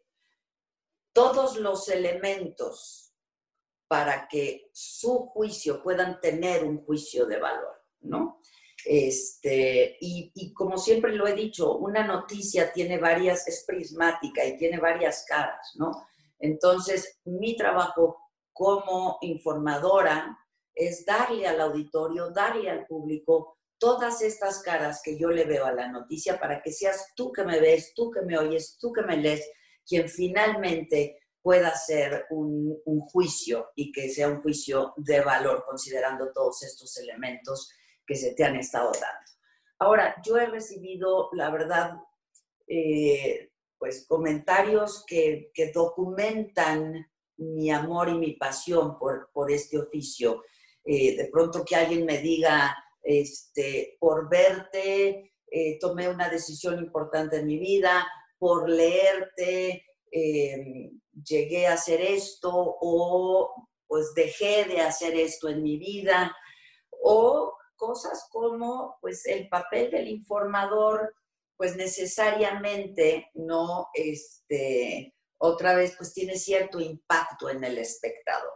todos 1.12 1.56
los 1.56 1.88
elementos 1.88 3.12
para 3.88 4.28
que 4.28 4.70
su 4.72 5.26
juicio 5.26 5.82
puedan 5.82 6.20
tener 6.20 6.62
un 6.62 6.84
juicio 6.84 7.26
de 7.26 7.38
valor, 7.38 7.84
¿no? 8.02 8.40
Este, 8.84 9.96
y, 10.00 10.52
como 10.54 10.76
siempre 10.76 11.14
lo 11.14 11.26
he 11.26 11.34
dicho, 11.34 11.76
una 11.76 12.06
noticia 12.06 12.72
tiene 12.72 12.98
varias, 12.98 13.46
es 13.46 13.64
prismática 13.66 14.44
y 14.44 14.56
tiene 14.56 14.78
varias 14.78 15.24
caras, 15.28 15.72
¿no? 15.76 15.92
Entonces, 16.38 17.20
mi 17.24 17.56
trabajo 17.56 18.16
como 18.52 19.18
informadora 19.20 20.36
es 20.74 21.04
darle 21.06 21.46
al 21.46 21.60
auditorio, 21.60 22.30
darle 22.30 22.70
al 22.70 22.86
público 22.86 23.58
todas 23.78 24.22
estas 24.22 24.62
caras 24.62 25.00
que 25.02 25.18
yo 25.18 25.28
le 25.28 25.44
veo 25.44 25.64
a 25.64 25.72
la 25.72 25.88
noticia 25.88 26.38
para 26.38 26.62
que 26.62 26.72
seas 26.72 27.12
tú 27.14 27.32
que 27.32 27.44
me 27.44 27.60
ves, 27.60 27.92
tú 27.94 28.10
que 28.10 28.22
me 28.22 28.38
oyes, 28.38 28.78
tú 28.80 28.92
que 28.92 29.02
me 29.02 29.16
lees, 29.16 29.48
quien 29.86 30.08
finalmente 30.08 31.18
pueda 31.40 31.68
hacer 31.68 32.26
un, 32.30 32.80
un 32.84 33.00
juicio 33.00 33.70
y 33.74 33.90
que 33.90 34.08
sea 34.08 34.28
un 34.28 34.40
juicio 34.42 34.94
de 34.96 35.20
valor 35.20 35.64
considerando 35.66 36.32
todos 36.32 36.62
estos 36.62 36.96
elementos 36.98 37.68
se 38.14 38.34
te 38.34 38.44
han 38.44 38.56
estado 38.56 38.92
dando. 38.92 39.30
Ahora, 39.78 40.14
yo 40.24 40.36
he 40.36 40.46
recibido, 40.46 41.28
la 41.32 41.50
verdad, 41.50 41.94
eh, 42.68 43.50
pues 43.78 44.06
comentarios 44.06 45.04
que, 45.06 45.50
que, 45.52 45.72
documentan 45.72 47.10
mi 47.36 47.70
amor 47.70 48.08
y 48.08 48.14
mi 48.14 48.32
pasión 48.34 48.96
por, 48.98 49.30
por 49.32 49.50
este 49.50 49.78
oficio. 49.78 50.44
Eh, 50.84 51.16
de 51.16 51.28
pronto 51.32 51.64
que 51.64 51.74
alguien 51.74 52.04
me 52.04 52.18
diga, 52.18 52.76
este, 53.02 53.96
por 53.98 54.28
verte, 54.28 55.32
eh, 55.50 55.78
tomé 55.80 56.08
una 56.08 56.28
decisión 56.28 56.78
importante 56.78 57.38
en 57.38 57.46
mi 57.46 57.58
vida, 57.58 58.06
por 58.38 58.68
leerte, 58.70 59.84
llegué 60.12 61.66
a 61.66 61.74
hacer 61.74 62.00
esto 62.00 62.50
o 62.52 63.68
pues 63.86 64.14
dejé 64.14 64.64
de 64.66 64.80
hacer 64.80 65.14
esto 65.14 65.48
en 65.48 65.62
mi 65.62 65.76
vida, 65.76 66.34
o 67.02 67.54
cosas 67.82 68.28
como 68.30 68.96
pues 69.00 69.26
el 69.26 69.48
papel 69.48 69.90
del 69.90 70.06
informador 70.06 71.16
pues 71.56 71.74
necesariamente 71.76 73.28
no, 73.34 73.88
este, 73.92 75.16
otra 75.38 75.74
vez 75.74 75.96
pues 75.96 76.14
tiene 76.14 76.36
cierto 76.36 76.78
impacto 76.78 77.50
en 77.50 77.64
el 77.64 77.78
espectador, 77.78 78.52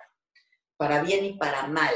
para 0.76 1.02
bien 1.02 1.24
y 1.24 1.36
para 1.36 1.66
mal. 1.66 1.92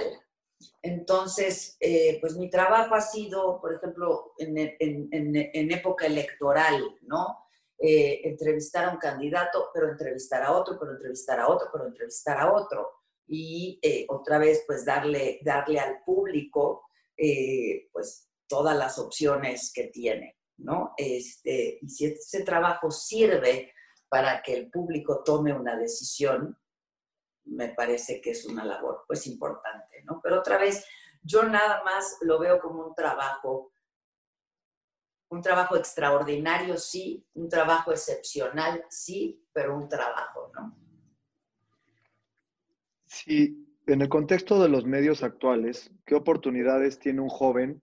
Entonces, 0.82 1.76
eh, 1.78 2.18
pues 2.20 2.36
mi 2.36 2.50
trabajo 2.50 2.96
ha 2.96 3.00
sido, 3.00 3.60
por 3.60 3.74
ejemplo, 3.74 4.34
en, 4.38 4.58
en, 4.58 5.70
época 5.72 6.06
electoral, 6.06 6.82
¿no? 7.02 7.44
Eh, 7.78 8.22
entrevistar 8.24 8.86
a 8.86 8.90
un 8.90 8.98
candidato, 8.98 9.70
pero 9.72 9.88
entrevistar 9.88 10.42
a 10.42 10.52
otro, 10.52 10.76
pero 10.78 10.92
entrevistar 10.92 11.38
a 11.38 11.48
otro, 11.48 11.68
pero 11.72 11.86
entrevistar 11.86 12.38
a 12.38 12.52
otro. 12.52 12.88
Y 13.26 13.78
eh, 13.82 14.04
otra 14.08 14.38
vez, 14.38 14.64
pues 14.66 14.84
darle, 14.84 15.38
darle 15.42 15.78
al 15.78 16.02
público 16.04 16.89
eh, 17.22 17.90
pues 17.92 18.30
todas 18.46 18.74
las 18.74 18.98
opciones 18.98 19.72
que 19.74 19.88
tiene, 19.88 20.38
¿no? 20.56 20.94
Este, 20.96 21.78
y 21.82 21.88
si 21.90 22.06
ese 22.06 22.44
trabajo 22.44 22.90
sirve 22.90 23.74
para 24.08 24.42
que 24.42 24.54
el 24.54 24.70
público 24.70 25.22
tome 25.22 25.52
una 25.52 25.76
decisión, 25.76 26.58
me 27.44 27.68
parece 27.74 28.22
que 28.22 28.30
es 28.30 28.46
una 28.46 28.64
labor 28.64 29.04
pues 29.06 29.26
importante, 29.26 30.02
¿no? 30.04 30.20
Pero 30.22 30.38
otra 30.38 30.56
vez, 30.56 30.86
yo 31.22 31.42
nada 31.42 31.82
más 31.84 32.16
lo 32.22 32.38
veo 32.38 32.58
como 32.58 32.86
un 32.86 32.94
trabajo, 32.94 33.70
un 35.28 35.42
trabajo 35.42 35.76
extraordinario, 35.76 36.78
sí, 36.78 37.22
un 37.34 37.50
trabajo 37.50 37.92
excepcional, 37.92 38.82
sí, 38.88 39.46
pero 39.52 39.76
un 39.76 39.90
trabajo, 39.90 40.50
¿no? 40.54 40.74
Sí, 43.04 43.69
en 43.92 44.02
el 44.02 44.08
contexto 44.08 44.62
de 44.62 44.68
los 44.68 44.84
medios 44.84 45.22
actuales, 45.22 45.90
¿qué 46.06 46.14
oportunidades 46.14 46.98
tiene 46.98 47.20
un 47.20 47.28
joven 47.28 47.82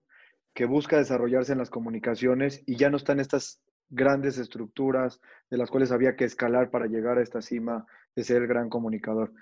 que 0.54 0.64
busca 0.64 0.96
desarrollarse 0.96 1.52
en 1.52 1.58
las 1.58 1.70
comunicaciones 1.70 2.62
y 2.66 2.76
ya 2.76 2.90
no 2.90 2.96
está 2.96 3.12
en 3.12 3.20
estas 3.20 3.60
grandes 3.90 4.38
estructuras 4.38 5.20
de 5.50 5.56
las 5.56 5.70
cuales 5.70 5.92
había 5.92 6.16
que 6.16 6.24
escalar 6.24 6.70
para 6.70 6.86
llegar 6.86 7.18
a 7.18 7.22
esta 7.22 7.42
cima 7.42 7.86
de 8.14 8.24
ser 8.24 8.42
el 8.42 8.48
gran 8.48 8.68
comunicador? 8.68 9.32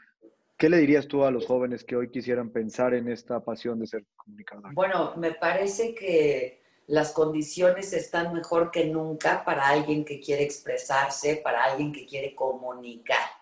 ¿Qué 0.56 0.70
le 0.70 0.78
dirías 0.78 1.06
tú 1.06 1.24
a 1.24 1.30
los 1.30 1.46
jóvenes 1.46 1.84
que 1.84 1.96
hoy 1.96 2.10
quisieran 2.10 2.50
pensar 2.50 2.94
en 2.94 3.08
esta 3.08 3.44
pasión 3.44 3.78
de 3.78 3.86
ser 3.86 4.04
comunicador? 4.16 4.72
Bueno, 4.74 5.14
me 5.16 5.32
parece 5.34 5.94
que 5.94 6.62
las 6.86 7.12
condiciones 7.12 7.92
están 7.92 8.32
mejor 8.32 8.70
que 8.70 8.86
nunca 8.86 9.44
para 9.44 9.68
alguien 9.68 10.04
que 10.04 10.20
quiere 10.20 10.44
expresarse, 10.44 11.40
para 11.42 11.64
alguien 11.64 11.92
que 11.92 12.06
quiere 12.06 12.34
comunicar. 12.34 13.35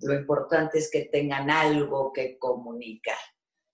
Lo 0.00 0.14
importante 0.14 0.78
es 0.78 0.90
que 0.90 1.06
tengan 1.06 1.50
algo 1.50 2.12
que 2.12 2.38
comunicar. 2.38 3.18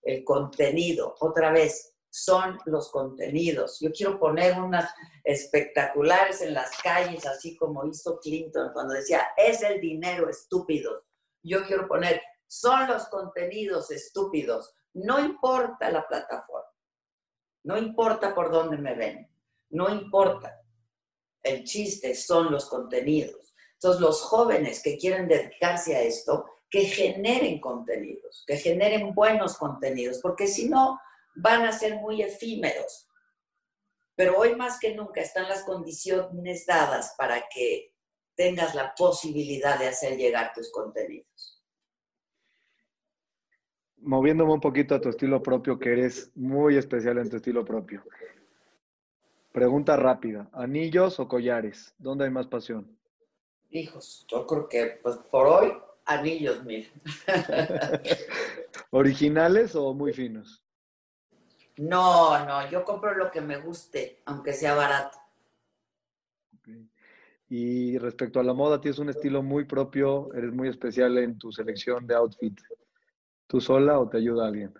El 0.02 0.24
contenido, 0.24 1.14
otra 1.20 1.50
vez, 1.50 1.98
son 2.10 2.58
los 2.66 2.90
contenidos. 2.90 3.78
Yo 3.80 3.90
quiero 3.92 4.18
poner 4.18 4.58
unas 4.58 4.92
espectaculares 5.24 6.40
en 6.40 6.54
las 6.54 6.70
calles, 6.82 7.26
así 7.26 7.56
como 7.56 7.86
hizo 7.86 8.18
Clinton 8.18 8.70
cuando 8.72 8.94
decía, 8.94 9.28
es 9.36 9.62
el 9.62 9.80
dinero 9.80 10.28
estúpido. 10.28 11.04
Yo 11.42 11.64
quiero 11.66 11.86
poner, 11.86 12.20
son 12.46 12.88
los 12.88 13.08
contenidos 13.08 13.90
estúpidos. 13.90 14.74
No 14.94 15.20
importa 15.20 15.90
la 15.90 16.06
plataforma, 16.06 16.68
no 17.64 17.76
importa 17.76 18.34
por 18.34 18.50
dónde 18.50 18.78
me 18.78 18.94
ven, 18.94 19.30
no 19.70 19.88
importa. 19.90 20.60
El 21.42 21.64
chiste 21.64 22.14
son 22.14 22.50
los 22.50 22.68
contenidos. 22.68 23.54
Entonces, 23.80 24.00
los 24.00 24.22
jóvenes 24.22 24.82
que 24.82 24.98
quieren 24.98 25.28
dedicarse 25.28 25.94
a 25.94 26.02
esto 26.02 26.46
que 26.68 26.80
generen 26.80 27.60
contenidos, 27.60 28.44
que 28.46 28.56
generen 28.56 29.14
buenos 29.14 29.56
contenidos, 29.56 30.18
porque 30.20 30.48
si 30.48 30.68
no, 30.68 31.00
van 31.36 31.64
a 31.64 31.72
ser 31.72 31.96
muy 31.96 32.20
efímeros. 32.20 33.08
Pero 34.16 34.36
hoy 34.36 34.56
más 34.56 34.80
que 34.80 34.96
nunca 34.96 35.20
están 35.20 35.48
las 35.48 35.62
condiciones 35.62 36.66
dadas 36.66 37.14
para 37.16 37.44
que 37.54 37.94
tengas 38.34 38.74
la 38.74 38.94
posibilidad 38.96 39.78
de 39.78 39.86
hacer 39.86 40.16
llegar 40.16 40.52
tus 40.52 40.72
contenidos. 40.72 41.62
Moviéndome 43.98 44.52
un 44.54 44.60
poquito 44.60 44.96
a 44.96 45.00
tu 45.00 45.08
estilo 45.08 45.40
propio, 45.40 45.78
que 45.78 45.92
eres 45.92 46.32
muy 46.34 46.76
especial 46.76 47.18
en 47.18 47.30
tu 47.30 47.36
estilo 47.36 47.64
propio. 47.64 48.02
Pregunta 49.52 49.96
rápida, 49.96 50.50
¿anillos 50.52 51.20
o 51.20 51.28
collares? 51.28 51.94
¿Dónde 51.98 52.24
hay 52.24 52.30
más 52.30 52.48
pasión? 52.48 52.97
Hijos, 53.70 54.26
yo 54.28 54.46
creo 54.46 54.68
que 54.68 54.98
pues 55.02 55.16
por 55.30 55.46
hoy 55.46 55.72
anillos, 56.06 56.64
mil. 56.64 56.90
¿Originales 58.90 59.74
o 59.74 59.92
muy 59.92 60.12
finos? 60.12 60.64
No, 61.76 62.44
no, 62.44 62.68
yo 62.70 62.84
compro 62.84 63.14
lo 63.14 63.30
que 63.30 63.40
me 63.40 63.58
guste, 63.58 64.22
aunque 64.24 64.52
sea 64.52 64.74
barato. 64.74 65.18
Y 67.48 67.96
respecto 67.98 68.40
a 68.40 68.42
la 68.42 68.52
moda, 68.52 68.80
tienes 68.80 68.98
un 68.98 69.08
estilo 69.08 69.42
muy 69.42 69.64
propio, 69.64 70.32
eres 70.34 70.52
muy 70.52 70.68
especial 70.68 71.16
en 71.18 71.38
tu 71.38 71.52
selección 71.52 72.06
de 72.06 72.14
outfit. 72.14 72.58
¿Tú 73.46 73.60
sola 73.60 73.98
o 73.98 74.08
te 74.08 74.18
ayuda 74.18 74.48
alguien? 74.48 74.74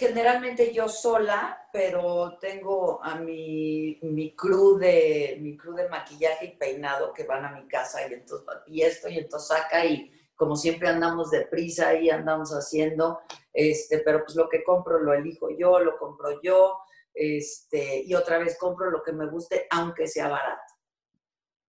Generalmente 0.00 0.72
yo 0.72 0.88
sola, 0.88 1.68
pero 1.70 2.38
tengo 2.40 3.04
a 3.04 3.16
mi, 3.16 3.98
mi 4.00 4.34
crew 4.34 4.78
de 4.78 5.36
mi 5.42 5.58
crew 5.58 5.74
de 5.74 5.90
maquillaje 5.90 6.46
y 6.46 6.56
peinado 6.56 7.12
que 7.12 7.24
van 7.24 7.44
a 7.44 7.52
mi 7.52 7.68
casa 7.68 8.08
y 8.08 8.14
entonces 8.14 8.48
y 8.66 8.80
esto 8.80 9.10
y 9.10 9.18
entonces 9.18 9.48
saca 9.48 9.84
y 9.84 10.10
como 10.34 10.56
siempre 10.56 10.88
andamos 10.88 11.30
deprisa 11.30 11.94
y 11.96 12.08
andamos 12.08 12.48
haciendo, 12.52 13.20
este, 13.52 13.98
pero 13.98 14.24
pues 14.24 14.36
lo 14.36 14.48
que 14.48 14.64
compro 14.64 14.98
lo 15.00 15.12
elijo 15.12 15.50
yo, 15.50 15.78
lo 15.80 15.98
compro 15.98 16.40
yo, 16.40 16.78
este, 17.12 18.02
y 18.02 18.14
otra 18.14 18.38
vez 18.38 18.56
compro 18.58 18.90
lo 18.90 19.02
que 19.02 19.12
me 19.12 19.28
guste, 19.28 19.66
aunque 19.68 20.06
sea 20.06 20.28
barato. 20.28 20.72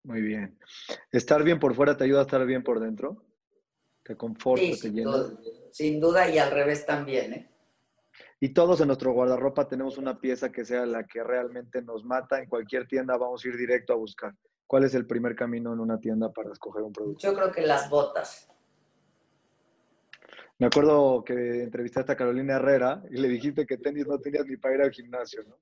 Muy 0.04 0.22
bien. 0.22 0.58
¿Estar 1.12 1.44
bien 1.44 1.60
por 1.60 1.76
fuera 1.76 1.98
te 1.98 2.06
ayuda 2.06 2.20
a 2.20 2.24
estar 2.24 2.46
bien 2.46 2.64
por 2.64 2.80
dentro? 2.80 3.26
¿Te 4.04 4.16
conforta, 4.16 4.64
te 4.82 4.90
llena? 4.90 5.38
sin 5.72 6.00
duda 6.00 6.30
y 6.30 6.38
al 6.38 6.52
revés 6.52 6.86
también, 6.86 7.34
¿eh? 7.34 7.51
Y 8.42 8.50
todos 8.50 8.82
en 8.82 8.88
nuestro 8.88 9.14
guardarropa 9.14 9.68
tenemos 9.68 9.98
una 9.98 10.20
pieza 10.20 10.52
que 10.52 10.66
sea 10.66 10.86
la 10.86 11.06
que 11.06 11.24
realmente 11.24 11.82
nos 11.82 12.04
mata. 12.04 12.40
En 12.40 12.50
cualquier 12.50 12.88
tienda 12.88 13.16
vamos 13.16 13.46
a 13.46 13.48
ir 13.48 13.56
directo 13.56 13.94
a 13.94 13.96
buscar. 13.96 14.34
¿Cuál 14.68 14.84
es 14.84 14.94
el 14.94 15.08
primer 15.08 15.34
camino 15.34 15.72
en 15.72 15.80
una 15.80 15.98
tienda 15.98 16.30
para 16.34 16.52
escoger 16.52 16.82
un 16.82 16.92
producto? 16.92 17.22
Yo 17.22 17.34
creo 17.34 17.52
que 17.52 17.62
las 17.62 17.90
botas. 17.90 18.50
Me 20.58 20.68
acuerdo 20.68 21.24
que 21.24 21.64
entrevistaste 21.64 22.12
a 22.12 22.18
Carolina 22.18 22.58
Herrera 22.58 23.02
y 23.10 23.18
le 23.18 23.30
dijiste 23.30 23.66
que 23.66 23.78
tenis 23.78 24.06
no 24.06 24.20
tenías 24.20 24.46
ni 24.46 24.58
para 24.58 24.76
ir 24.76 24.82
al 24.82 24.92
gimnasio, 24.92 25.44
¿no? 25.48 25.56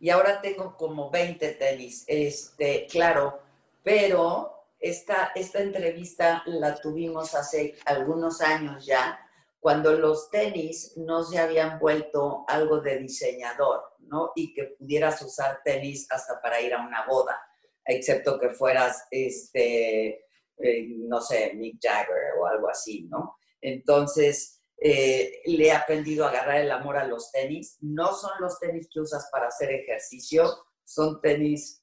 y 0.00 0.10
ahora 0.10 0.40
tengo 0.40 0.76
como 0.76 1.10
20 1.10 1.52
tenis, 1.54 2.04
este, 2.06 2.86
claro, 2.90 3.40
pero 3.82 4.66
esta, 4.78 5.32
esta 5.34 5.60
entrevista 5.60 6.42
la 6.46 6.76
tuvimos 6.76 7.34
hace 7.34 7.74
algunos 7.84 8.40
años 8.40 8.86
ya, 8.86 9.18
cuando 9.60 9.92
los 9.92 10.30
tenis 10.30 10.94
no 10.96 11.24
se 11.24 11.38
habían 11.38 11.78
vuelto 11.78 12.44
algo 12.48 12.80
de 12.80 12.98
diseñador, 12.98 13.82
¿no? 14.00 14.32
Y 14.36 14.54
que 14.54 14.76
pudieras 14.78 15.20
usar 15.22 15.60
tenis 15.64 16.06
hasta 16.10 16.40
para 16.40 16.60
ir 16.60 16.74
a 16.74 16.86
una 16.86 17.06
boda, 17.06 17.40
excepto 17.84 18.38
que 18.38 18.50
fueras, 18.50 19.06
este, 19.10 20.24
eh, 20.58 20.86
no 20.98 21.20
sé, 21.20 21.54
Mick 21.54 21.78
Jagger 21.80 22.34
o 22.40 22.46
algo 22.46 22.68
así, 22.68 23.08
¿no? 23.10 23.36
Entonces, 23.60 24.62
eh, 24.80 25.40
le 25.46 25.66
he 25.66 25.72
aprendido 25.72 26.24
a 26.24 26.28
agarrar 26.28 26.60
el 26.60 26.70
amor 26.70 26.96
a 26.96 27.06
los 27.06 27.32
tenis. 27.32 27.78
No 27.80 28.14
son 28.14 28.30
los 28.40 28.60
tenis 28.60 28.88
que 28.92 29.00
usas 29.00 29.28
para 29.32 29.48
hacer 29.48 29.72
ejercicio, 29.72 30.44
son 30.84 31.20
tenis, 31.20 31.82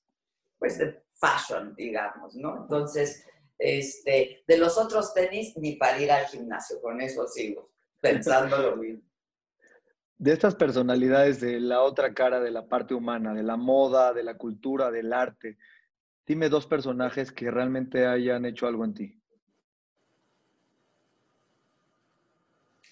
pues, 0.57 0.77
de 0.77 1.03
fashion, 1.19 1.75
digamos, 1.75 2.35
¿no? 2.35 2.63
Entonces, 2.63 3.25
este, 3.57 4.43
de 4.47 4.57
los 4.57 4.77
otros 4.77 5.13
tenis, 5.13 5.57
ni 5.57 5.75
para 5.75 6.01
ir 6.01 6.11
al 6.11 6.25
gimnasio, 6.25 6.81
con 6.81 7.01
eso 7.01 7.27
sigo 7.27 7.71
pensando 8.01 8.57
lo 8.57 8.75
mismo. 8.77 9.01
De 10.17 10.31
estas 10.31 10.55
personalidades 10.55 11.41
de 11.41 11.59
la 11.59 11.81
otra 11.81 12.13
cara 12.13 12.39
de 12.39 12.51
la 12.51 12.67
parte 12.67 12.93
humana, 12.93 13.33
de 13.33 13.43
la 13.43 13.57
moda, 13.57 14.13
de 14.13 14.23
la 14.23 14.37
cultura, 14.37 14.89
del 14.89 15.11
arte, 15.11 15.57
dime 16.25 16.47
dos 16.47 16.67
personajes 16.67 17.31
que 17.31 17.51
realmente 17.51 18.05
hayan 18.05 18.45
hecho 18.45 18.65
algo 18.65 18.85
en 18.85 18.93
ti. 18.93 19.21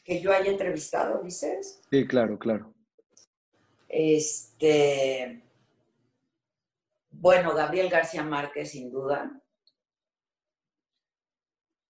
que 0.03 0.21
yo 0.21 0.31
haya 0.31 0.51
entrevistado, 0.51 1.21
dices? 1.23 1.81
Sí, 1.89 2.05
claro, 2.05 2.37
claro. 2.37 2.73
Este, 3.87 5.41
bueno, 7.11 7.53
Gabriel 7.53 7.89
García 7.89 8.23
Márquez, 8.23 8.71
sin 8.71 8.91
duda. 8.91 9.39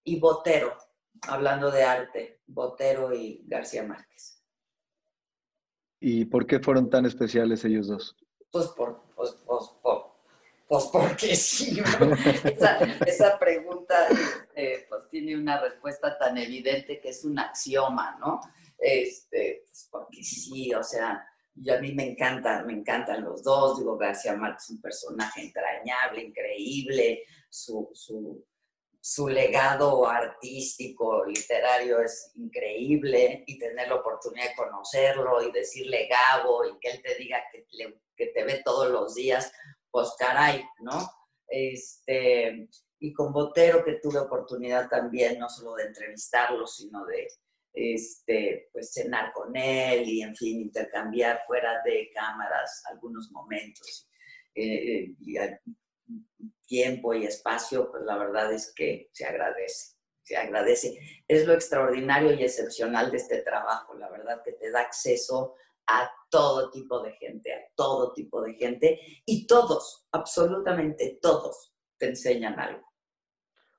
Y 0.04 0.20
Botero, 0.20 0.76
hablando 1.22 1.70
de 1.70 1.82
arte, 1.82 2.40
Botero 2.46 3.14
y 3.14 3.42
García 3.46 3.82
Márquez. 3.82 4.42
¿Y 6.00 6.26
por 6.26 6.46
qué 6.46 6.60
fueron 6.60 6.90
tan 6.90 7.06
especiales 7.06 7.64
ellos 7.64 7.88
dos? 7.88 8.16
Pues 8.50 8.68
por, 8.68 9.02
pues, 9.16 9.36
pues, 9.46 9.70
pues 10.68 10.84
porque 10.92 11.34
sí, 11.36 11.80
esa, 12.44 12.78
esa, 13.06 13.38
pregunta 13.38 14.08
eh, 14.54 14.86
pues 14.88 15.08
tiene 15.10 15.36
una 15.36 15.60
respuesta 15.60 16.18
tan 16.18 16.36
evidente 16.36 17.00
que 17.00 17.08
es 17.08 17.24
un 17.24 17.38
axioma, 17.38 18.16
¿no? 18.20 18.40
Este, 18.78 19.62
pues 19.66 19.88
porque 19.90 20.22
sí, 20.22 20.74
o 20.74 20.82
sea, 20.82 21.26
yo 21.54 21.74
a 21.74 21.80
mí 21.80 21.94
me 21.94 22.10
encantan, 22.10 22.66
me 22.66 22.72
encantan 22.72 23.24
los 23.24 23.42
dos, 23.42 23.78
digo, 23.78 23.96
García 23.96 24.36
Márquez 24.36 24.64
es 24.64 24.70
un 24.70 24.80
personaje 24.80 25.42
entrañable, 25.42 26.22
increíble, 26.22 27.22
su, 27.48 27.90
su, 27.94 28.44
su 29.06 29.28
legado 29.28 30.08
artístico, 30.08 31.26
literario 31.26 32.00
es 32.00 32.32
increíble 32.36 33.44
y 33.46 33.58
tener 33.58 33.88
la 33.88 33.96
oportunidad 33.96 34.48
de 34.48 34.56
conocerlo 34.56 35.42
y 35.46 35.52
decirle 35.52 36.08
Gabo 36.08 36.64
y 36.64 36.78
que 36.78 36.88
él 36.88 37.02
te 37.02 37.14
diga 37.16 37.38
que, 37.52 37.66
que 38.16 38.26
te 38.28 38.44
ve 38.44 38.62
todos 38.64 38.90
los 38.90 39.14
días, 39.14 39.52
pues 39.90 40.08
caray, 40.18 40.64
¿no? 40.80 41.06
Este, 41.46 42.66
y 42.98 43.12
con 43.12 43.30
Botero 43.34 43.84
que 43.84 43.98
tuve 44.02 44.20
oportunidad 44.20 44.88
también, 44.88 45.38
no 45.38 45.50
solo 45.50 45.74
de 45.74 45.84
entrevistarlo, 45.84 46.66
sino 46.66 47.04
de 47.04 47.28
este, 47.74 48.70
pues 48.72 48.94
cenar 48.94 49.34
con 49.34 49.54
él 49.54 50.08
y, 50.08 50.22
en 50.22 50.34
fin, 50.34 50.62
intercambiar 50.62 51.42
fuera 51.46 51.82
de 51.84 52.10
cámaras 52.14 52.82
algunos 52.90 53.30
momentos. 53.32 54.08
Eh, 54.54 55.12
y 55.20 55.36
tiempo 56.66 57.14
y 57.14 57.24
espacio, 57.24 57.90
pues 57.90 58.04
la 58.04 58.16
verdad 58.16 58.52
es 58.52 58.72
que 58.74 59.10
se 59.12 59.24
agradece, 59.24 59.96
se 60.22 60.36
agradece. 60.36 60.98
Es 61.28 61.46
lo 61.46 61.54
extraordinario 61.54 62.32
y 62.32 62.42
excepcional 62.42 63.10
de 63.10 63.18
este 63.18 63.42
trabajo, 63.42 63.94
la 63.94 64.10
verdad 64.10 64.42
que 64.44 64.52
te 64.52 64.70
da 64.70 64.80
acceso 64.80 65.54
a 65.86 66.10
todo 66.30 66.70
tipo 66.70 67.02
de 67.02 67.12
gente, 67.12 67.52
a 67.52 67.60
todo 67.74 68.12
tipo 68.14 68.42
de 68.42 68.54
gente, 68.54 69.00
y 69.26 69.46
todos, 69.46 70.06
absolutamente 70.12 71.18
todos, 71.20 71.74
te 71.98 72.08
enseñan 72.08 72.58
algo. 72.58 72.94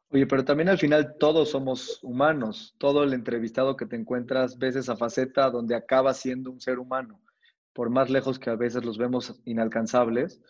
Oye, 0.10 0.28
pero 0.28 0.46
también 0.46 0.70
al 0.70 0.78
final 0.78 1.18
todos 1.20 1.50
somos 1.50 2.00
humanos. 2.04 2.76
Todo 2.78 3.04
el 3.04 3.14
entrevistado 3.14 3.76
que 3.76 3.86
te 3.86 3.96
encuentras 3.96 4.58
ves 4.58 4.76
esa 4.76 4.96
faceta 4.96 5.50
donde 5.50 5.76
acaba 5.76 6.14
siendo 6.14 6.52
un 6.52 6.62
ser 6.62 6.80
humano. 6.80 7.20
Por 7.74 7.90
más 7.90 8.10
lejos 8.10 8.40
que 8.40 8.50
a 8.50 8.56
veces 8.56 8.86
los 8.86 8.98
vemos 8.98 9.42
inalcanzables, 9.46 10.42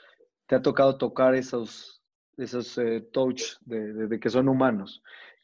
te 0.48 0.56
ha 0.56 0.62
tocado 0.62 0.98
tocar 0.98 1.34
esos, 1.34 1.95
esos 2.38 2.78
eh, 2.78 3.02
touch 3.12 3.58
de, 3.62 4.20
que 4.20 4.30
son 4.30 4.50
humanos. 4.50 5.02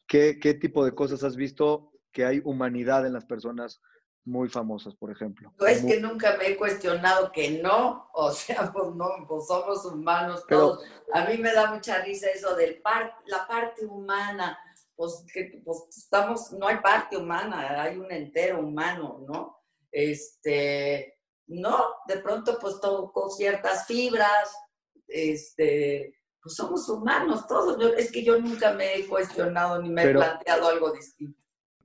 ¿Qué, 0.08 0.40
¿Qué 0.40 0.54
tipo 0.54 0.84
de 0.84 0.94
cosas 0.94 1.24
has 1.24 1.36
visto 1.36 1.92
que 2.12 2.26
hay 2.26 2.42
humanidad 2.44 3.06
en 3.06 3.14
las 3.14 3.26
personas 3.26 3.82
muy 4.24 4.50
famosas, 4.50 4.96
por 4.96 5.12
ejemplo. 5.12 5.54
No 5.60 5.66
es 5.66 5.84
que 5.84 6.00
nunca 6.00 6.38
me 6.38 6.50
he 6.50 6.58
cuestionado 6.58 7.32
que 7.32 7.62
no, 7.62 8.10
o 8.14 8.32
sea, 8.32 8.72
pues 8.74 8.94
no, 8.96 9.10
pues 9.28 9.48
somos 9.48 9.86
humanos 9.86 10.46
todos. 10.48 10.84
a 11.14 11.26
mí 11.26 11.38
me 11.38 11.54
da 11.54 11.74
mucha 11.74 12.02
risa 12.04 12.28
eso 12.28 12.56
del 12.56 12.82
par, 12.82 13.16
la 13.26 13.48
parte 13.48 13.86
humana, 13.86 14.58
pues 14.96 15.26
que 15.34 15.62
pues 15.66 15.86
estamos, 15.90 16.52
no 16.52 16.68
hay 16.68 16.78
parte 16.78 17.18
humana, 17.18 17.82
hay 17.82 17.98
un 17.98 18.12
entero 18.12 18.60
humano, 18.60 19.24
¿no? 19.28 19.58
Este, 19.92 21.18
no, 21.48 21.96
de 22.08 22.18
pronto 22.18 22.58
pues 22.60 22.80
toco 22.80 23.30
ciertas 23.32 23.88
fibras, 23.88 24.56
este, 25.08 26.21
pues 26.42 26.56
somos 26.56 26.88
humanos 26.90 27.46
todos. 27.48 27.78
es 27.98 28.12
que 28.12 28.24
yo 28.24 28.40
nunca 28.40 28.74
me 28.74 28.96
he 28.96 29.08
cuestionado 29.08 29.82
ni 29.82 29.90
me 29.90 30.04
he 30.04 30.14
planteado 30.14 30.68
algo 30.68 30.92
distinto. 30.92 31.40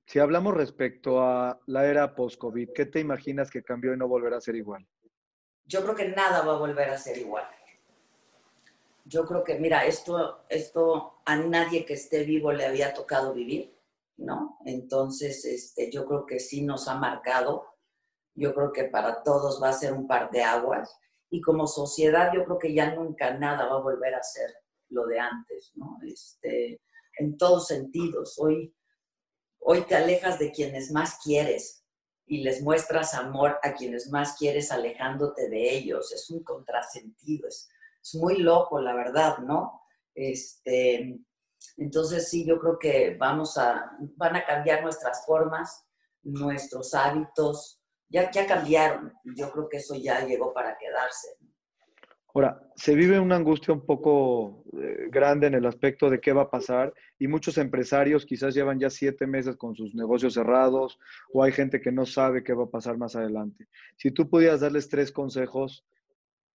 Si 0.06 0.18
hablamos 0.18 0.54
respecto 0.54 1.20
a 1.20 1.58
la 1.66 1.86
era 1.86 2.14
post-COVID, 2.14 2.70
¿qué 2.74 2.86
te 2.86 3.00
imaginas 3.00 3.50
que 3.50 3.62
cambió 3.62 3.92
y 3.92 3.96
no 3.96 4.06
volverá 4.06 4.36
a 4.36 4.40
ser 4.40 4.54
igual? 4.54 4.86
Yo 5.64 5.82
creo 5.82 5.96
que 5.96 6.08
nada 6.08 6.42
va 6.42 6.54
a 6.54 6.58
volver 6.58 6.90
a 6.90 6.98
ser 6.98 7.18
igual. 7.18 7.44
yo 9.04 9.24
creo 9.24 9.44
que, 9.44 9.58
mira, 9.58 9.84
esto, 9.84 10.44
esto 10.48 11.20
a 11.24 11.36
nadie 11.36 11.84
que 11.84 11.94
esté 11.94 12.24
vivo 12.24 12.52
le 12.52 12.66
había 12.66 12.92
tocado 12.92 13.34
vivir, 13.34 13.76
¿no? 14.16 14.58
Entonces, 14.64 15.44
este, 15.44 15.90
yo 15.92 16.06
creo 16.06 16.26
que 16.26 16.40
sí 16.40 16.62
nos 16.62 16.88
ha 16.88 16.94
marcado. 16.96 17.66
Yo 18.34 18.52
creo 18.54 18.72
que 18.72 18.84
para 18.84 19.22
todos 19.22 19.62
va 19.62 19.68
a 19.68 19.72
ser 19.72 19.92
un 19.92 20.08
par 20.08 20.30
de 20.30 20.42
aguas. 20.42 20.98
Y 21.36 21.42
como 21.42 21.66
sociedad, 21.66 22.32
yo 22.32 22.46
creo 22.46 22.58
que 22.58 22.72
ya 22.72 22.94
nunca 22.94 23.34
nada 23.34 23.66
va 23.66 23.76
a 23.76 23.82
volver 23.82 24.14
a 24.14 24.22
ser 24.22 24.54
lo 24.88 25.04
de 25.04 25.20
antes, 25.20 25.70
¿no? 25.74 25.98
Este, 26.02 26.80
en 27.18 27.36
todos 27.36 27.66
sentidos. 27.66 28.38
Hoy, 28.38 28.74
hoy 29.58 29.82
te 29.82 29.96
alejas 29.96 30.38
de 30.38 30.50
quienes 30.50 30.90
más 30.92 31.18
quieres 31.22 31.84
y 32.24 32.42
les 32.42 32.62
muestras 32.62 33.12
amor 33.12 33.58
a 33.62 33.74
quienes 33.74 34.08
más 34.08 34.38
quieres 34.38 34.72
alejándote 34.72 35.50
de 35.50 35.76
ellos. 35.76 36.10
Es 36.10 36.30
un 36.30 36.42
contrasentido, 36.42 37.48
es, 37.48 37.68
es 38.02 38.14
muy 38.14 38.38
loco, 38.38 38.80
la 38.80 38.94
verdad, 38.94 39.36
¿no? 39.40 39.82
Este, 40.14 41.20
entonces 41.76 42.30
sí, 42.30 42.46
yo 42.46 42.58
creo 42.58 42.78
que 42.78 43.14
vamos 43.20 43.58
a, 43.58 43.94
van 44.16 44.36
a 44.36 44.46
cambiar 44.46 44.82
nuestras 44.82 45.26
formas, 45.26 45.84
nuestros 46.22 46.94
hábitos, 46.94 47.75
ya, 48.08 48.30
ya 48.30 48.46
cambiaron. 48.46 49.12
Yo 49.24 49.50
creo 49.50 49.68
que 49.68 49.78
eso 49.78 49.94
ya 49.94 50.24
llegó 50.24 50.52
para 50.52 50.76
quedarse. 50.78 51.28
Ahora, 52.36 52.60
se 52.74 52.94
vive 52.94 53.18
una 53.18 53.36
angustia 53.36 53.72
un 53.72 53.86
poco 53.86 54.62
eh, 54.78 55.08
grande 55.08 55.46
en 55.46 55.54
el 55.54 55.64
aspecto 55.64 56.10
de 56.10 56.20
qué 56.20 56.34
va 56.34 56.42
a 56.42 56.50
pasar 56.50 56.92
y 57.18 57.28
muchos 57.28 57.56
empresarios 57.56 58.26
quizás 58.26 58.54
llevan 58.54 58.78
ya 58.78 58.90
siete 58.90 59.26
meses 59.26 59.56
con 59.56 59.74
sus 59.74 59.94
negocios 59.94 60.34
cerrados 60.34 60.98
o 61.32 61.42
hay 61.42 61.52
gente 61.52 61.80
que 61.80 61.90
no 61.90 62.04
sabe 62.04 62.44
qué 62.44 62.52
va 62.52 62.64
a 62.64 62.70
pasar 62.70 62.98
más 62.98 63.16
adelante. 63.16 63.68
Si 63.96 64.10
tú 64.10 64.28
pudieras 64.28 64.60
darles 64.60 64.90
tres 64.90 65.12
consejos 65.12 65.86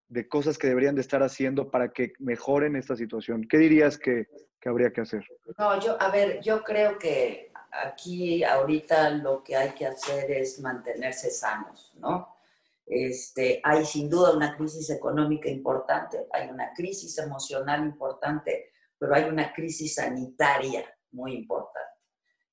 de 0.09 0.29
cosas 0.29 0.59
que 0.59 0.67
deberían 0.67 0.97
de 0.97 1.01
estar 1.01 1.23
haciendo 1.23 1.71
para 1.71 1.93
que 1.93 2.13
mejoren 2.19 2.77
esta 2.77 2.95
situación, 2.95 3.47
¿qué 3.49 3.57
dirías 3.57 3.97
que, 3.97 4.27
que 4.61 4.69
habría 4.69 4.93
que 4.93 5.01
hacer? 5.01 5.25
No, 5.57 5.81
yo, 5.81 5.97
a 5.99 6.11
ver, 6.11 6.43
yo 6.43 6.63
creo 6.63 6.99
que 6.99 7.50
aquí 7.73 8.43
ahorita 8.45 9.11
lo 9.11 9.43
que 9.43 9.57
hay 9.57 9.71
que 9.71 9.87
hacer 9.87 10.31
es 10.31 10.61
mantenerse 10.61 11.31
sanos, 11.31 11.93
¿no? 11.97 12.37
Este, 12.87 13.61
hay 13.63 13.87
sin 13.87 14.11
duda 14.11 14.35
una 14.35 14.57
crisis 14.57 14.91
económica 14.91 15.49
importante, 15.49 16.27
hay 16.33 16.49
una 16.49 16.73
crisis 16.75 17.17
emocional 17.19 17.85
importante, 17.85 18.73
pero 18.99 19.15
hay 19.15 19.25
una 19.25 19.53
crisis 19.53 19.95
sanitaria 19.95 20.85
muy 21.13 21.33
importante 21.35 21.81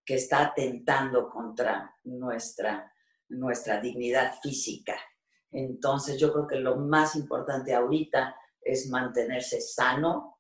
que 0.06 0.16
está 0.16 0.46
atentando 0.48 1.30
contra 1.30 1.94
nuestra, 2.04 2.94
nuestra 3.30 3.82
dignidad 3.82 4.36
física. 4.42 4.96
Entonces 5.52 6.20
yo 6.20 6.32
creo 6.32 6.48
que 6.48 6.58
lo 6.58 6.78
más 6.78 7.16
importante 7.16 7.74
ahorita 7.74 8.36
es 8.62 8.90
mantenerse 8.90 9.60
sano 9.60 10.37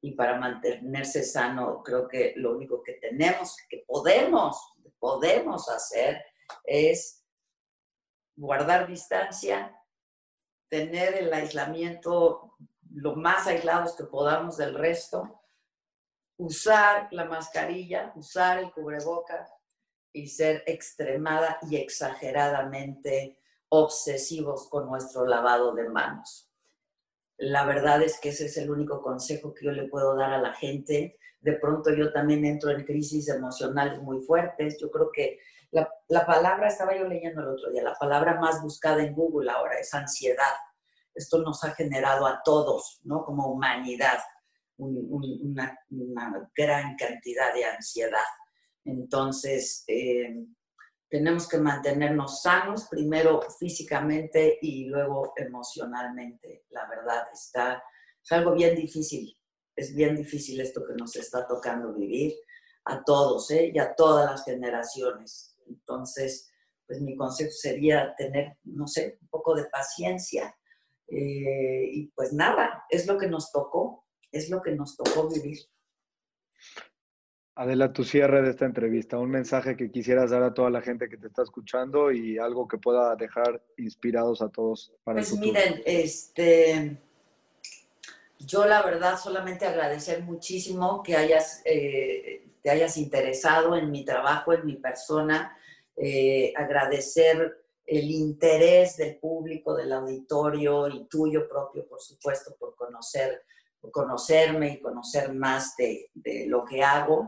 y 0.00 0.12
para 0.12 0.38
mantenerse 0.38 1.22
sano 1.22 1.82
creo 1.82 2.08
que 2.08 2.34
lo 2.36 2.56
único 2.56 2.82
que 2.82 2.94
tenemos, 2.94 3.56
que 3.68 3.84
podemos, 3.86 4.74
podemos 4.98 5.68
hacer 5.68 6.24
es 6.64 7.24
guardar 8.36 8.86
distancia, 8.86 9.76
tener 10.68 11.14
el 11.14 11.32
aislamiento 11.32 12.56
lo 12.92 13.14
más 13.14 13.46
aislados 13.46 13.94
que 13.94 14.04
podamos 14.04 14.56
del 14.56 14.74
resto, 14.74 15.42
usar 16.38 17.08
la 17.12 17.26
mascarilla, 17.26 18.12
usar 18.16 18.58
el 18.58 18.72
cubrebocas 18.72 19.52
y 20.12 20.26
ser 20.26 20.62
extremada 20.66 21.58
y 21.68 21.76
exageradamente 21.76 23.38
obsesivos 23.68 24.68
con 24.68 24.86
nuestro 24.86 25.26
lavado 25.26 25.74
de 25.74 25.88
manos. 25.88 26.49
La 27.40 27.64
verdad 27.64 28.02
es 28.02 28.20
que 28.20 28.28
ese 28.28 28.46
es 28.46 28.56
el 28.58 28.70
único 28.70 29.00
consejo 29.00 29.54
que 29.54 29.64
yo 29.64 29.72
le 29.72 29.88
puedo 29.88 30.14
dar 30.14 30.32
a 30.32 30.40
la 30.40 30.52
gente. 30.52 31.18
De 31.40 31.54
pronto 31.54 31.90
yo 31.94 32.12
también 32.12 32.44
entro 32.44 32.70
en 32.70 32.84
crisis 32.84 33.28
emocionales 33.30 34.00
muy 34.02 34.20
fuertes. 34.20 34.78
Yo 34.78 34.90
creo 34.90 35.10
que 35.10 35.38
la, 35.70 36.26
palabra, 36.26 36.68
estaba 36.68 36.94
yo 36.94 37.04
leyendo 37.08 37.40
el 37.40 37.48
otro 37.48 37.70
día, 37.70 37.82
la 37.82 37.94
palabra 37.94 38.38
más 38.38 38.60
buscada 38.60 39.02
en 39.02 39.14
Google 39.14 39.50
ahora 39.50 39.78
es 39.78 39.94
ansiedad. 39.94 40.54
Esto 41.14 41.38
nos 41.38 41.64
ha 41.64 41.70
generado 41.72 42.26
a 42.26 42.42
todos, 42.44 43.00
¿no? 43.04 43.24
Como 43.24 43.46
humanidad, 43.50 44.18
una, 44.76 45.78
gran 46.54 46.96
cantidad 46.96 47.54
de 47.54 47.64
ansiedad. 47.64 48.18
Entonces, 48.84 49.84
eh, 49.86 50.44
tenemos 51.10 51.48
que 51.48 51.58
mantenernos 51.58 52.40
sanos, 52.42 52.86
primero 52.88 53.40
físicamente 53.58 54.58
y 54.62 54.86
luego 54.86 55.32
emocionalmente. 55.36 56.64
La 56.70 56.88
verdad, 56.88 57.24
está, 57.32 57.82
es 58.22 58.32
algo 58.32 58.54
bien 58.54 58.76
difícil. 58.76 59.36
Es 59.74 59.92
bien 59.94 60.14
difícil 60.14 60.60
esto 60.60 60.82
que 60.86 60.94
nos 60.94 61.16
está 61.16 61.46
tocando 61.48 61.92
vivir 61.92 62.34
a 62.84 63.02
todos 63.02 63.50
¿eh? 63.50 63.72
y 63.74 63.78
a 63.80 63.94
todas 63.94 64.30
las 64.30 64.44
generaciones. 64.44 65.56
Entonces, 65.66 66.48
pues 66.86 67.00
mi 67.00 67.16
consejo 67.16 67.50
sería 67.50 68.14
tener, 68.16 68.56
no 68.62 68.86
sé, 68.86 69.18
un 69.20 69.28
poco 69.28 69.56
de 69.56 69.64
paciencia. 69.64 70.56
Eh, 71.08 71.90
y 71.92 72.06
pues 72.14 72.32
nada, 72.32 72.84
es 72.88 73.08
lo 73.08 73.18
que 73.18 73.26
nos 73.26 73.50
tocó, 73.50 74.06
es 74.30 74.48
lo 74.48 74.62
que 74.62 74.76
nos 74.76 74.96
tocó 74.96 75.28
vivir. 75.28 75.58
Adela, 77.54 77.92
tu 77.92 78.04
cierre 78.04 78.42
de 78.42 78.50
esta 78.50 78.64
entrevista, 78.64 79.18
un 79.18 79.30
mensaje 79.30 79.76
que 79.76 79.90
quisieras 79.90 80.30
dar 80.30 80.42
a 80.42 80.54
toda 80.54 80.70
la 80.70 80.80
gente 80.80 81.08
que 81.08 81.16
te 81.16 81.26
está 81.26 81.42
escuchando 81.42 82.10
y 82.10 82.38
algo 82.38 82.66
que 82.66 82.78
pueda 82.78 83.14
dejar 83.16 83.62
inspirados 83.76 84.40
a 84.40 84.48
todos 84.48 84.92
para 85.04 85.16
pues 85.16 85.36
miren, 85.38 85.82
este, 85.84 86.96
yo 88.38 88.64
la 88.64 88.82
verdad 88.82 89.18
solamente 89.18 89.66
agradecer 89.66 90.22
muchísimo 90.22 91.02
que 91.02 91.16
hayas, 91.16 91.60
eh, 91.64 92.46
te 92.62 92.70
hayas 92.70 92.96
interesado 92.96 93.76
en 93.76 93.90
mi 93.90 94.04
trabajo, 94.04 94.52
en 94.52 94.64
mi 94.64 94.76
persona, 94.76 95.56
eh, 95.96 96.54
agradecer 96.56 97.58
el 97.84 98.10
interés 98.10 98.96
del 98.96 99.16
público, 99.16 99.74
del 99.74 99.92
auditorio 99.92 100.88
y 100.88 101.04
tuyo 101.04 101.48
propio, 101.48 101.86
por 101.86 102.00
supuesto, 102.00 102.54
por 102.58 102.74
conocer, 102.76 103.42
conocerme 103.92 104.74
y 104.74 104.80
conocer 104.80 105.32
más 105.32 105.74
de, 105.76 106.10
lo 106.46 106.64
que 106.64 106.82
hago. 106.82 107.26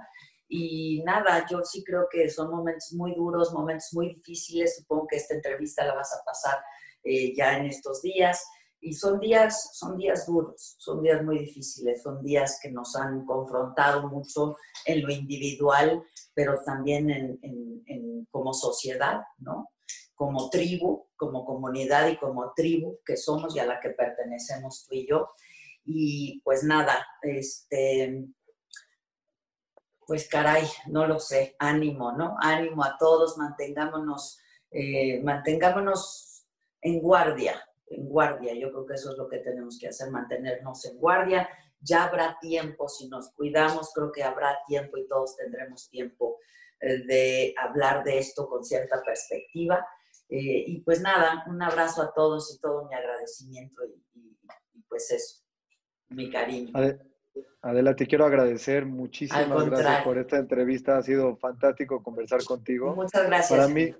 Y 0.48 1.02
nada, 1.04 1.46
yo 1.50 1.62
sí 1.64 1.82
creo 1.82 2.06
que 2.10 2.28
son 2.28 2.50
momentos 2.50 2.92
muy 2.92 3.14
duros, 3.14 3.52
momentos 3.52 3.88
muy 3.92 4.14
difíciles. 4.14 4.76
Supongo 4.76 5.06
que 5.06 5.16
esta 5.16 5.34
entrevista 5.34 5.84
la 5.84 5.94
vas 5.94 6.12
a 6.12 6.24
pasar 6.24 6.58
eh, 7.04 7.34
ya 7.34 7.56
en 7.56 7.66
estos 7.66 8.02
días. 8.02 8.44
Y 8.84 8.94
son 8.94 9.20
días, 9.20 9.70
son 9.74 9.96
días 9.96 10.26
duros, 10.26 10.74
son 10.78 11.02
días 11.02 11.22
muy 11.22 11.38
difíciles, 11.38 12.02
son 12.02 12.20
días 12.20 12.58
que 12.60 12.68
nos 12.68 12.96
han 12.96 13.24
confrontado 13.24 14.08
mucho 14.08 14.56
en 14.84 15.02
lo 15.02 15.12
individual, 15.12 16.02
pero 16.34 16.60
también 16.66 17.08
en, 17.10 18.26
como 18.32 18.52
sociedad, 18.52 19.20
¿no? 19.38 19.68
Como 20.16 20.50
tribu, 20.50 21.06
como 21.14 21.44
comunidad 21.44 22.08
y 22.08 22.16
como 22.16 22.52
tribu 22.56 22.98
que 23.06 23.16
somos 23.16 23.54
y 23.54 23.60
a 23.60 23.66
la 23.66 23.78
que 23.78 23.90
pertenecemos 23.90 24.84
tú 24.88 24.96
y 24.96 25.06
yo. 25.08 25.28
Y 25.84 26.40
pues 26.42 26.62
nada, 26.64 27.06
este, 27.22 28.24
pues 30.06 30.28
caray, 30.28 30.64
no 30.88 31.06
lo 31.06 31.18
sé, 31.18 31.56
ánimo, 31.58 32.12
¿no? 32.12 32.36
Ánimo 32.40 32.84
a 32.84 32.96
todos, 32.98 33.38
mantengámonos, 33.38 34.38
eh, 34.70 35.22
mantengámonos 35.22 36.46
en 36.80 37.00
guardia, 37.00 37.62
en 37.86 38.06
guardia. 38.08 38.54
Yo 38.54 38.70
creo 38.70 38.86
que 38.86 38.94
eso 38.94 39.12
es 39.12 39.18
lo 39.18 39.28
que 39.28 39.38
tenemos 39.38 39.78
que 39.78 39.88
hacer, 39.88 40.10
mantenernos 40.10 40.84
en 40.84 40.98
guardia. 40.98 41.48
Ya 41.80 42.04
habrá 42.04 42.38
tiempo, 42.40 42.88
si 42.88 43.08
nos 43.08 43.32
cuidamos, 43.32 43.90
creo 43.94 44.12
que 44.12 44.22
habrá 44.22 44.58
tiempo 44.66 44.98
y 44.98 45.08
todos 45.08 45.36
tendremos 45.36 45.88
tiempo 45.88 46.38
eh, 46.80 47.04
de 47.06 47.54
hablar 47.58 48.04
de 48.04 48.18
esto 48.18 48.48
con 48.48 48.64
cierta 48.64 49.02
perspectiva. 49.02 49.86
Eh, 50.28 50.64
y 50.66 50.80
pues 50.80 51.00
nada, 51.00 51.44
un 51.46 51.62
abrazo 51.62 52.02
a 52.02 52.12
todos 52.14 52.54
y 52.54 52.58
todo 52.58 52.86
mi 52.88 52.94
agradecimiento 52.94 53.82
y, 53.84 54.02
pues 54.88 55.10
eso, 55.10 55.42
mi 56.14 56.30
cariño. 56.30 56.72
Adela, 57.62 57.94
te 57.94 58.06
quiero 58.06 58.24
agradecer 58.24 58.86
muchísimas 58.86 59.66
gracias 59.66 60.02
por 60.02 60.18
esta 60.18 60.36
entrevista. 60.36 60.98
Ha 60.98 61.02
sido 61.02 61.36
fantástico 61.36 62.02
conversar 62.02 62.44
contigo. 62.44 62.94
Muchas 62.94 63.26
gracias. 63.26 63.50
Para 63.50 63.72
mí, 63.72 63.94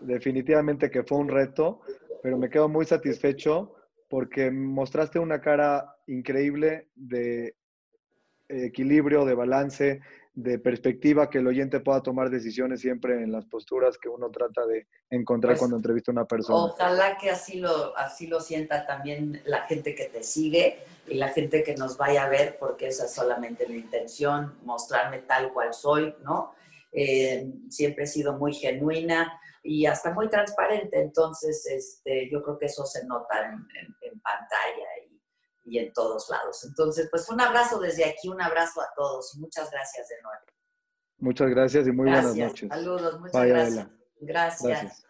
definitivamente 0.00 0.90
que 0.90 1.02
fue 1.02 1.18
un 1.18 1.28
reto 1.28 1.80
pero 2.22 2.38
me 2.38 2.50
quedo 2.50 2.68
muy 2.68 2.84
satisfecho 2.84 3.74
porque 4.08 4.50
mostraste 4.50 5.18
una 5.18 5.40
cara 5.40 5.96
increíble 6.06 6.88
de 6.94 7.54
equilibrio, 8.48 9.24
de 9.24 9.34
balance, 9.34 10.00
de 10.34 10.58
perspectiva, 10.58 11.28
que 11.28 11.38
el 11.38 11.46
oyente 11.46 11.80
pueda 11.80 12.02
tomar 12.02 12.30
decisiones 12.30 12.80
siempre 12.80 13.22
en 13.22 13.32
las 13.32 13.44
posturas 13.46 13.98
que 13.98 14.08
uno 14.08 14.30
trata 14.30 14.66
de 14.66 14.86
encontrar 15.10 15.52
pues, 15.52 15.60
cuando 15.60 15.76
entrevista 15.76 16.10
a 16.10 16.14
una 16.14 16.24
persona. 16.26 16.58
Ojalá 16.58 17.18
que 17.18 17.30
así 17.30 17.58
lo, 17.58 17.96
así 17.96 18.26
lo 18.26 18.40
sienta 18.40 18.86
también 18.86 19.42
la 19.44 19.62
gente 19.62 19.94
que 19.94 20.04
te 20.04 20.22
sigue 20.22 20.78
y 21.06 21.14
la 21.14 21.28
gente 21.28 21.62
que 21.62 21.74
nos 21.74 21.96
vaya 21.96 22.24
a 22.24 22.28
ver, 22.28 22.56
porque 22.58 22.88
esa 22.88 23.06
es 23.06 23.12
solamente 23.12 23.68
la 23.68 23.74
intención, 23.74 24.54
mostrarme 24.64 25.18
tal 25.20 25.52
cual 25.52 25.74
soy, 25.74 26.14
¿no? 26.22 26.52
Eh, 26.92 27.52
siempre 27.68 28.04
he 28.04 28.06
sido 28.06 28.34
muy 28.38 28.54
genuina, 28.54 29.40
y 29.62 29.86
hasta 29.86 30.12
muy 30.12 30.28
transparente. 30.28 31.00
Entonces, 31.00 31.66
este, 31.66 32.30
yo 32.30 32.42
creo 32.42 32.58
que 32.58 32.66
eso 32.66 32.84
se 32.84 33.04
nota 33.06 33.46
en, 33.46 33.66
pantalla 34.20 34.86
y 35.68 35.78
en 35.78 35.92
todos 35.92 36.28
lados. 36.30 36.64
Entonces, 36.64 37.08
pues 37.10 37.28
un 37.28 37.40
abrazo 37.40 37.78
desde 37.78 38.04
aquí, 38.04 38.28
un 38.28 38.40
abrazo 38.40 38.80
a 38.80 38.88
todos 38.96 39.34
y 39.34 39.40
muchas 39.40 39.70
gracias 39.70 40.08
de 40.08 40.22
nuevo. 40.22 40.40
Muchas 41.18 41.48
gracias 41.50 41.86
y 41.86 41.92
muy 41.92 42.10
buenas 42.10 42.34
noches. 42.34 42.68
Saludos, 42.68 43.20
muchas 43.20 43.46
gracias. 43.46 43.88
gracias. 44.20 45.04